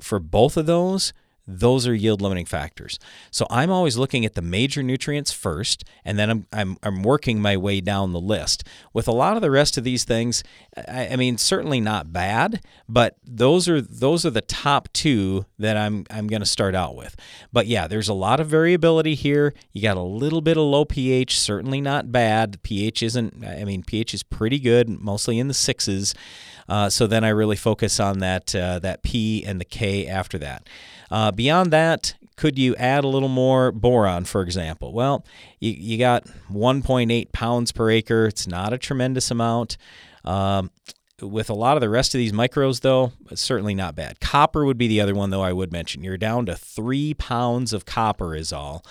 For 0.00 0.18
both 0.18 0.56
of 0.56 0.66
those, 0.66 1.12
those 1.58 1.86
are 1.86 1.94
yield 1.94 2.20
limiting 2.20 2.46
factors. 2.46 2.98
So 3.30 3.46
I'm 3.50 3.70
always 3.70 3.96
looking 3.96 4.24
at 4.24 4.34
the 4.34 4.42
major 4.42 4.82
nutrients 4.82 5.32
first, 5.32 5.84
and 6.04 6.18
then 6.18 6.30
I'm, 6.30 6.46
I'm, 6.52 6.76
I'm 6.82 7.02
working 7.02 7.40
my 7.40 7.56
way 7.56 7.80
down 7.80 8.12
the 8.12 8.20
list. 8.20 8.64
With 8.92 9.08
a 9.08 9.12
lot 9.12 9.36
of 9.36 9.42
the 9.42 9.50
rest 9.50 9.78
of 9.78 9.84
these 9.84 10.04
things, 10.04 10.42
I, 10.76 11.08
I, 11.08 11.16
mean, 11.16 11.38
certainly 11.38 11.80
not 11.80 12.12
bad, 12.12 12.64
but 12.88 13.16
those 13.24 13.68
are 13.68 13.80
those 13.80 14.24
are 14.24 14.30
the 14.30 14.40
top 14.40 14.88
two 14.92 15.46
that 15.58 15.76
I'm 15.76 16.04
I'm 16.10 16.26
going 16.26 16.42
to 16.42 16.46
start 16.46 16.74
out 16.74 16.96
with. 16.96 17.16
But 17.52 17.66
yeah, 17.66 17.86
there's 17.86 18.08
a 18.08 18.14
lot 18.14 18.40
of 18.40 18.48
variability 18.48 19.14
here. 19.14 19.54
You 19.72 19.82
got 19.82 19.96
a 19.96 20.02
little 20.02 20.40
bit 20.40 20.56
of 20.56 20.64
low 20.64 20.84
pH, 20.84 21.38
certainly 21.38 21.80
not 21.80 22.12
bad. 22.12 22.62
pH 22.62 23.02
isn't. 23.02 23.44
I 23.44 23.64
mean, 23.64 23.82
pH 23.82 24.14
is 24.14 24.22
pretty 24.22 24.58
good, 24.58 24.88
mostly 24.88 25.38
in 25.38 25.48
the 25.48 25.54
sixes. 25.54 26.14
Uh, 26.68 26.88
so 26.88 27.06
then 27.06 27.24
I 27.24 27.28
really 27.28 27.56
focus 27.56 28.00
on 28.00 28.18
that 28.20 28.54
uh, 28.54 28.78
that 28.80 29.02
P 29.02 29.44
and 29.44 29.60
the 29.60 29.64
K 29.64 30.06
after 30.06 30.38
that. 30.38 30.68
Uh, 31.10 31.30
beyond 31.30 31.72
that, 31.72 32.14
could 32.36 32.58
you 32.58 32.74
add 32.76 33.04
a 33.04 33.08
little 33.08 33.28
more 33.28 33.70
boron, 33.70 34.24
for 34.24 34.42
example? 34.42 34.92
Well, 34.92 35.24
you, 35.60 35.72
you 35.72 35.98
got 35.98 36.24
1.8 36.50 37.32
pounds 37.32 37.72
per 37.72 37.90
acre. 37.90 38.26
It's 38.26 38.46
not 38.46 38.72
a 38.72 38.78
tremendous 38.78 39.30
amount. 39.30 39.76
Um, 40.24 40.70
with 41.20 41.50
a 41.50 41.54
lot 41.54 41.76
of 41.76 41.80
the 41.80 41.88
rest 41.88 42.14
of 42.14 42.18
these 42.18 42.32
micros, 42.32 42.80
though, 42.80 43.12
certainly 43.34 43.74
not 43.74 43.94
bad. 43.94 44.18
Copper 44.20 44.64
would 44.64 44.78
be 44.78 44.88
the 44.88 45.00
other 45.00 45.14
one, 45.14 45.30
though, 45.30 45.42
I 45.42 45.52
would 45.52 45.70
mention. 45.70 46.02
You're 46.02 46.16
down 46.16 46.46
to 46.46 46.56
three 46.56 47.14
pounds 47.14 47.72
of 47.72 47.84
copper, 47.84 48.34
is 48.34 48.52
all. 48.52 48.84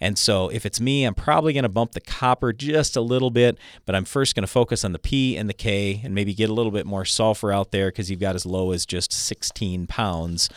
And 0.00 0.18
so, 0.18 0.48
if 0.48 0.66
it's 0.66 0.80
me, 0.80 1.04
I'm 1.04 1.14
probably 1.14 1.52
going 1.52 1.62
to 1.62 1.68
bump 1.68 1.92
the 1.92 2.00
copper 2.00 2.52
just 2.52 2.96
a 2.96 3.00
little 3.00 3.30
bit, 3.30 3.58
but 3.84 3.94
I'm 3.94 4.04
first 4.04 4.34
going 4.34 4.42
to 4.42 4.48
focus 4.48 4.84
on 4.84 4.92
the 4.92 4.98
P 4.98 5.36
and 5.36 5.48
the 5.48 5.54
K 5.54 6.00
and 6.04 6.14
maybe 6.14 6.34
get 6.34 6.50
a 6.50 6.52
little 6.54 6.72
bit 6.72 6.86
more 6.86 7.04
sulfur 7.04 7.52
out 7.52 7.70
there 7.70 7.88
because 7.88 8.10
you've 8.10 8.20
got 8.20 8.34
as 8.34 8.46
low 8.46 8.72
as 8.72 8.86
just 8.86 9.12
16 9.12 9.86
pounds 9.86 10.50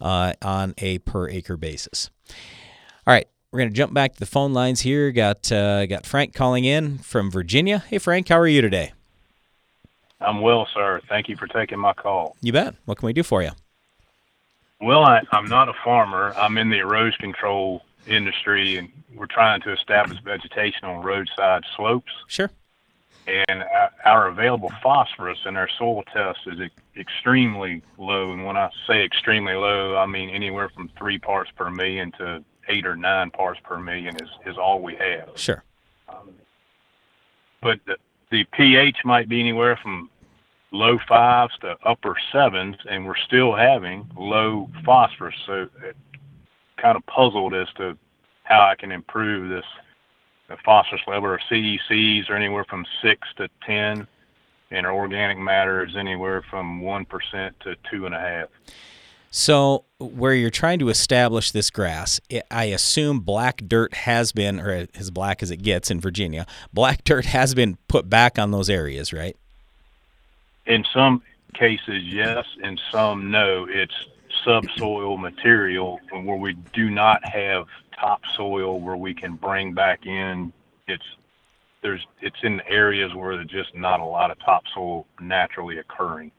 uh, 0.00 0.34
on 0.42 0.74
a 0.78 0.98
per 0.98 1.28
acre 1.28 1.56
basis. 1.56 2.10
All 3.06 3.14
right, 3.14 3.28
we're 3.50 3.58
going 3.58 3.70
to 3.70 3.76
jump 3.76 3.94
back 3.94 4.14
to 4.14 4.20
the 4.20 4.26
phone 4.26 4.52
lines 4.52 4.80
here. 4.80 5.12
Got 5.12 5.50
uh, 5.52 5.86
got 5.86 6.06
Frank 6.06 6.34
calling 6.34 6.64
in 6.64 6.98
from 6.98 7.30
Virginia. 7.30 7.84
Hey, 7.88 7.98
Frank, 7.98 8.28
how 8.28 8.38
are 8.38 8.48
you 8.48 8.60
today? 8.60 8.92
I'm 10.20 10.40
well, 10.40 10.66
sir. 10.72 11.00
Thank 11.08 11.28
you 11.28 11.36
for 11.36 11.46
taking 11.46 11.78
my 11.78 11.92
call. 11.92 12.36
You 12.40 12.52
bet. 12.52 12.74
What 12.84 12.98
can 12.98 13.06
we 13.06 13.12
do 13.12 13.22
for 13.22 13.42
you? 13.42 13.50
Well, 14.80 15.04
I, 15.04 15.22
I'm 15.32 15.48
not 15.48 15.68
a 15.68 15.74
farmer. 15.84 16.34
I'm 16.36 16.58
in 16.58 16.70
the 16.70 16.78
erosion 16.78 17.20
control 17.20 17.82
industry, 18.06 18.76
and 18.76 18.90
we're 19.14 19.26
trying 19.26 19.62
to 19.62 19.72
establish 19.72 20.18
vegetation 20.22 20.84
on 20.84 21.02
roadside 21.02 21.64
slopes. 21.76 22.12
Sure 22.26 22.50
and 23.26 23.64
our 24.04 24.28
available 24.28 24.70
phosphorus 24.82 25.38
in 25.46 25.56
our 25.56 25.68
soil 25.78 26.02
test 26.12 26.40
is 26.46 26.70
extremely 26.96 27.82
low. 27.98 28.32
And 28.32 28.44
when 28.44 28.56
I 28.56 28.70
say 28.86 29.04
extremely 29.04 29.54
low, 29.54 29.96
I 29.96 30.06
mean 30.06 30.30
anywhere 30.30 30.68
from 30.68 30.90
three 30.98 31.18
parts 31.18 31.50
per 31.56 31.70
million 31.70 32.12
to 32.18 32.44
eight 32.68 32.86
or 32.86 32.96
nine 32.96 33.30
parts 33.30 33.60
per 33.62 33.78
million 33.78 34.16
is, 34.16 34.28
is 34.46 34.58
all 34.58 34.80
we 34.80 34.94
have. 34.96 35.30
Sure. 35.36 35.62
Um, 36.08 36.30
but 37.62 37.80
the, 37.86 37.96
the 38.30 38.44
pH 38.52 38.98
might 39.04 39.28
be 39.28 39.40
anywhere 39.40 39.78
from 39.82 40.10
low 40.74 40.98
fives 41.08 41.54
to 41.60 41.76
upper 41.84 42.16
sevens, 42.32 42.76
and 42.90 43.06
we're 43.06 43.16
still 43.16 43.54
having 43.54 44.10
low 44.16 44.68
phosphorus. 44.84 45.36
So 45.46 45.68
it 45.82 45.96
kind 46.76 46.96
of 46.96 47.06
puzzled 47.06 47.54
as 47.54 47.68
to 47.76 47.96
how 48.42 48.60
I 48.60 48.74
can 48.74 48.92
improve 48.92 49.48
this 49.48 49.64
the 50.48 50.56
phosphorus 50.62 51.00
level 51.06 51.30
or 51.30 51.40
CECs 51.50 52.28
are 52.28 52.36
anywhere 52.36 52.66
from 52.68 52.84
six 53.00 53.26
to 53.38 53.48
ten, 53.64 54.06
and 54.70 54.84
our 54.84 54.92
organic 54.92 55.38
matter 55.38 55.86
is 55.86 55.96
anywhere 55.96 56.44
from 56.50 56.80
one 56.80 57.06
percent 57.06 57.54
to 57.60 57.76
two 57.90 58.04
and 58.04 58.14
a 58.14 58.20
half. 58.20 58.48
So, 59.30 59.84
where 59.98 60.34
you're 60.34 60.50
trying 60.50 60.78
to 60.80 60.90
establish 60.90 61.50
this 61.50 61.70
grass, 61.70 62.20
I 62.50 62.64
assume 62.66 63.20
black 63.20 63.62
dirt 63.66 63.94
has 63.94 64.32
been, 64.32 64.60
or 64.60 64.86
as 64.94 65.10
black 65.10 65.42
as 65.42 65.50
it 65.50 65.62
gets 65.62 65.90
in 65.90 66.00
Virginia, 66.00 66.46
black 66.72 67.04
dirt 67.04 67.24
has 67.24 67.54
been 67.54 67.78
put 67.88 68.10
back 68.10 68.38
on 68.38 68.50
those 68.50 68.68
areas, 68.68 69.12
right? 69.12 69.36
In 70.66 70.84
some 70.92 71.22
cases, 71.54 72.02
yes. 72.04 72.46
In 72.62 72.78
some, 72.90 73.30
no. 73.30 73.66
It's 73.68 73.94
subsoil 74.44 75.16
material 75.16 76.00
where 76.10 76.36
we 76.36 76.54
do 76.72 76.90
not 76.90 77.24
have 77.24 77.66
topsoil 77.98 78.80
where 78.80 78.96
we 78.96 79.14
can 79.14 79.36
bring 79.36 79.72
back 79.72 80.06
in. 80.06 80.52
It's 80.86 81.04
there's 81.82 82.04
it's 82.20 82.36
in 82.42 82.60
areas 82.62 83.14
where 83.14 83.36
there's 83.36 83.48
just 83.50 83.74
not 83.74 84.00
a 84.00 84.04
lot 84.04 84.30
of 84.30 84.38
topsoil 84.40 85.06
naturally 85.20 85.78
occurring. 85.78 86.32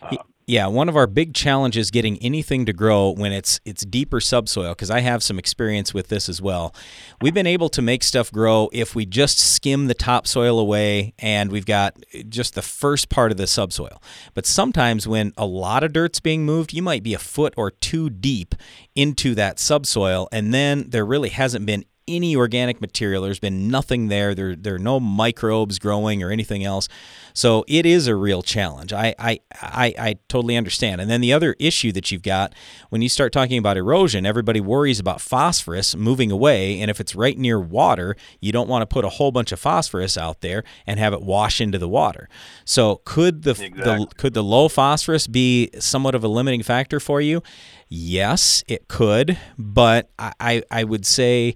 Uh, 0.00 0.16
yeah, 0.48 0.66
one 0.66 0.88
of 0.88 0.96
our 0.96 1.06
big 1.06 1.34
challenges 1.34 1.90
getting 1.90 2.16
anything 2.22 2.64
to 2.64 2.72
grow 2.72 3.10
when 3.10 3.32
it's 3.32 3.60
it's 3.66 3.84
deeper 3.84 4.18
subsoil 4.18 4.70
because 4.70 4.90
I 4.90 5.00
have 5.00 5.22
some 5.22 5.38
experience 5.38 5.92
with 5.92 6.08
this 6.08 6.26
as 6.26 6.40
well. 6.40 6.74
We've 7.20 7.34
been 7.34 7.46
able 7.46 7.68
to 7.68 7.82
make 7.82 8.02
stuff 8.02 8.32
grow 8.32 8.70
if 8.72 8.94
we 8.94 9.04
just 9.04 9.38
skim 9.38 9.88
the 9.88 9.94
topsoil 9.94 10.58
away 10.58 11.12
and 11.18 11.52
we've 11.52 11.66
got 11.66 12.02
eh, 12.14 12.22
just 12.26 12.54
the 12.54 12.62
first 12.62 13.10
part 13.10 13.30
of 13.30 13.36
the 13.36 13.46
subsoil. 13.46 14.02
But 14.32 14.46
sometimes 14.46 15.06
when 15.06 15.34
a 15.36 15.44
lot 15.44 15.84
of 15.84 15.92
dirt's 15.92 16.18
being 16.18 16.46
moved, 16.46 16.72
you 16.72 16.82
might 16.82 17.02
be 17.02 17.12
a 17.12 17.18
foot 17.18 17.52
or 17.58 17.70
two 17.70 18.08
deep 18.08 18.54
into 18.94 19.34
that 19.34 19.58
subsoil 19.60 20.30
and 20.32 20.54
then 20.54 20.88
there 20.88 21.04
really 21.04 21.28
hasn't 21.28 21.66
been 21.66 21.84
any 22.08 22.34
organic 22.34 22.80
material. 22.80 23.22
There's 23.22 23.38
been 23.38 23.68
nothing 23.68 24.08
there. 24.08 24.34
There, 24.34 24.56
there 24.56 24.74
are 24.74 24.80
no 24.80 24.98
microbes 24.98 25.78
growing 25.78 26.22
or 26.22 26.30
anything 26.30 26.64
else. 26.64 26.88
So 27.34 27.64
it 27.68 27.86
is 27.86 28.08
a 28.08 28.16
real 28.16 28.42
challenge. 28.42 28.92
I, 28.92 29.14
I, 29.18 29.40
I, 29.62 29.94
I 29.98 30.16
totally 30.28 30.56
understand. 30.56 31.00
And 31.00 31.08
then 31.08 31.20
the 31.20 31.32
other 31.32 31.54
issue 31.60 31.92
that 31.92 32.10
you've 32.10 32.22
got 32.22 32.54
when 32.88 33.00
you 33.00 33.08
start 33.08 33.32
talking 33.32 33.58
about 33.58 33.76
erosion, 33.76 34.26
everybody 34.26 34.60
worries 34.60 34.98
about 34.98 35.20
phosphorus 35.20 35.94
moving 35.94 36.32
away. 36.32 36.80
And 36.80 36.90
if 36.90 36.98
it's 36.98 37.14
right 37.14 37.38
near 37.38 37.60
water, 37.60 38.16
you 38.40 38.50
don't 38.50 38.68
want 38.68 38.82
to 38.82 38.86
put 38.86 39.04
a 39.04 39.10
whole 39.10 39.30
bunch 39.30 39.52
of 39.52 39.60
phosphorus 39.60 40.16
out 40.16 40.40
there 40.40 40.64
and 40.86 40.98
have 40.98 41.12
it 41.12 41.22
wash 41.22 41.60
into 41.60 41.78
the 41.78 41.88
water. 41.88 42.28
So 42.64 43.02
could 43.04 43.42
the, 43.42 43.50
exactly. 43.50 43.82
the 43.82 44.06
could 44.16 44.34
the 44.34 44.42
low 44.42 44.68
phosphorus 44.68 45.26
be 45.26 45.70
somewhat 45.78 46.14
of 46.14 46.24
a 46.24 46.28
limiting 46.28 46.62
factor 46.62 46.98
for 46.98 47.20
you? 47.20 47.42
Yes, 47.88 48.64
it 48.68 48.88
could, 48.88 49.38
but 49.56 50.10
I, 50.18 50.62
I 50.70 50.84
would 50.84 51.06
say 51.06 51.54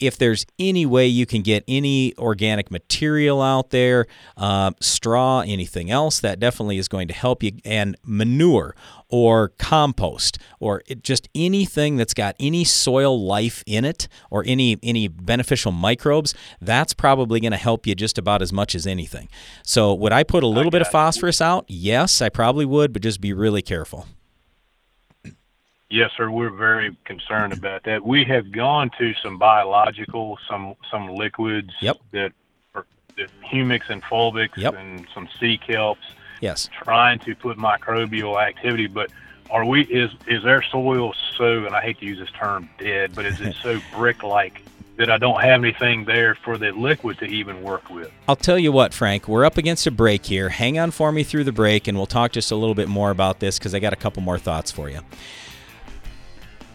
if 0.00 0.16
there's 0.16 0.46
any 0.58 0.86
way 0.86 1.06
you 1.06 1.26
can 1.26 1.42
get 1.42 1.62
any 1.68 2.16
organic 2.16 2.70
material 2.70 3.40
out 3.42 3.70
there, 3.70 4.06
uh, 4.36 4.72
straw, 4.80 5.40
anything 5.40 5.90
else, 5.90 6.20
that 6.20 6.40
definitely 6.40 6.78
is 6.78 6.88
going 6.88 7.08
to 7.08 7.14
help 7.14 7.42
you. 7.42 7.52
And 7.64 7.96
manure 8.04 8.74
or 9.08 9.50
compost 9.58 10.38
or 10.58 10.82
it, 10.86 11.02
just 11.02 11.28
anything 11.34 11.96
that's 11.96 12.14
got 12.14 12.34
any 12.40 12.64
soil 12.64 13.20
life 13.20 13.62
in 13.66 13.84
it 13.84 14.08
or 14.30 14.44
any 14.46 14.78
any 14.82 15.08
beneficial 15.08 15.72
microbes, 15.72 16.34
that's 16.60 16.94
probably 16.94 17.40
going 17.40 17.52
to 17.52 17.58
help 17.58 17.86
you 17.86 17.94
just 17.94 18.18
about 18.18 18.42
as 18.42 18.52
much 18.52 18.74
as 18.74 18.86
anything. 18.86 19.28
So 19.64 19.94
would 19.94 20.12
I 20.12 20.22
put 20.24 20.42
a 20.42 20.46
little 20.46 20.70
bit 20.70 20.80
of 20.80 20.88
phosphorus 20.88 21.40
out? 21.40 21.64
Yes, 21.68 22.22
I 22.22 22.28
probably 22.28 22.64
would, 22.64 22.92
but 22.92 23.02
just 23.02 23.20
be 23.20 23.32
really 23.32 23.62
careful. 23.62 24.06
Yes, 25.90 26.12
sir. 26.16 26.30
We're 26.30 26.50
very 26.50 26.96
concerned 27.04 27.52
about 27.52 27.82
that. 27.82 28.04
We 28.06 28.22
have 28.24 28.52
gone 28.52 28.90
to 28.98 29.12
some 29.22 29.38
biological, 29.38 30.38
some 30.48 30.74
some 30.88 31.08
liquids 31.08 31.70
Yep. 31.80 31.96
that 32.12 32.32
are 32.76 32.86
that 33.16 33.28
humics 33.52 33.90
and 33.90 34.00
fulvics 34.02 34.56
Yep. 34.56 34.74
and 34.78 35.06
some 35.12 35.28
sea 35.40 35.58
kelps, 35.68 35.96
Yes. 36.40 36.68
trying 36.84 37.18
to 37.20 37.34
put 37.34 37.58
microbial 37.58 38.40
activity. 38.40 38.86
But 38.86 39.10
are 39.50 39.64
we? 39.64 39.82
Is 39.82 40.12
is 40.28 40.44
our 40.46 40.62
soil 40.62 41.12
so? 41.36 41.66
And 41.66 41.74
I 41.74 41.82
hate 41.82 41.98
to 41.98 42.06
use 42.06 42.20
this 42.20 42.30
term, 42.38 42.70
dead, 42.78 43.10
but 43.16 43.26
is 43.26 43.40
it 43.40 43.56
so 43.62 43.80
brick-like 43.96 44.62
that 44.96 45.10
I 45.10 45.18
don't 45.18 45.40
have 45.40 45.64
anything 45.64 46.04
there 46.04 46.36
for 46.36 46.56
the 46.56 46.70
liquid 46.70 47.18
to 47.18 47.24
even 47.24 47.62
work 47.62 47.90
with? 47.90 48.12
I'll 48.28 48.36
tell 48.36 48.60
you 48.60 48.70
what, 48.70 48.94
Frank, 48.94 49.26
we're 49.26 49.44
up 49.44 49.56
against 49.58 49.88
a 49.88 49.90
break 49.90 50.26
here. 50.26 50.50
Hang 50.50 50.78
on 50.78 50.92
for 50.92 51.10
me 51.10 51.24
through 51.24 51.44
the 51.44 51.52
break, 51.52 51.88
and 51.88 51.96
we'll 51.98 52.06
talk 52.06 52.30
just 52.30 52.52
a 52.52 52.54
little 52.56 52.76
bit 52.76 52.86
more 52.88 53.10
about 53.10 53.40
this 53.40 53.58
because 53.58 53.74
I 53.74 53.80
got 53.80 53.92
a 53.92 53.96
couple 53.96 54.22
more 54.22 54.38
thoughts 54.38 54.70
for 54.70 54.88
you. 54.88 55.00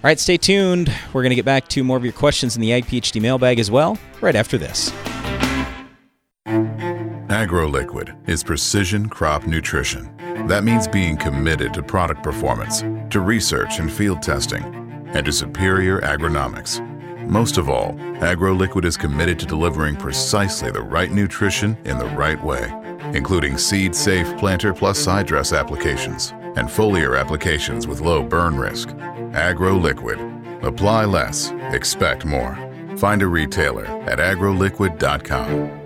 All 0.06 0.10
right, 0.10 0.20
stay 0.20 0.38
tuned. 0.38 0.94
We're 1.14 1.24
going 1.24 1.32
to 1.32 1.36
get 1.36 1.46
back 1.46 1.68
to 1.70 1.84
more 1.84 1.98
of 1.98 2.04
your 2.04 2.14
questions 2.14 2.56
in 2.56 2.62
the 2.62 2.72
Ag 2.74 2.86
PhD 2.86 3.20
mailbag 3.20 3.58
as 3.58 3.72
well, 3.72 3.98
right 4.22 4.36
after 4.36 4.56
this. 4.56 4.92
AgroLiquid 6.46 8.30
is 8.30 8.44
precision 8.44 9.10
crop 9.10 9.48
nutrition. 9.48 10.16
That 10.46 10.64
means 10.64 10.88
being 10.88 11.18
committed 11.18 11.74
to 11.74 11.82
product 11.82 12.22
performance, 12.22 12.82
to 13.10 13.20
research 13.20 13.80
and 13.80 13.92
field 13.92 14.22
testing, 14.22 14.64
and 15.16 15.26
to 15.26 15.32
superior 15.32 16.00
agronomics. 16.02 16.80
Most 17.28 17.58
of 17.58 17.68
all, 17.68 17.94
AgroLiquid 18.22 18.86
is 18.86 18.98
committed 18.98 19.40
to 19.40 19.48
delivering 19.48 19.96
precisely 19.96 20.70
the 20.70 20.84
right 20.84 21.12
nutrition 21.12 21.76
in 21.84 21.98
the 21.98 22.06
right 22.10 22.44
way, 22.44 22.72
including 23.16 23.58
seed-safe 23.58 24.38
planter 24.38 24.72
plus 24.72 25.00
side 25.00 25.26
dress 25.26 25.52
applications 25.52 26.32
and 26.56 26.68
foliar 26.68 27.20
applications 27.20 27.88
with 27.88 28.02
low 28.02 28.24
burn 28.24 28.58
risk. 28.58 28.90
AgroLiquid. 28.90 30.64
Apply 30.64 31.06
less, 31.06 31.52
expect 31.72 32.26
more. 32.26 32.58
Find 32.98 33.22
a 33.22 33.28
retailer 33.28 33.86
at 33.86 34.20
agroliquid.com. 34.20 35.82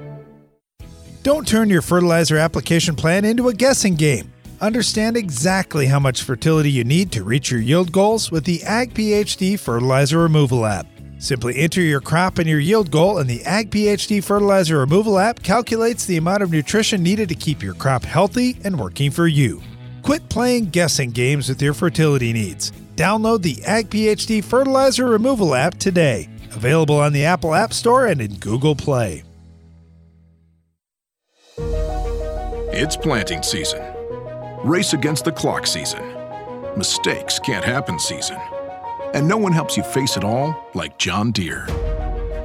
Don't 1.22 1.48
turn 1.48 1.70
your 1.70 1.82
fertilizer 1.82 2.38
application 2.38 2.96
plan 2.96 3.26
into 3.26 3.50
a 3.50 3.54
guessing 3.54 3.96
game. 3.96 4.32
Understand 4.62 5.18
exactly 5.18 5.86
how 5.86 6.00
much 6.00 6.24
fertility 6.24 6.72
you 6.72 6.84
need 6.84 7.12
to 7.12 7.24
reach 7.24 7.52
your 7.52 7.62
yield 7.62 7.92
goals 7.92 8.32
with 8.32 8.46
the 8.46 8.64
Ag 8.64 8.94
PhD 8.94 9.60
Fertilizer 9.60 10.20
Removal 10.20 10.66
app. 10.66 10.86
Simply 11.18 11.58
enter 11.58 11.82
your 11.82 12.00
crop 12.00 12.40
and 12.40 12.48
your 12.48 12.60
yield 12.60 12.92
goal, 12.92 13.18
and 13.18 13.30
the 13.30 13.44
Ag 13.44 13.70
PhD 13.72 14.24
Fertilizer 14.24 14.80
Removal 14.80 15.20
app 15.20 15.44
calculates 15.44 16.06
the 16.06 16.18
amount 16.18 16.44
of 16.44 16.52
nutrition 16.52 17.04
needed 17.04 17.28
to 17.30 17.36
keep 17.36 17.62
your 17.62 17.74
crop 17.74 18.04
healthy 18.04 18.58
and 18.64 18.80
working 18.80 19.12
for 19.12 19.28
you. 19.28 19.62
Quit 20.04 20.28
playing 20.30 20.66
guessing 20.66 21.12
games 21.12 21.50
with 21.50 21.62
your 21.62 21.74
fertility 21.74 22.34
needs. 22.34 22.72
Download 22.96 23.42
the 23.42 23.64
Ag 23.66 23.90
PhD 23.90 24.44
Fertilizer 24.44 25.06
Removal 25.06 25.56
app 25.56 25.78
today. 25.78 26.28
Available 26.52 26.98
on 26.98 27.14
the 27.14 27.26
Apple 27.26 27.54
App 27.54 27.74
Store 27.74 28.08
and 28.08 28.20
in 28.22 28.36
Google 28.36 28.76
Play. 28.76 29.24
It's 32.72 32.96
planting 32.96 33.44
season. 33.44 33.84
Race 34.64 34.94
against 34.94 35.26
the 35.26 35.32
clock 35.32 35.68
season. 35.68 36.02
Mistakes 36.78 37.38
can't 37.40 37.66
happen 37.66 38.00
season. 38.00 38.38
And 39.14 39.28
no 39.28 39.38
one 39.38 39.52
helps 39.52 39.76
you 39.76 39.84
face 39.84 40.16
it 40.16 40.24
all 40.24 40.56
like 40.76 40.98
John 40.98 41.32
Deere. 41.32 41.66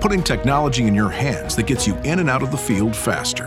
Putting 0.00 0.22
technology 0.22 0.84
in 0.84 0.94
your 0.94 1.08
hands 1.08 1.54
that 1.56 1.66
gets 1.66 1.86
you 1.86 1.94
in 1.98 2.18
and 2.18 2.28
out 2.28 2.42
of 2.42 2.50
the 2.50 2.56
field 2.56 2.96
faster, 2.96 3.46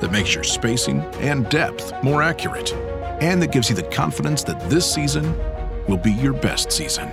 that 0.00 0.12
makes 0.12 0.34
your 0.34 0.44
spacing 0.44 1.00
and 1.20 1.48
depth 1.50 1.92
more 2.02 2.22
accurate, 2.22 2.72
and 3.20 3.40
that 3.42 3.52
gives 3.52 3.68
you 3.70 3.76
the 3.76 3.82
confidence 3.84 4.42
that 4.44 4.68
this 4.70 4.92
season 4.92 5.36
will 5.88 5.96
be 5.96 6.12
your 6.12 6.32
best 6.32 6.72
season. 6.72 7.10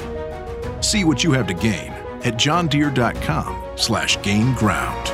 See 0.82 1.04
what 1.04 1.24
you 1.24 1.32
have 1.32 1.48
to 1.48 1.54
gain 1.54 1.92
at 2.24 2.36
johndeere.com 2.36 3.78
slash 3.78 4.22
gain 4.22 4.54
ground. 4.56 5.12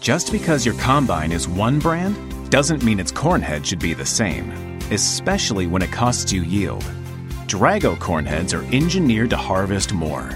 Just 0.00 0.32
because 0.32 0.66
your 0.66 0.74
combine 0.74 1.32
is 1.32 1.48
one 1.48 1.78
brand 1.78 2.50
doesn't 2.50 2.84
mean 2.84 3.00
its 3.00 3.10
cornhead 3.10 3.64
should 3.64 3.78
be 3.78 3.94
the 3.94 4.04
same, 4.04 4.50
especially 4.90 5.66
when 5.66 5.80
it 5.80 5.90
costs 5.90 6.30
you 6.30 6.42
yield. 6.42 6.84
Drago 7.46 7.96
cornheads 7.96 8.52
are 8.52 8.64
engineered 8.74 9.30
to 9.30 9.36
harvest 9.36 9.94
more. 9.94 10.30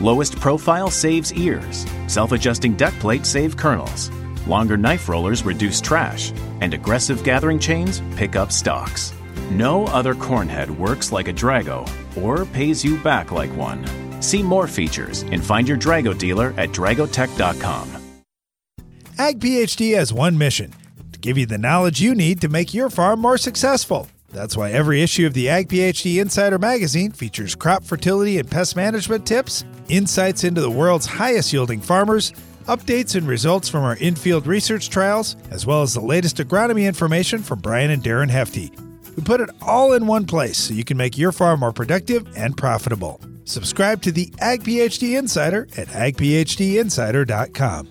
Lowest 0.00 0.36
profile 0.36 0.90
saves 0.90 1.32
ears, 1.32 1.84
self 2.06 2.32
adjusting 2.32 2.74
deck 2.74 2.94
plates 2.94 3.28
save 3.28 3.56
kernels, 3.56 4.10
longer 4.46 4.76
knife 4.76 5.08
rollers 5.08 5.44
reduce 5.44 5.80
trash, 5.80 6.32
and 6.60 6.74
aggressive 6.74 7.22
gathering 7.24 7.58
chains 7.58 8.02
pick 8.16 8.36
up 8.36 8.52
stalks. 8.52 9.12
No 9.50 9.86
other 9.86 10.14
cornhead 10.14 10.70
works 10.70 11.12
like 11.12 11.28
a 11.28 11.32
Drago 11.32 11.88
or 12.16 12.44
pays 12.44 12.84
you 12.84 12.96
back 12.98 13.32
like 13.32 13.54
one. 13.56 13.84
See 14.22 14.42
more 14.42 14.68
features 14.68 15.22
and 15.22 15.44
find 15.44 15.66
your 15.68 15.78
Drago 15.78 16.16
dealer 16.16 16.54
at 16.56 16.70
dragotech.com. 16.70 17.88
Ag 19.18 19.40
PhD 19.40 19.96
has 19.96 20.12
one 20.12 20.38
mission 20.38 20.72
to 21.12 21.18
give 21.18 21.36
you 21.36 21.46
the 21.46 21.58
knowledge 21.58 22.00
you 22.00 22.14
need 22.14 22.40
to 22.40 22.48
make 22.48 22.72
your 22.72 22.88
farm 22.88 23.20
more 23.20 23.36
successful. 23.36 24.08
That's 24.32 24.56
why 24.56 24.70
every 24.70 25.02
issue 25.02 25.26
of 25.26 25.34
the 25.34 25.48
Ag 25.48 25.68
PhD 25.68 26.20
Insider 26.20 26.58
magazine 26.58 27.10
features 27.10 27.54
crop 27.54 27.82
fertility 27.82 28.38
and 28.38 28.50
pest 28.50 28.76
management 28.76 29.26
tips, 29.26 29.64
insights 29.88 30.44
into 30.44 30.60
the 30.60 30.70
world's 30.70 31.06
highest 31.06 31.52
yielding 31.52 31.80
farmers, 31.80 32.32
updates 32.70 33.16
and 33.16 33.26
results 33.26 33.68
from 33.68 33.82
our 33.82 33.96
in-field 33.96 34.46
research 34.46 34.90
trials, 34.90 35.36
as 35.50 35.66
well 35.66 35.82
as 35.82 35.92
the 35.92 36.00
latest 36.00 36.36
agronomy 36.36 36.86
information 36.86 37.42
from 37.42 37.58
Brian 37.58 37.90
and 37.90 38.02
Darren 38.02 38.30
Hefty. 38.30 38.70
We 39.16 39.22
put 39.22 39.40
it 39.40 39.50
all 39.60 39.92
in 39.92 40.06
one 40.06 40.24
place 40.24 40.56
so 40.56 40.74
you 40.74 40.84
can 40.84 40.96
make 40.96 41.18
your 41.18 41.32
farm 41.32 41.60
more 41.60 41.72
productive 41.72 42.26
and 42.36 42.56
profitable. 42.56 43.20
Subscribe 43.44 44.02
to 44.02 44.12
the 44.12 44.32
Ag 44.38 44.62
PhD 44.62 45.18
Insider 45.18 45.66
at 45.76 45.88
agphdinsider.com. 45.88 47.88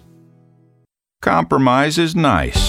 Compromise 1.21 1.97
is 1.97 2.15
nice 2.15 2.68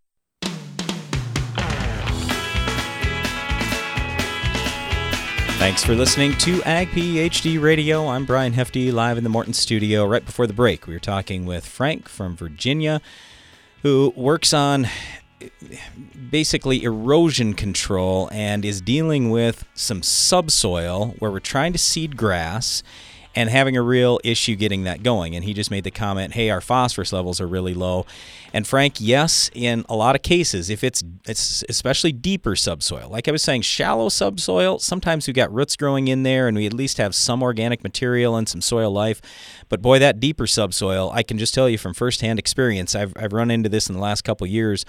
Thanks 5.61 5.83
for 5.83 5.93
listening 5.93 6.35
to 6.39 6.63
Ag 6.63 6.87
PhD 6.89 7.61
Radio. 7.61 8.07
I'm 8.07 8.25
Brian 8.25 8.53
Hefty, 8.53 8.91
live 8.91 9.19
in 9.19 9.23
the 9.23 9.29
Morton 9.29 9.53
studio. 9.53 10.07
Right 10.07 10.25
before 10.25 10.47
the 10.47 10.53
break, 10.53 10.87
we 10.87 10.93
were 10.93 10.99
talking 10.99 11.45
with 11.45 11.67
Frank 11.67 12.09
from 12.09 12.35
Virginia, 12.35 12.99
who 13.83 14.11
works 14.15 14.53
on 14.53 14.87
basically 16.31 16.81
erosion 16.81 17.53
control 17.53 18.27
and 18.33 18.65
is 18.65 18.81
dealing 18.81 19.29
with 19.29 19.63
some 19.75 20.01
subsoil 20.01 21.13
where 21.19 21.29
we're 21.29 21.39
trying 21.39 21.73
to 21.73 21.79
seed 21.79 22.17
grass 22.17 22.81
and 23.35 23.49
having 23.49 23.77
a 23.77 23.81
real 23.81 24.19
issue 24.23 24.55
getting 24.55 24.83
that 24.83 25.03
going. 25.03 25.35
And 25.35 25.45
he 25.45 25.53
just 25.53 25.71
made 25.71 25.83
the 25.83 25.91
comment, 25.91 26.33
"Hey, 26.33 26.49
our 26.49 26.61
phosphorus 26.61 27.13
levels 27.13 27.39
are 27.39 27.47
really 27.47 27.73
low." 27.73 28.05
And 28.53 28.67
Frank, 28.67 28.95
yes, 28.99 29.49
in 29.53 29.85
a 29.87 29.95
lot 29.95 30.15
of 30.15 30.21
cases, 30.21 30.69
if 30.69 30.83
it's 30.83 31.03
it's 31.25 31.63
especially 31.69 32.11
deeper 32.11 32.55
subsoil, 32.55 33.09
like 33.09 33.27
I 33.27 33.31
was 33.31 33.41
saying, 33.41 33.61
shallow 33.61 34.09
subsoil, 34.09 34.79
sometimes 34.79 35.27
we've 35.27 35.35
got 35.35 35.53
roots 35.53 35.75
growing 35.75 36.07
in 36.07 36.23
there, 36.23 36.47
and 36.47 36.57
we 36.57 36.65
at 36.65 36.73
least 36.73 36.97
have 36.97 37.15
some 37.15 37.41
organic 37.41 37.83
material 37.83 38.35
and 38.35 38.49
some 38.49 38.61
soil 38.61 38.91
life. 38.91 39.21
But 39.69 39.81
boy, 39.81 39.99
that 39.99 40.19
deeper 40.19 40.47
subsoil, 40.47 41.11
I 41.13 41.23
can 41.23 41.37
just 41.37 41.53
tell 41.53 41.69
you 41.69 41.77
from 41.77 41.93
firsthand 41.93 42.39
experience, 42.39 42.95
I've 42.95 43.13
I've 43.15 43.33
run 43.33 43.51
into 43.51 43.69
this 43.69 43.87
in 43.89 43.95
the 43.95 44.01
last 44.01 44.23
couple 44.23 44.45
years 44.47 44.85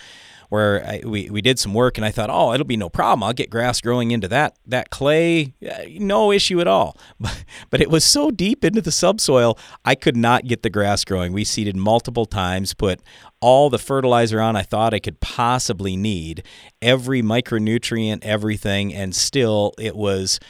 where 0.52 0.86
I, 0.86 1.00
we, 1.02 1.30
we 1.30 1.40
did 1.40 1.58
some 1.58 1.72
work 1.72 1.96
and 1.96 2.04
I 2.04 2.10
thought, 2.10 2.28
oh, 2.30 2.52
it'll 2.52 2.66
be 2.66 2.76
no 2.76 2.90
problem. 2.90 3.22
I'll 3.22 3.32
get 3.32 3.48
grass 3.48 3.80
growing 3.80 4.10
into 4.10 4.28
that 4.28 4.54
that 4.66 4.90
clay, 4.90 5.54
no 5.88 6.30
issue 6.30 6.60
at 6.60 6.66
all. 6.68 6.96
But, 7.18 7.44
but 7.70 7.80
it 7.80 7.88
was 7.88 8.04
so 8.04 8.30
deep 8.30 8.64
into 8.64 8.82
the 8.82 8.90
subsoil, 8.90 9.56
I 9.84 9.94
could 9.94 10.16
not 10.16 10.44
get 10.44 10.62
the 10.62 10.70
grass 10.70 11.04
growing. 11.04 11.32
We 11.32 11.44
seeded 11.44 11.76
multiple 11.76 12.26
times, 12.26 12.74
put 12.74 13.00
all 13.40 13.70
the 13.70 13.78
fertilizer 13.78 14.40
on 14.40 14.56
I 14.56 14.62
thought 14.62 14.92
I 14.92 14.98
could 14.98 15.20
possibly 15.20 15.96
need, 15.96 16.42
every 16.82 17.22
micronutrient, 17.22 18.22
everything, 18.22 18.92
and 18.92 19.14
still 19.14 19.72
it 19.78 19.96
was 19.96 20.40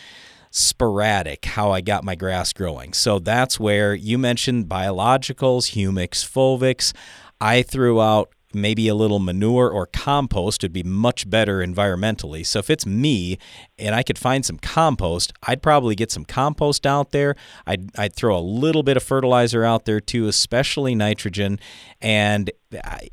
sporadic 0.50 1.44
how 1.44 1.70
I 1.70 1.80
got 1.80 2.04
my 2.04 2.14
grass 2.14 2.52
growing. 2.52 2.92
So 2.92 3.18
that's 3.18 3.60
where 3.60 3.94
you 3.94 4.18
mentioned 4.18 4.66
biologicals, 4.66 5.76
humics, 5.76 6.26
fulvics. 6.26 6.92
I 7.40 7.62
threw 7.62 8.00
out 8.00 8.32
maybe 8.54 8.88
a 8.88 8.94
little 8.94 9.18
manure 9.18 9.70
or 9.70 9.86
compost 9.86 10.62
would 10.62 10.72
be 10.72 10.82
much 10.82 11.28
better 11.28 11.58
environmentally. 11.58 12.44
So 12.44 12.58
if 12.58 12.70
it's 12.70 12.86
me 12.86 13.38
and 13.78 13.94
I 13.94 14.02
could 14.02 14.18
find 14.18 14.44
some 14.44 14.58
compost, 14.58 15.32
I'd 15.42 15.62
probably 15.62 15.94
get 15.94 16.10
some 16.10 16.24
compost 16.24 16.86
out 16.86 17.10
there. 17.10 17.36
I'd, 17.66 17.90
I'd 17.98 18.14
throw 18.14 18.36
a 18.36 18.40
little 18.40 18.82
bit 18.82 18.96
of 18.96 19.02
fertilizer 19.02 19.64
out 19.64 19.84
there 19.84 20.00
too, 20.00 20.28
especially 20.28 20.94
nitrogen. 20.94 21.58
And, 22.00 22.50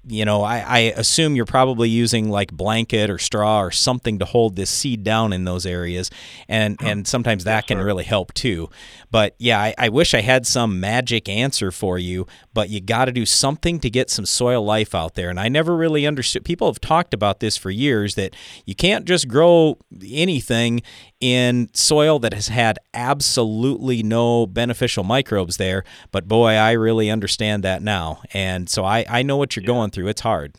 you 0.07 0.25
know, 0.25 0.43
I, 0.43 0.59
I 0.59 0.79
assume 0.95 1.35
you're 1.35 1.45
probably 1.45 1.89
using 1.89 2.29
like 2.29 2.51
blanket 2.51 3.09
or 3.09 3.17
straw 3.17 3.61
or 3.61 3.71
something 3.71 4.19
to 4.19 4.25
hold 4.25 4.55
this 4.55 4.69
seed 4.69 5.03
down 5.03 5.33
in 5.33 5.45
those 5.45 5.65
areas. 5.65 6.09
And, 6.47 6.77
and 6.81 7.07
sometimes 7.07 7.43
that 7.43 7.67
can 7.67 7.77
really 7.77 8.03
help 8.03 8.33
too. 8.33 8.69
But 9.11 9.35
yeah, 9.39 9.59
I, 9.59 9.73
I 9.77 9.89
wish 9.89 10.13
I 10.13 10.21
had 10.21 10.45
some 10.45 10.79
magic 10.79 11.27
answer 11.27 11.71
for 11.71 11.97
you, 11.97 12.27
but 12.53 12.69
you 12.69 12.79
got 12.79 13.05
to 13.05 13.11
do 13.11 13.25
something 13.25 13.79
to 13.79 13.89
get 13.89 14.09
some 14.09 14.25
soil 14.25 14.63
life 14.63 14.93
out 14.93 15.15
there. 15.15 15.29
And 15.29 15.39
I 15.39 15.49
never 15.49 15.75
really 15.75 16.05
understood. 16.05 16.45
People 16.45 16.67
have 16.67 16.79
talked 16.79 17.13
about 17.13 17.39
this 17.39 17.57
for 17.57 17.71
years 17.71 18.15
that 18.15 18.35
you 18.65 18.75
can't 18.75 19.05
just 19.05 19.27
grow 19.27 19.77
anything 20.03 20.81
in 21.19 21.69
soil 21.73 22.19
that 22.19 22.33
has 22.33 22.47
had 22.47 22.79
absolutely 22.93 24.01
no 24.03 24.45
beneficial 24.47 25.03
microbes 25.03 25.57
there. 25.57 25.83
But 26.11 26.27
boy, 26.27 26.51
I 26.53 26.71
really 26.71 27.09
understand 27.09 27.63
that 27.63 27.81
now. 27.81 28.21
And 28.33 28.69
so 28.69 28.85
I, 28.85 29.05
I 29.09 29.21
know 29.23 29.37
what 29.37 29.55
you're 29.55 29.65
going 29.65 29.91
through. 29.91 30.07
It's 30.07 30.21
hard. 30.21 30.55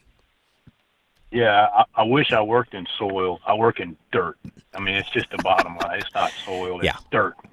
Yeah, 1.30 1.68
I, 1.74 1.84
I 1.94 2.02
wish 2.02 2.32
I 2.32 2.42
worked 2.42 2.74
in 2.74 2.86
soil. 2.98 3.38
I 3.46 3.54
work 3.54 3.78
in 3.80 3.96
dirt. 4.12 4.36
I 4.74 4.80
mean, 4.80 4.96
it's 4.96 5.08
just 5.10 5.30
the 5.30 5.38
bottom 5.38 5.76
line. 5.76 6.00
It's 6.00 6.14
not 6.14 6.32
soil. 6.44 6.80
It's 6.80 6.86
Yeah. 6.86 6.96
dirt. 7.10 7.34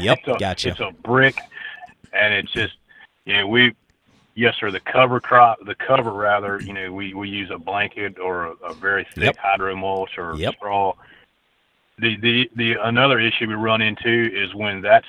Yep, 0.00 0.18
it's 0.18 0.28
a, 0.28 0.36
gotcha. 0.38 0.68
It's 0.70 0.80
a 0.80 0.90
brick, 1.02 1.36
and 2.12 2.32
it's 2.34 2.50
just, 2.52 2.74
you 3.26 3.34
know, 3.34 3.46
we, 3.46 3.74
yes, 4.34 4.54
sir. 4.58 4.70
The 4.70 4.80
cover 4.80 5.20
crop, 5.20 5.58
the 5.64 5.74
cover 5.74 6.12
rather, 6.12 6.60
you 6.62 6.72
know, 6.72 6.90
we 6.92 7.12
we 7.14 7.28
use 7.28 7.50
a 7.50 7.58
blanket 7.58 8.18
or 8.18 8.46
a, 8.46 8.50
a 8.64 8.74
very 8.74 9.04
thick 9.14 9.24
Yep. 9.24 9.36
hydro 9.38 9.76
mulch 9.76 10.16
or 10.18 10.34
Yep. 10.36 10.54
straw. 10.56 10.94
The 11.98 12.16
the 12.16 12.50
the 12.56 12.76
another 12.82 13.18
issue 13.18 13.46
we 13.46 13.54
run 13.54 13.80
into 13.80 14.30
is 14.32 14.54
when 14.54 14.80
that 14.82 15.04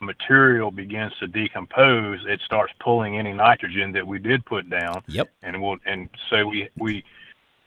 material 0.00 0.70
begins 0.70 1.12
to 1.20 1.26
decompose, 1.26 2.20
it 2.26 2.40
starts 2.44 2.72
pulling 2.80 3.18
any 3.18 3.32
nitrogen 3.32 3.92
that 3.92 4.06
we 4.06 4.18
did 4.18 4.44
put 4.44 4.68
down. 4.68 5.02
Yep. 5.08 5.30
And 5.42 5.62
we'll 5.62 5.78
and 5.86 6.08
so 6.30 6.46
we 6.46 6.68
we 6.76 7.04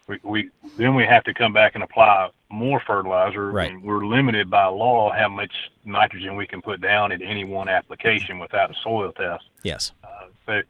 we, 0.07 0.19
we 0.23 0.49
then 0.77 0.95
we 0.95 1.05
have 1.05 1.23
to 1.23 1.33
come 1.33 1.53
back 1.53 1.75
and 1.75 1.83
apply 1.83 2.29
more 2.49 2.79
fertilizer. 2.85 3.51
Right. 3.51 3.71
And 3.71 3.83
we're 3.83 4.05
limited 4.05 4.49
by 4.49 4.65
law 4.65 5.11
how 5.11 5.29
much 5.29 5.53
nitrogen 5.83 6.35
we 6.35 6.45
can 6.45 6.61
put 6.61 6.81
down 6.81 7.11
at 7.11 7.21
any 7.21 7.43
one 7.43 7.67
application 7.67 8.39
without 8.39 8.69
a 8.69 8.75
soil 8.83 9.11
test. 9.11 9.45
Yes. 9.63 9.91
Uh, 10.03 10.27
so 10.45 10.61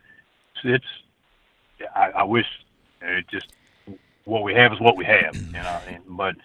it's 0.63 0.85
I, 1.95 2.11
I 2.11 2.23
wish 2.23 2.47
it 3.01 3.25
just 3.29 3.47
what 4.23 4.43
we 4.43 4.53
have 4.53 4.73
is 4.73 4.79
what 4.79 4.97
we 4.97 5.05
have, 5.05 5.35
you 5.35 5.51
know. 5.51 5.79
And, 5.87 6.03
but 6.09 6.35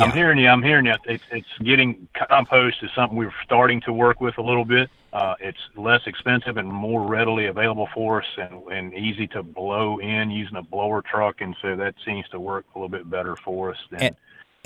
I'm 0.00 0.12
hearing 0.12 0.38
you. 0.38 0.48
I'm 0.48 0.62
hearing 0.62 0.86
you. 0.86 0.94
It's 1.04 1.24
it's 1.30 1.46
getting 1.62 2.08
compost 2.28 2.78
is 2.82 2.90
something 2.94 3.16
we're 3.16 3.32
starting 3.44 3.80
to 3.82 3.92
work 3.92 4.20
with 4.20 4.38
a 4.38 4.42
little 4.42 4.64
bit. 4.64 4.90
Uh, 5.12 5.34
it's 5.40 5.58
less 5.76 6.02
expensive 6.06 6.58
and 6.58 6.68
more 6.68 7.06
readily 7.06 7.46
available 7.46 7.88
for 7.94 8.20
us, 8.20 8.28
and, 8.36 8.62
and 8.70 8.94
easy 8.94 9.26
to 9.28 9.42
blow 9.42 9.98
in 9.98 10.30
using 10.30 10.56
a 10.56 10.62
blower 10.62 11.00
truck, 11.02 11.40
and 11.40 11.56
so 11.62 11.74
that 11.76 11.94
seems 12.04 12.28
to 12.28 12.38
work 12.38 12.66
a 12.74 12.78
little 12.78 12.90
bit 12.90 13.08
better 13.08 13.36
for 13.36 13.70
us 13.70 13.78
than 13.90 14.02
And 14.02 14.16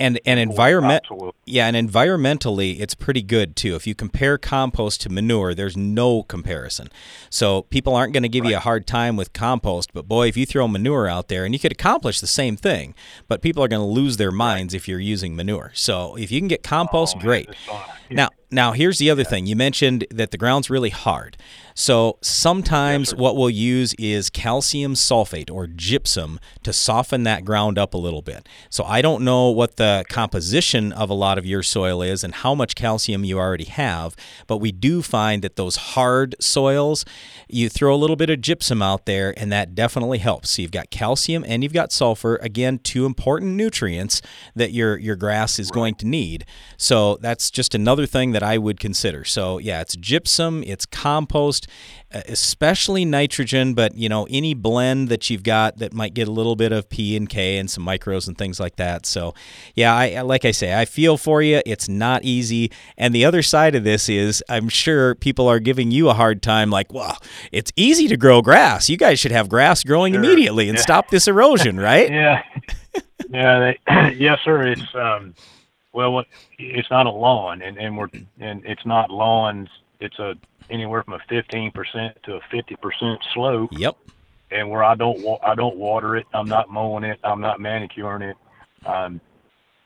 and 0.00 0.18
and 0.24 0.40
environment 0.40 1.04
yeah 1.44 1.66
and 1.68 1.76
environmentally 1.76 2.80
it's 2.80 2.94
pretty 2.94 3.22
good 3.22 3.54
too. 3.54 3.76
If 3.76 3.86
you 3.86 3.94
compare 3.94 4.38
compost 4.38 5.00
to 5.02 5.08
manure 5.08 5.54
there's 5.54 5.76
no 5.76 6.22
comparison. 6.24 6.88
So 7.28 7.62
people 7.62 7.94
aren't 7.94 8.12
going 8.12 8.22
to 8.24 8.28
give 8.28 8.44
you 8.44 8.56
a 8.56 8.60
hard 8.60 8.86
time 8.86 9.16
with 9.16 9.32
compost 9.32 9.92
but 9.92 10.08
boy 10.08 10.28
if 10.28 10.36
you 10.36 10.46
throw 10.46 10.66
manure 10.66 11.06
out 11.06 11.28
there 11.28 11.44
and 11.44 11.54
you 11.54 11.60
could 11.60 11.72
accomplish 11.72 12.20
the 12.20 12.26
same 12.26 12.56
thing 12.56 12.94
but 13.28 13.42
people 13.42 13.62
are 13.62 13.68
going 13.68 13.82
to 13.82 13.86
lose 13.86 14.16
their 14.16 14.32
minds 14.32 14.74
if 14.74 14.88
you're 14.88 14.98
using 14.98 15.36
manure. 15.36 15.70
So 15.74 16.16
if 16.16 16.32
you 16.32 16.40
can 16.40 16.48
get 16.48 16.62
compost 16.62 17.18
great. 17.18 17.50
now 18.10 18.30
now 18.50 18.72
here's 18.72 18.98
the 18.98 19.10
other 19.10 19.24
thing 19.24 19.46
you 19.46 19.56
mentioned 19.56 20.06
that 20.10 20.30
the 20.30 20.38
ground's 20.38 20.70
really 20.70 20.90
hard 20.90 21.36
so 21.80 22.18
sometimes 22.20 23.14
what 23.14 23.36
we'll 23.36 23.48
use 23.48 23.94
is 23.94 24.28
calcium 24.28 24.92
sulfate 24.92 25.50
or 25.50 25.66
gypsum 25.66 26.38
to 26.62 26.74
soften 26.74 27.22
that 27.24 27.42
ground 27.42 27.78
up 27.78 27.94
a 27.94 27.96
little 27.96 28.20
bit. 28.20 28.46
So 28.68 28.84
I 28.84 29.00
don't 29.00 29.24
know 29.24 29.48
what 29.48 29.76
the 29.76 30.04
composition 30.10 30.92
of 30.92 31.08
a 31.08 31.14
lot 31.14 31.38
of 31.38 31.46
your 31.46 31.62
soil 31.62 32.02
is 32.02 32.22
and 32.22 32.34
how 32.34 32.54
much 32.54 32.74
calcium 32.74 33.24
you 33.24 33.38
already 33.38 33.64
have, 33.64 34.14
but 34.46 34.58
we 34.58 34.72
do 34.72 35.00
find 35.00 35.40
that 35.42 35.56
those 35.56 35.76
hard 35.76 36.36
soils, 36.38 37.06
you 37.48 37.70
throw 37.70 37.94
a 37.94 37.96
little 37.96 38.16
bit 38.16 38.28
of 38.28 38.42
gypsum 38.42 38.82
out 38.82 39.06
there 39.06 39.32
and 39.38 39.50
that 39.50 39.74
definitely 39.74 40.18
helps. 40.18 40.50
So 40.50 40.62
you've 40.62 40.70
got 40.70 40.90
calcium 40.90 41.44
and 41.46 41.62
you've 41.62 41.72
got 41.72 41.92
sulfur, 41.92 42.36
again 42.42 42.78
two 42.78 43.06
important 43.06 43.52
nutrients 43.52 44.20
that 44.54 44.72
your 44.72 44.98
your 44.98 45.16
grass 45.16 45.58
is 45.58 45.70
going 45.70 45.94
to 45.94 46.06
need. 46.06 46.44
So 46.76 47.16
that's 47.22 47.50
just 47.50 47.74
another 47.74 48.04
thing 48.04 48.32
that 48.32 48.39
I 48.42 48.58
would 48.58 48.80
consider. 48.80 49.24
So 49.24 49.58
yeah, 49.58 49.80
it's 49.80 49.96
gypsum, 49.96 50.62
it's 50.66 50.86
compost, 50.86 51.66
especially 52.12 53.04
nitrogen, 53.04 53.74
but 53.74 53.94
you 53.96 54.08
know 54.08 54.26
any 54.30 54.54
blend 54.54 55.08
that 55.08 55.30
you've 55.30 55.42
got 55.42 55.78
that 55.78 55.92
might 55.92 56.14
get 56.14 56.28
a 56.28 56.30
little 56.30 56.56
bit 56.56 56.72
of 56.72 56.88
P 56.88 57.16
and 57.16 57.28
K 57.28 57.58
and 57.58 57.70
some 57.70 57.84
micros 57.84 58.26
and 58.28 58.36
things 58.36 58.58
like 58.60 58.76
that. 58.76 59.06
So 59.06 59.34
yeah, 59.74 59.94
I 59.94 60.20
like 60.22 60.44
I 60.44 60.50
say, 60.50 60.78
I 60.78 60.84
feel 60.84 61.16
for 61.16 61.42
you. 61.42 61.60
It's 61.66 61.88
not 61.88 62.24
easy, 62.24 62.70
and 62.96 63.14
the 63.14 63.24
other 63.24 63.42
side 63.42 63.74
of 63.74 63.84
this 63.84 64.08
is 64.08 64.42
I'm 64.48 64.68
sure 64.68 65.14
people 65.14 65.48
are 65.48 65.60
giving 65.60 65.90
you 65.90 66.08
a 66.08 66.14
hard 66.14 66.42
time. 66.42 66.70
Like, 66.70 66.92
well, 66.92 67.18
it's 67.52 67.72
easy 67.76 68.08
to 68.08 68.16
grow 68.16 68.42
grass. 68.42 68.88
You 68.88 68.96
guys 68.96 69.18
should 69.20 69.32
have 69.32 69.48
grass 69.48 69.84
growing 69.84 70.14
immediately 70.14 70.68
and 70.68 70.76
Yeah. 70.78 70.82
stop 70.82 71.10
this 71.10 71.28
erosion, 71.28 71.78
right? 71.78 72.10
yeah, 72.20 72.42
yeah, 73.30 73.74
they, 73.86 74.14
yes, 74.18 74.40
sir. 74.44 74.66
It's 74.66 74.94
um, 74.94 75.34
well, 75.92 76.12
what- 76.12 76.26
it's 76.58 76.90
not 76.90 77.06
a 77.06 77.10
lawn, 77.10 77.62
and 77.62 77.76
and 77.78 77.96
we're 77.96 78.08
and 78.38 78.64
it's 78.64 78.84
not 78.86 79.10
lawns. 79.10 79.68
It's 80.00 80.18
a 80.18 80.36
anywhere 80.70 81.02
from 81.02 81.14
a 81.14 81.20
fifteen 81.28 81.70
percent 81.70 82.16
to 82.24 82.36
a 82.36 82.40
fifty 82.50 82.76
percent 82.76 83.20
slope. 83.34 83.70
Yep. 83.72 83.96
And 84.52 84.68
where 84.68 84.82
I 84.82 84.94
don't 84.94 85.20
wa- 85.22 85.38
I 85.42 85.54
don't 85.54 85.76
water 85.76 86.16
it. 86.16 86.26
I'm 86.34 86.48
not 86.48 86.70
mowing 86.70 87.04
it. 87.04 87.20
I'm 87.22 87.40
not 87.40 87.60
manicuring 87.60 88.22
it. 88.22 88.36
Um, 88.84 89.20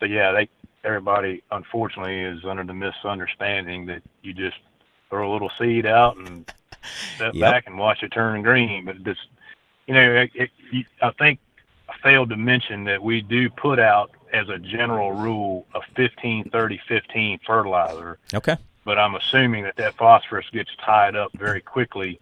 so 0.00 0.07
yeah, 0.07 0.32
they 0.32 0.48
everybody 0.84 1.42
unfortunately 1.50 2.20
is 2.20 2.44
under 2.44 2.62
the 2.64 2.74
misunderstanding 2.74 3.86
that 3.86 4.02
you 4.22 4.32
just 4.34 4.57
throw 5.11 5.30
a 5.30 5.32
little 5.32 5.50
seed 5.59 5.86
out 5.86 6.16
and 6.18 6.50
step 7.16 7.32
Yep. 7.34 7.40
back 7.40 7.66
and 7.66 7.78
watch 7.78 8.02
it 8.02 8.11
turn 8.12 8.42
green. 8.42 8.84
But 8.84 9.02
this, 9.05 9.16
you 9.86 9.94
know, 9.94 10.12
it, 10.14 10.30
it, 10.34 10.50
I 11.00 11.11
think 11.12 11.38
I 11.88 11.94
failed 12.02 12.28
to 12.30 12.36
mention 12.36 12.84
that 12.84 13.02
we 13.02 13.20
do 13.22 13.48
put 13.48 13.78
out 13.78 14.11
as 14.35 14.49
a 14.49 14.59
general 14.59 15.12
rule 15.12 15.66
a 15.74 15.80
15 15.97 16.51
30 16.51 16.80
15 16.89 17.39
fertilizer 17.47 18.18
Okay. 18.35 18.57
but 18.85 18.99
I'm 18.99 19.14
assuming 19.14 19.64
that 19.64 19.76
that 19.76 19.95
phosphorus 19.95 20.47
gets 20.53 20.70
tied 20.85 21.14
up 21.16 21.30
very 21.35 21.61
quickly 21.61 22.20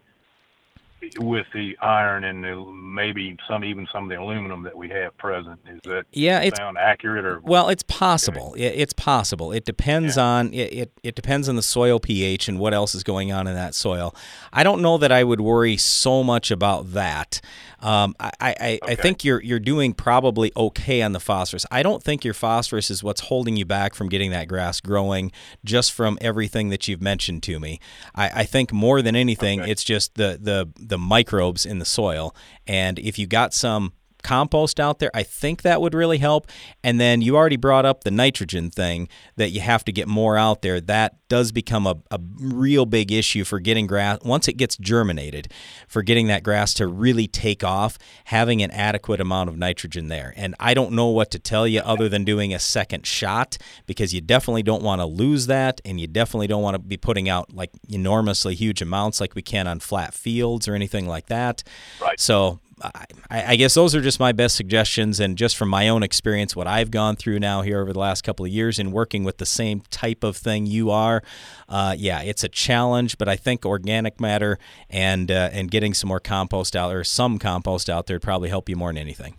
with 1.18 1.46
the 1.52 1.76
iron 1.80 2.24
and 2.24 2.44
the, 2.44 2.56
maybe 2.72 3.36
some 3.48 3.64
even 3.64 3.86
some 3.92 4.04
of 4.04 4.10
the 4.10 4.20
aluminum 4.20 4.62
that 4.62 4.76
we 4.76 4.88
have 4.90 5.16
present. 5.18 5.58
Is 5.68 5.80
that 5.84 6.04
Yeah, 6.12 6.40
it's- 6.42 6.56
sound 6.58 6.78
accurate 6.78 7.24
or 7.24 7.40
Well, 7.40 7.68
it's 7.68 7.82
possible. 7.82 8.54
It, 8.54 8.66
it's 8.76 8.92
possible. 8.92 9.52
It 9.52 9.64
depends 9.64 10.16
on 10.18 10.52
it, 10.54 10.72
it. 10.72 10.92
It 11.02 11.14
depends 11.14 11.48
on 11.48 11.56
the 11.56 11.62
soil 11.62 11.98
pH 12.00 12.48
and 12.48 12.58
what 12.58 12.72
else 12.74 12.94
is 12.94 13.02
going 13.02 13.32
on 13.32 13.46
in 13.46 13.54
that 13.54 13.74
soil. 13.74 14.14
I 14.52 14.62
don't 14.62 14.80
know 14.82 14.98
that 14.98 15.10
I 15.12 15.24
would 15.24 15.40
worry 15.40 15.76
so 15.76 16.22
much 16.22 16.50
about 16.50 16.92
that. 16.92 17.40
Um, 17.80 18.14
I, 18.20 18.30
I, 18.40 18.54
I- 18.60 18.78
I 18.92 18.94
think 18.94 19.24
you're 19.24 19.42
you're 19.42 19.58
doing 19.58 19.92
probably 19.94 20.52
okay 20.56 21.02
on 21.02 21.12
the 21.12 21.20
phosphorus. 21.20 21.66
I 21.70 21.82
don't 21.82 22.02
think 22.02 22.24
your 22.24 22.34
phosphorus 22.34 22.90
is 22.90 23.02
what's 23.02 23.22
holding 23.22 23.56
you 23.56 23.64
back 23.64 23.94
from 23.94 24.08
getting 24.08 24.30
that 24.30 24.46
grass 24.48 24.80
growing. 24.80 25.32
Just 25.64 25.92
from 25.92 26.16
everything 26.20 26.68
that 26.68 26.86
you've 26.86 27.02
mentioned 27.02 27.42
to 27.44 27.58
me, 27.58 27.80
I, 28.14 28.30
I 28.42 28.44
think 28.44 28.72
more 28.72 29.02
than 29.02 29.16
anything, 29.16 29.60
it's 29.60 29.82
just 29.82 30.14
the 30.14 30.38
the 30.40 30.70
the 30.92 30.98
microbes 30.98 31.64
in 31.64 31.78
the 31.78 31.86
soil. 31.86 32.36
And 32.66 32.98
if 32.98 33.18
you 33.18 33.26
got 33.26 33.54
some 33.54 33.94
compost 34.22 34.80
out 34.80 34.98
there. 34.98 35.10
I 35.14 35.22
think 35.22 35.62
that 35.62 35.80
would 35.80 35.94
really 35.94 36.18
help. 36.18 36.46
And 36.82 37.00
then 37.00 37.22
you 37.22 37.36
already 37.36 37.56
brought 37.56 37.84
up 37.84 38.04
the 38.04 38.10
nitrogen 38.10 38.70
thing 38.70 39.08
that 39.36 39.50
you 39.50 39.60
have 39.60 39.84
to 39.84 39.92
get 39.92 40.08
more 40.08 40.36
out 40.36 40.62
there. 40.62 40.80
That 40.80 41.16
does 41.28 41.52
become 41.52 41.86
a, 41.86 41.96
a 42.10 42.20
real 42.36 42.84
big 42.84 43.10
issue 43.10 43.44
for 43.44 43.58
getting 43.58 43.86
grass 43.86 44.18
once 44.22 44.48
it 44.48 44.54
gets 44.54 44.76
germinated, 44.76 45.50
for 45.88 46.02
getting 46.02 46.26
that 46.26 46.42
grass 46.42 46.74
to 46.74 46.86
really 46.86 47.26
take 47.26 47.64
off, 47.64 47.98
having 48.24 48.62
an 48.62 48.70
adequate 48.70 49.20
amount 49.20 49.48
of 49.48 49.56
nitrogen 49.56 50.08
there. 50.08 50.34
And 50.36 50.54
I 50.60 50.74
don't 50.74 50.92
know 50.92 51.06
what 51.08 51.30
to 51.30 51.38
tell 51.38 51.66
you 51.66 51.80
other 51.80 52.08
than 52.08 52.24
doing 52.24 52.52
a 52.52 52.58
second 52.58 53.06
shot 53.06 53.58
because 53.86 54.12
you 54.12 54.20
definitely 54.20 54.62
don't 54.62 54.82
want 54.82 55.00
to 55.00 55.06
lose 55.06 55.46
that 55.46 55.80
and 55.84 56.00
you 56.00 56.06
definitely 56.06 56.46
don't 56.46 56.62
want 56.62 56.74
to 56.74 56.78
be 56.78 56.96
putting 56.96 57.28
out 57.28 57.52
like 57.54 57.70
enormously 57.88 58.54
huge 58.54 58.82
amounts 58.82 59.20
like 59.20 59.34
we 59.34 59.42
can 59.42 59.66
on 59.66 59.80
flat 59.80 60.14
fields 60.14 60.68
or 60.68 60.74
anything 60.74 61.06
like 61.06 61.26
that. 61.26 61.62
Right. 62.00 62.20
So 62.20 62.60
I, 62.82 63.52
I, 63.52 63.56
guess 63.56 63.74
those 63.74 63.94
are 63.94 64.00
just 64.00 64.18
my 64.18 64.32
best 64.32 64.56
suggestions, 64.56 65.20
and 65.20 65.38
just 65.38 65.56
from 65.56 65.68
my 65.68 65.88
own 65.88 66.02
experience, 66.02 66.56
what 66.56 66.66
I've 66.66 66.90
gone 66.90 67.16
through 67.16 67.38
now 67.38 67.62
here 67.62 67.80
over 67.80 67.92
the 67.92 67.98
last 67.98 68.22
couple 68.22 68.44
of 68.44 68.50
years 68.50 68.78
in 68.78 68.92
working 68.92 69.24
with 69.24 69.38
the 69.38 69.46
same 69.46 69.82
type 69.90 70.24
of 70.24 70.36
thing 70.36 70.66
you 70.66 70.90
are. 70.90 71.22
Uh, 71.68 71.94
yeah, 71.96 72.22
it's 72.22 72.44
a 72.44 72.48
challenge, 72.48 73.18
but 73.18 73.28
I 73.28 73.36
think 73.36 73.64
organic 73.64 74.20
matter 74.20 74.58
and 74.90 75.30
uh, 75.30 75.50
and 75.52 75.70
getting 75.70 75.94
some 75.94 76.08
more 76.08 76.20
compost 76.20 76.74
out 76.74 76.94
or 76.94 77.04
some 77.04 77.38
compost 77.38 77.88
out 77.88 78.06
there 78.06 78.16
would 78.16 78.22
probably 78.22 78.48
help 78.48 78.68
you 78.68 78.76
more 78.76 78.90
than 78.90 78.98
anything. 78.98 79.36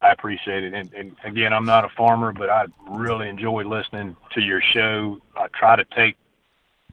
I 0.00 0.12
appreciate 0.12 0.62
it, 0.62 0.74
and, 0.74 0.92
and 0.94 1.16
again, 1.24 1.52
I'm 1.52 1.64
not 1.64 1.84
a 1.84 1.88
farmer, 1.90 2.32
but 2.32 2.48
I 2.48 2.66
really 2.88 3.28
enjoy 3.28 3.64
listening 3.64 4.16
to 4.32 4.40
your 4.40 4.60
show. 4.60 5.18
I 5.36 5.48
try 5.48 5.74
to 5.76 5.84
take 5.96 6.16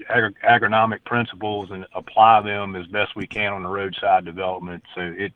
agri- 0.10 0.36
agronomic 0.44 1.04
principles 1.06 1.70
and 1.72 1.86
apply 1.94 2.42
them 2.42 2.76
as 2.76 2.86
best 2.88 3.16
we 3.16 3.28
can 3.28 3.54
on 3.54 3.64
the 3.64 3.70
roadside 3.70 4.26
development. 4.26 4.84
So 4.94 5.02
it 5.02 5.34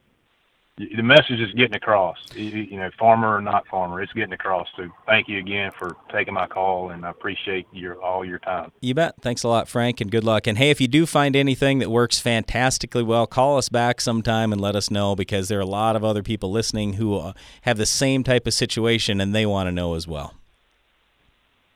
the 0.80 1.04
message 1.04 1.42
is 1.42 1.52
getting 1.56 1.76
across. 1.76 2.18
You 2.34 2.78
know, 2.78 2.90
farmer 2.98 3.36
or 3.36 3.42
not 3.42 3.68
farmer, 3.68 4.02
it's 4.02 4.14
getting 4.14 4.32
across. 4.32 4.66
So 4.78 4.88
thank 5.06 5.28
you 5.28 5.38
again 5.38 5.72
for 5.78 5.98
taking 6.10 6.34
my 6.34 6.48
call, 6.48 6.92
and 6.92 7.06
I 7.06 7.10
appreciate 7.10 7.68
your 7.74 8.02
all 8.02 8.24
your 8.24 8.40
time. 8.40 8.72
You 8.80 8.94
bet. 8.94 9.16
Thanks 9.22 9.44
a 9.44 9.50
lot, 9.50 9.68
Frank, 9.68 10.00
and 10.00 10.10
good 10.10 10.24
luck. 10.24 10.48
And 10.48 10.58
hey, 10.58 10.70
if 10.70 10.80
you 10.80 10.88
do 10.88 11.06
find 11.06 11.36
anything 11.36 11.80
that 11.80 11.90
works 11.90 12.20
fantastically 12.20 13.04
well, 13.04 13.28
call 13.28 13.58
us 13.58 13.68
back 13.68 14.00
sometime 14.00 14.54
and 14.54 14.62
let 14.62 14.76
us 14.76 14.90
know 14.90 15.18
because 15.18 15.50
there 15.50 15.58
are 15.60 15.62
a 15.62 15.66
lot 15.66 15.98
of 15.98 16.04
other 16.06 16.24
people 16.24 16.50
listening 16.50 16.94
who 16.94 17.18
uh, 17.18 17.34
have 17.64 17.78
the 17.78 17.86
same 17.86 18.24
type 18.24 18.48
of 18.48 18.54
situation 18.54 19.20
and 19.20 19.36
they 19.36 19.46
want 19.46 19.68
to 19.68 19.72
know 19.72 19.96
as 19.96 20.08
well. 20.08 20.34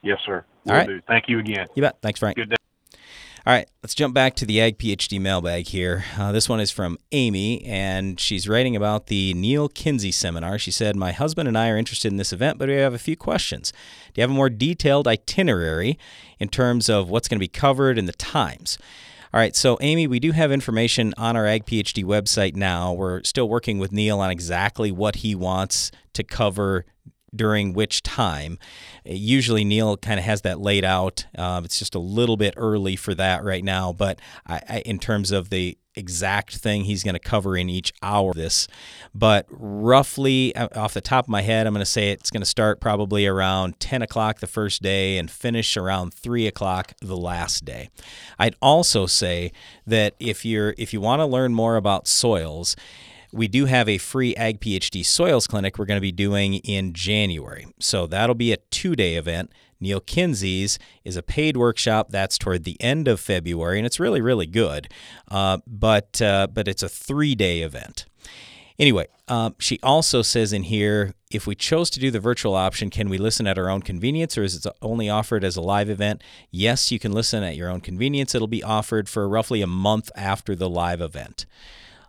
Yes, 0.00 0.18
sir. 0.24 0.44
All 0.66 0.74
right. 0.74 1.02
Thank 1.06 1.28
you 1.28 1.38
again. 1.40 1.66
You 1.74 1.82
bet. 1.82 1.98
Thanks, 2.00 2.20
Frank. 2.20 2.36
Good 2.36 2.50
day. 2.50 2.56
All 3.46 3.52
right, 3.52 3.68
let's 3.82 3.94
jump 3.94 4.14
back 4.14 4.36
to 4.36 4.46
the 4.46 4.58
Ag 4.58 4.78
PhD 4.78 5.20
mailbag 5.20 5.66
here. 5.66 6.06
Uh, 6.16 6.32
this 6.32 6.48
one 6.48 6.60
is 6.60 6.70
from 6.70 6.96
Amy, 7.12 7.62
and 7.66 8.18
she's 8.18 8.48
writing 8.48 8.74
about 8.74 9.08
the 9.08 9.34
Neal 9.34 9.68
Kinsey 9.68 10.12
seminar. 10.12 10.58
She 10.58 10.70
said, 10.70 10.96
My 10.96 11.12
husband 11.12 11.46
and 11.46 11.58
I 11.58 11.68
are 11.68 11.76
interested 11.76 12.10
in 12.10 12.16
this 12.16 12.32
event, 12.32 12.56
but 12.56 12.70
we 12.70 12.76
have 12.76 12.94
a 12.94 12.98
few 12.98 13.18
questions. 13.18 13.70
Do 14.14 14.20
you 14.20 14.22
have 14.22 14.30
a 14.30 14.34
more 14.34 14.48
detailed 14.48 15.06
itinerary 15.06 15.98
in 16.38 16.48
terms 16.48 16.88
of 16.88 17.10
what's 17.10 17.28
going 17.28 17.36
to 17.36 17.44
be 17.44 17.48
covered 17.48 17.98
and 17.98 18.08
the 18.08 18.14
times? 18.14 18.78
All 19.34 19.40
right, 19.40 19.54
so 19.54 19.76
Amy, 19.82 20.06
we 20.06 20.20
do 20.20 20.32
have 20.32 20.50
information 20.50 21.12
on 21.18 21.36
our 21.36 21.46
Ag 21.46 21.66
PhD 21.66 22.02
website 22.02 22.56
now. 22.56 22.94
We're 22.94 23.22
still 23.24 23.50
working 23.50 23.78
with 23.78 23.92
Neal 23.92 24.20
on 24.20 24.30
exactly 24.30 24.90
what 24.90 25.16
he 25.16 25.34
wants 25.34 25.90
to 26.14 26.24
cover 26.24 26.86
during 27.36 27.72
which 27.72 28.02
time. 28.02 28.58
Usually, 29.04 29.64
Neal 29.64 29.96
kind 29.96 30.18
of 30.18 30.24
has 30.24 30.42
that 30.42 30.60
laid 30.60 30.84
out. 30.84 31.26
Uh, 31.36 31.62
it's 31.64 31.78
just 31.78 31.94
a 31.94 31.98
little 31.98 32.36
bit 32.36 32.54
early 32.56 32.96
for 32.96 33.14
that 33.14 33.44
right 33.44 33.64
now, 33.64 33.92
but 33.92 34.18
I, 34.46 34.60
I, 34.68 34.78
in 34.80 34.98
terms 34.98 35.30
of 35.30 35.50
the 35.50 35.76
exact 35.94 36.56
thing 36.56 36.84
he's 36.84 37.02
going 37.02 37.14
to 37.14 37.20
cover 37.20 37.56
in 37.56 37.68
each 37.68 37.92
hour 38.02 38.30
of 38.30 38.36
this. 38.36 38.66
But 39.14 39.46
roughly, 39.48 40.54
uh, 40.56 40.68
off 40.74 40.94
the 40.94 41.00
top 41.00 41.26
of 41.26 41.28
my 41.28 41.42
head, 41.42 41.66
I'm 41.66 41.72
going 41.72 41.84
to 41.84 41.90
say 41.90 42.10
it's 42.10 42.30
going 42.30 42.42
to 42.42 42.46
start 42.46 42.80
probably 42.80 43.26
around 43.26 43.78
10 43.80 44.02
o'clock 44.02 44.40
the 44.40 44.46
first 44.46 44.82
day 44.82 45.18
and 45.18 45.30
finish 45.30 45.76
around 45.76 46.12
3 46.12 46.46
o'clock 46.46 46.94
the 47.00 47.16
last 47.16 47.64
day. 47.64 47.90
I'd 48.38 48.56
also 48.60 49.06
say 49.06 49.52
that 49.86 50.14
if 50.18 50.44
you're 50.44 50.74
if 50.76 50.92
you 50.92 51.00
want 51.00 51.20
to 51.20 51.26
learn 51.26 51.54
more 51.54 51.76
about 51.76 52.08
soils, 52.08 52.76
we 53.34 53.48
do 53.48 53.66
have 53.66 53.88
a 53.88 53.98
free 53.98 54.34
Ag 54.36 54.60
PhD 54.60 55.04
Soils 55.04 55.46
Clinic 55.46 55.78
we're 55.78 55.86
going 55.86 55.96
to 55.96 56.02
be 56.02 56.12
doing 56.12 56.54
in 56.54 56.92
January. 56.92 57.66
So 57.80 58.06
that'll 58.06 58.34
be 58.34 58.52
a 58.52 58.58
two 58.70 58.94
day 58.94 59.16
event. 59.16 59.50
Neal 59.80 60.00
Kinsey's 60.00 60.78
is 61.04 61.16
a 61.16 61.22
paid 61.22 61.56
workshop 61.56 62.10
that's 62.10 62.38
toward 62.38 62.64
the 62.64 62.80
end 62.80 63.08
of 63.08 63.20
February, 63.20 63.78
and 63.78 63.84
it's 63.84 64.00
really, 64.00 64.20
really 64.20 64.46
good. 64.46 64.88
Uh, 65.30 65.58
but 65.66 66.22
uh, 66.22 66.46
but 66.46 66.68
it's 66.68 66.82
a 66.82 66.88
three 66.88 67.34
day 67.34 67.62
event. 67.62 68.06
Anyway, 68.78 69.06
um, 69.28 69.54
she 69.58 69.78
also 69.82 70.22
says 70.22 70.52
in 70.52 70.64
here 70.64 71.14
if 71.30 71.46
we 71.46 71.54
chose 71.54 71.90
to 71.90 72.00
do 72.00 72.10
the 72.10 72.20
virtual 72.20 72.54
option, 72.54 72.90
can 72.90 73.08
we 73.08 73.18
listen 73.18 73.46
at 73.46 73.58
our 73.58 73.68
own 73.68 73.82
convenience 73.82 74.38
or 74.38 74.44
is 74.44 74.64
it 74.64 74.72
only 74.80 75.08
offered 75.08 75.44
as 75.44 75.56
a 75.56 75.60
live 75.60 75.90
event? 75.90 76.22
Yes, 76.50 76.92
you 76.92 76.98
can 76.98 77.12
listen 77.12 77.42
at 77.42 77.56
your 77.56 77.68
own 77.68 77.80
convenience. 77.80 78.34
It'll 78.34 78.46
be 78.46 78.62
offered 78.62 79.08
for 79.08 79.28
roughly 79.28 79.60
a 79.60 79.66
month 79.66 80.10
after 80.16 80.54
the 80.54 80.68
live 80.68 81.00
event. 81.00 81.46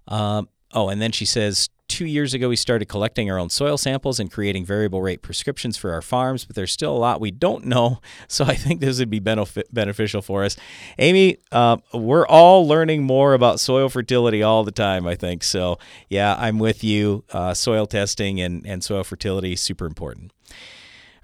Um, 0.07 0.49
Oh, 0.75 0.89
and 0.89 1.01
then 1.01 1.13
she 1.13 1.25
says, 1.25 1.69
two 1.87 2.05
years 2.05 2.33
ago, 2.33 2.49
we 2.49 2.57
started 2.57 2.87
collecting 2.87 3.31
our 3.31 3.39
own 3.39 3.49
soil 3.49 3.77
samples 3.77 4.19
and 4.19 4.29
creating 4.29 4.65
variable 4.65 5.01
rate 5.01 5.21
prescriptions 5.21 5.77
for 5.77 5.91
our 5.93 6.01
farms, 6.01 6.43
but 6.43 6.55
there's 6.55 6.71
still 6.71 6.95
a 6.95 6.97
lot 6.97 7.21
we 7.21 7.31
don't 7.31 7.65
know. 7.65 8.01
So 8.27 8.43
I 8.43 8.55
think 8.55 8.81
this 8.81 8.99
would 8.99 9.09
be 9.09 9.19
benefit, 9.19 9.73
beneficial 9.73 10.21
for 10.21 10.43
us. 10.43 10.57
Amy, 10.97 11.37
uh, 11.51 11.77
we're 11.93 12.27
all 12.27 12.67
learning 12.67 13.03
more 13.03 13.33
about 13.33 13.59
soil 13.59 13.87
fertility 13.87 14.43
all 14.43 14.63
the 14.63 14.71
time, 14.71 15.07
I 15.07 15.15
think. 15.15 15.43
So, 15.43 15.77
yeah, 16.09 16.35
I'm 16.37 16.59
with 16.59 16.83
you. 16.83 17.23
Uh, 17.31 17.53
soil 17.53 17.85
testing 17.85 18.41
and, 18.41 18.65
and 18.65 18.83
soil 18.83 19.03
fertility, 19.03 19.55
super 19.55 19.85
important. 19.85 20.33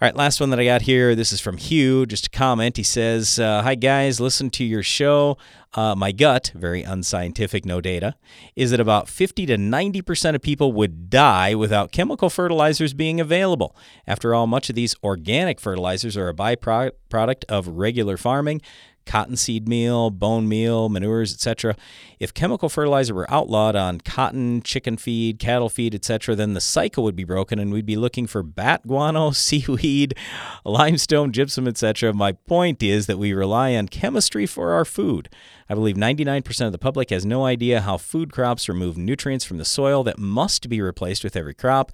All 0.01 0.07
right, 0.07 0.15
last 0.15 0.39
one 0.39 0.49
that 0.49 0.59
I 0.59 0.65
got 0.65 0.81
here. 0.81 1.13
This 1.13 1.31
is 1.31 1.39
from 1.39 1.57
Hugh. 1.57 2.07
Just 2.07 2.25
a 2.25 2.29
comment. 2.31 2.75
He 2.75 2.81
says, 2.81 3.37
uh, 3.37 3.61
"Hi 3.61 3.75
guys, 3.75 4.19
listen 4.19 4.49
to 4.49 4.63
your 4.63 4.81
show. 4.81 5.37
Uh, 5.75 5.93
my 5.93 6.11
gut, 6.11 6.51
very 6.55 6.81
unscientific, 6.81 7.65
no 7.65 7.79
data, 7.79 8.15
is 8.55 8.71
that 8.71 8.79
about 8.79 9.07
50 9.07 9.45
to 9.45 9.59
90 9.59 10.01
percent 10.01 10.35
of 10.35 10.41
people 10.41 10.73
would 10.73 11.11
die 11.11 11.53
without 11.53 11.91
chemical 11.91 12.31
fertilizers 12.31 12.95
being 12.95 13.19
available. 13.19 13.75
After 14.07 14.33
all, 14.33 14.47
much 14.47 14.71
of 14.71 14.75
these 14.75 14.95
organic 15.03 15.59
fertilizers 15.59 16.17
are 16.17 16.29
a 16.29 16.33
byproduct 16.33 17.45
of 17.47 17.67
regular 17.67 18.17
farming." 18.17 18.59
Cottonseed 19.05 19.67
meal, 19.67 20.09
bone 20.09 20.47
meal, 20.47 20.89
manures, 20.89 21.33
etc. 21.33 21.75
If 22.19 22.33
chemical 22.33 22.69
fertilizer 22.69 23.13
were 23.13 23.29
outlawed 23.31 23.75
on 23.75 24.01
cotton, 24.01 24.61
chicken 24.61 24.97
feed, 24.97 25.39
cattle 25.39 25.69
feed, 25.69 25.95
etc., 25.95 26.35
then 26.35 26.53
the 26.53 26.61
cycle 26.61 27.03
would 27.03 27.15
be 27.15 27.23
broken 27.23 27.59
and 27.59 27.71
we'd 27.71 27.85
be 27.85 27.95
looking 27.95 28.27
for 28.27 28.43
bat 28.43 28.85
guano, 28.85 29.31
seaweed, 29.31 30.15
limestone, 30.63 31.31
gypsum, 31.31 31.67
etc. 31.67 32.13
My 32.13 32.33
point 32.33 32.83
is 32.83 33.07
that 33.07 33.17
we 33.17 33.33
rely 33.33 33.75
on 33.75 33.87
chemistry 33.87 34.45
for 34.45 34.73
our 34.73 34.85
food. 34.85 35.29
I 35.69 35.73
believe 35.73 35.95
99% 35.95 36.65
of 36.65 36.71
the 36.71 36.77
public 36.77 37.09
has 37.11 37.25
no 37.25 37.45
idea 37.45 37.81
how 37.81 37.97
food 37.97 38.31
crops 38.31 38.67
remove 38.67 38.97
nutrients 38.97 39.45
from 39.45 39.57
the 39.57 39.65
soil 39.65 40.03
that 40.03 40.19
must 40.19 40.67
be 40.69 40.81
replaced 40.81 41.23
with 41.23 41.35
every 41.35 41.53
crop. 41.53 41.91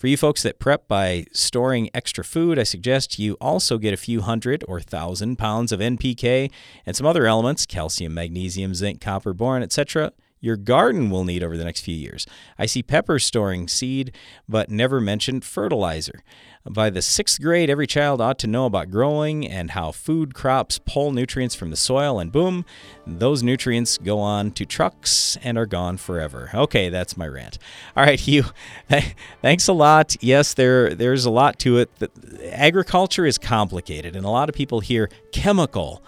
For 0.00 0.06
you 0.06 0.16
folks 0.16 0.42
that 0.44 0.58
prep 0.58 0.88
by 0.88 1.26
storing 1.34 1.90
extra 1.92 2.24
food, 2.24 2.58
I 2.58 2.62
suggest 2.62 3.18
you 3.18 3.34
also 3.34 3.76
get 3.76 3.92
a 3.92 3.98
few 3.98 4.22
hundred 4.22 4.64
or 4.66 4.80
thousand 4.80 5.36
pounds 5.36 5.72
of 5.72 5.80
NPK 5.80 6.50
and 6.86 6.96
some 6.96 7.04
other 7.04 7.26
elements 7.26 7.66
calcium, 7.66 8.14
magnesium, 8.14 8.74
zinc, 8.74 9.02
copper, 9.02 9.34
boron, 9.34 9.62
etc 9.62 10.12
your 10.40 10.56
garden 10.56 11.10
will 11.10 11.24
need 11.24 11.42
over 11.42 11.56
the 11.56 11.64
next 11.64 11.82
few 11.82 11.94
years. 11.94 12.26
I 12.58 12.66
see 12.66 12.82
peppers 12.82 13.24
storing 13.24 13.68
seed, 13.68 14.12
but 14.48 14.70
never 14.70 15.00
mentioned 15.00 15.44
fertilizer. 15.44 16.22
By 16.68 16.90
the 16.90 17.00
sixth 17.00 17.40
grade, 17.40 17.70
every 17.70 17.86
child 17.86 18.20
ought 18.20 18.38
to 18.40 18.46
know 18.46 18.66
about 18.66 18.90
growing 18.90 19.46
and 19.48 19.70
how 19.70 19.92
food 19.92 20.34
crops 20.34 20.78
pull 20.78 21.10
nutrients 21.10 21.54
from 21.54 21.70
the 21.70 21.76
soil, 21.76 22.18
and 22.18 22.30
boom, 22.30 22.66
those 23.06 23.42
nutrients 23.42 23.96
go 23.96 24.18
on 24.18 24.50
to 24.52 24.66
trucks 24.66 25.38
and 25.42 25.56
are 25.56 25.64
gone 25.64 25.96
forever. 25.96 26.50
Okay, 26.52 26.90
that's 26.90 27.16
my 27.16 27.26
rant. 27.26 27.58
All 27.96 28.04
right, 28.04 28.20
Hugh, 28.28 28.44
thanks 29.40 29.68
a 29.68 29.72
lot. 29.72 30.16
Yes, 30.20 30.52
there 30.52 30.94
there's 30.94 31.24
a 31.24 31.30
lot 31.30 31.58
to 31.60 31.78
it. 31.78 31.90
Agriculture 32.50 33.24
is 33.24 33.38
complicated, 33.38 34.14
and 34.14 34.26
a 34.26 34.30
lot 34.30 34.50
of 34.50 34.54
people 34.54 34.80
hear 34.80 35.08
chemical 35.32 36.02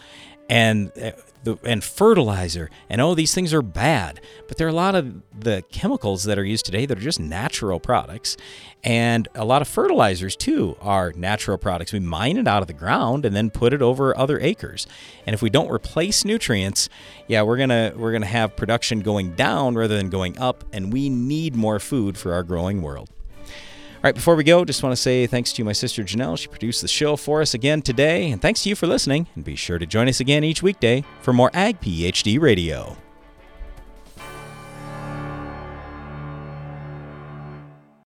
and 0.51 0.93
uh, 0.99 1.13
the, 1.45 1.59
and 1.65 1.83
fertilizer 1.83 2.71
and 2.89 3.01
oh 3.01 3.15
these 3.15 3.35
things 3.35 3.53
are 3.53 3.63
bad. 3.63 4.21
But 4.49 4.57
there 4.57 4.67
are 4.67 4.71
a 4.71 4.75
lot 4.75 4.95
of 4.95 5.23
the 5.39 5.63
chemicals 5.71 6.25
that 6.25 6.39
are 6.39 6.45
used 6.45 6.65
today 6.65 6.87
that 6.87 6.99
are 6.99 7.03
just 7.03 7.21
natural 7.21 7.81
products. 7.81 8.37
And 8.85 9.29
a 9.35 9.45
lot 9.45 9.63
of 9.63 9.69
fertilizers 9.69 10.35
too 10.35 10.77
are 10.81 11.13
natural 11.13 11.57
products. 11.59 11.93
We 11.93 12.01
mine 12.01 12.37
it 12.37 12.49
out 12.49 12.63
of 12.63 12.67
the 12.67 12.75
ground 12.75 13.25
and 13.25 13.35
then 13.35 13.51
put 13.51 13.73
it 13.73 13.83
over 13.83 14.17
other 14.17 14.41
acres. 14.41 14.87
And 15.27 15.35
if 15.35 15.43
we 15.43 15.51
don't 15.51 15.71
replace 15.71 16.25
nutrients 16.25 16.89
yeah 17.29 17.43
we're 17.43 17.57
gonna 17.57 17.93
we're 17.97 18.13
gonna 18.13 18.27
have 18.27 18.57
production 18.57 19.01
going 19.01 19.33
down 19.35 19.75
rather 19.75 19.97
than 19.97 20.11
going 20.11 20.39
up. 20.39 20.65
And 20.73 20.93
we 20.93 21.09
need 21.09 21.55
more 21.55 21.79
food 21.79 22.19
for 22.19 22.33
our 22.33 22.43
growing 22.43 22.83
world 22.83 23.11
right, 24.03 24.15
before 24.15 24.37
we 24.37 24.45
go, 24.45 24.65
just 24.65 24.83
want 24.83 24.95
to 24.95 25.01
say 25.01 25.27
thanks 25.27 25.53
to 25.53 25.65
my 25.65 25.73
sister 25.73 26.03
Janelle. 26.03 26.39
She 26.39 26.49
produced 26.49 26.83
the 26.83 26.89
show 26.89 27.17
for 27.17 27.41
us 27.41 27.55
again 27.55 27.83
today. 27.83 28.31
And 28.31 28.41
thanks 28.41 28.63
to 28.65 28.69
you 28.69 28.75
for 28.75 28.87
listening. 28.87 29.27
And 29.35 29.45
be 29.45 29.57
sure 29.57 29.79
to 29.79 29.87
join 29.87 30.09
us 30.09 30.21
again 30.21 30.45
each 30.45 30.63
weekday 30.63 31.05
for 31.21 31.33
more 31.33 31.51
Ag 31.55 31.81
PhD 31.81 32.41
Radio. 32.41 32.97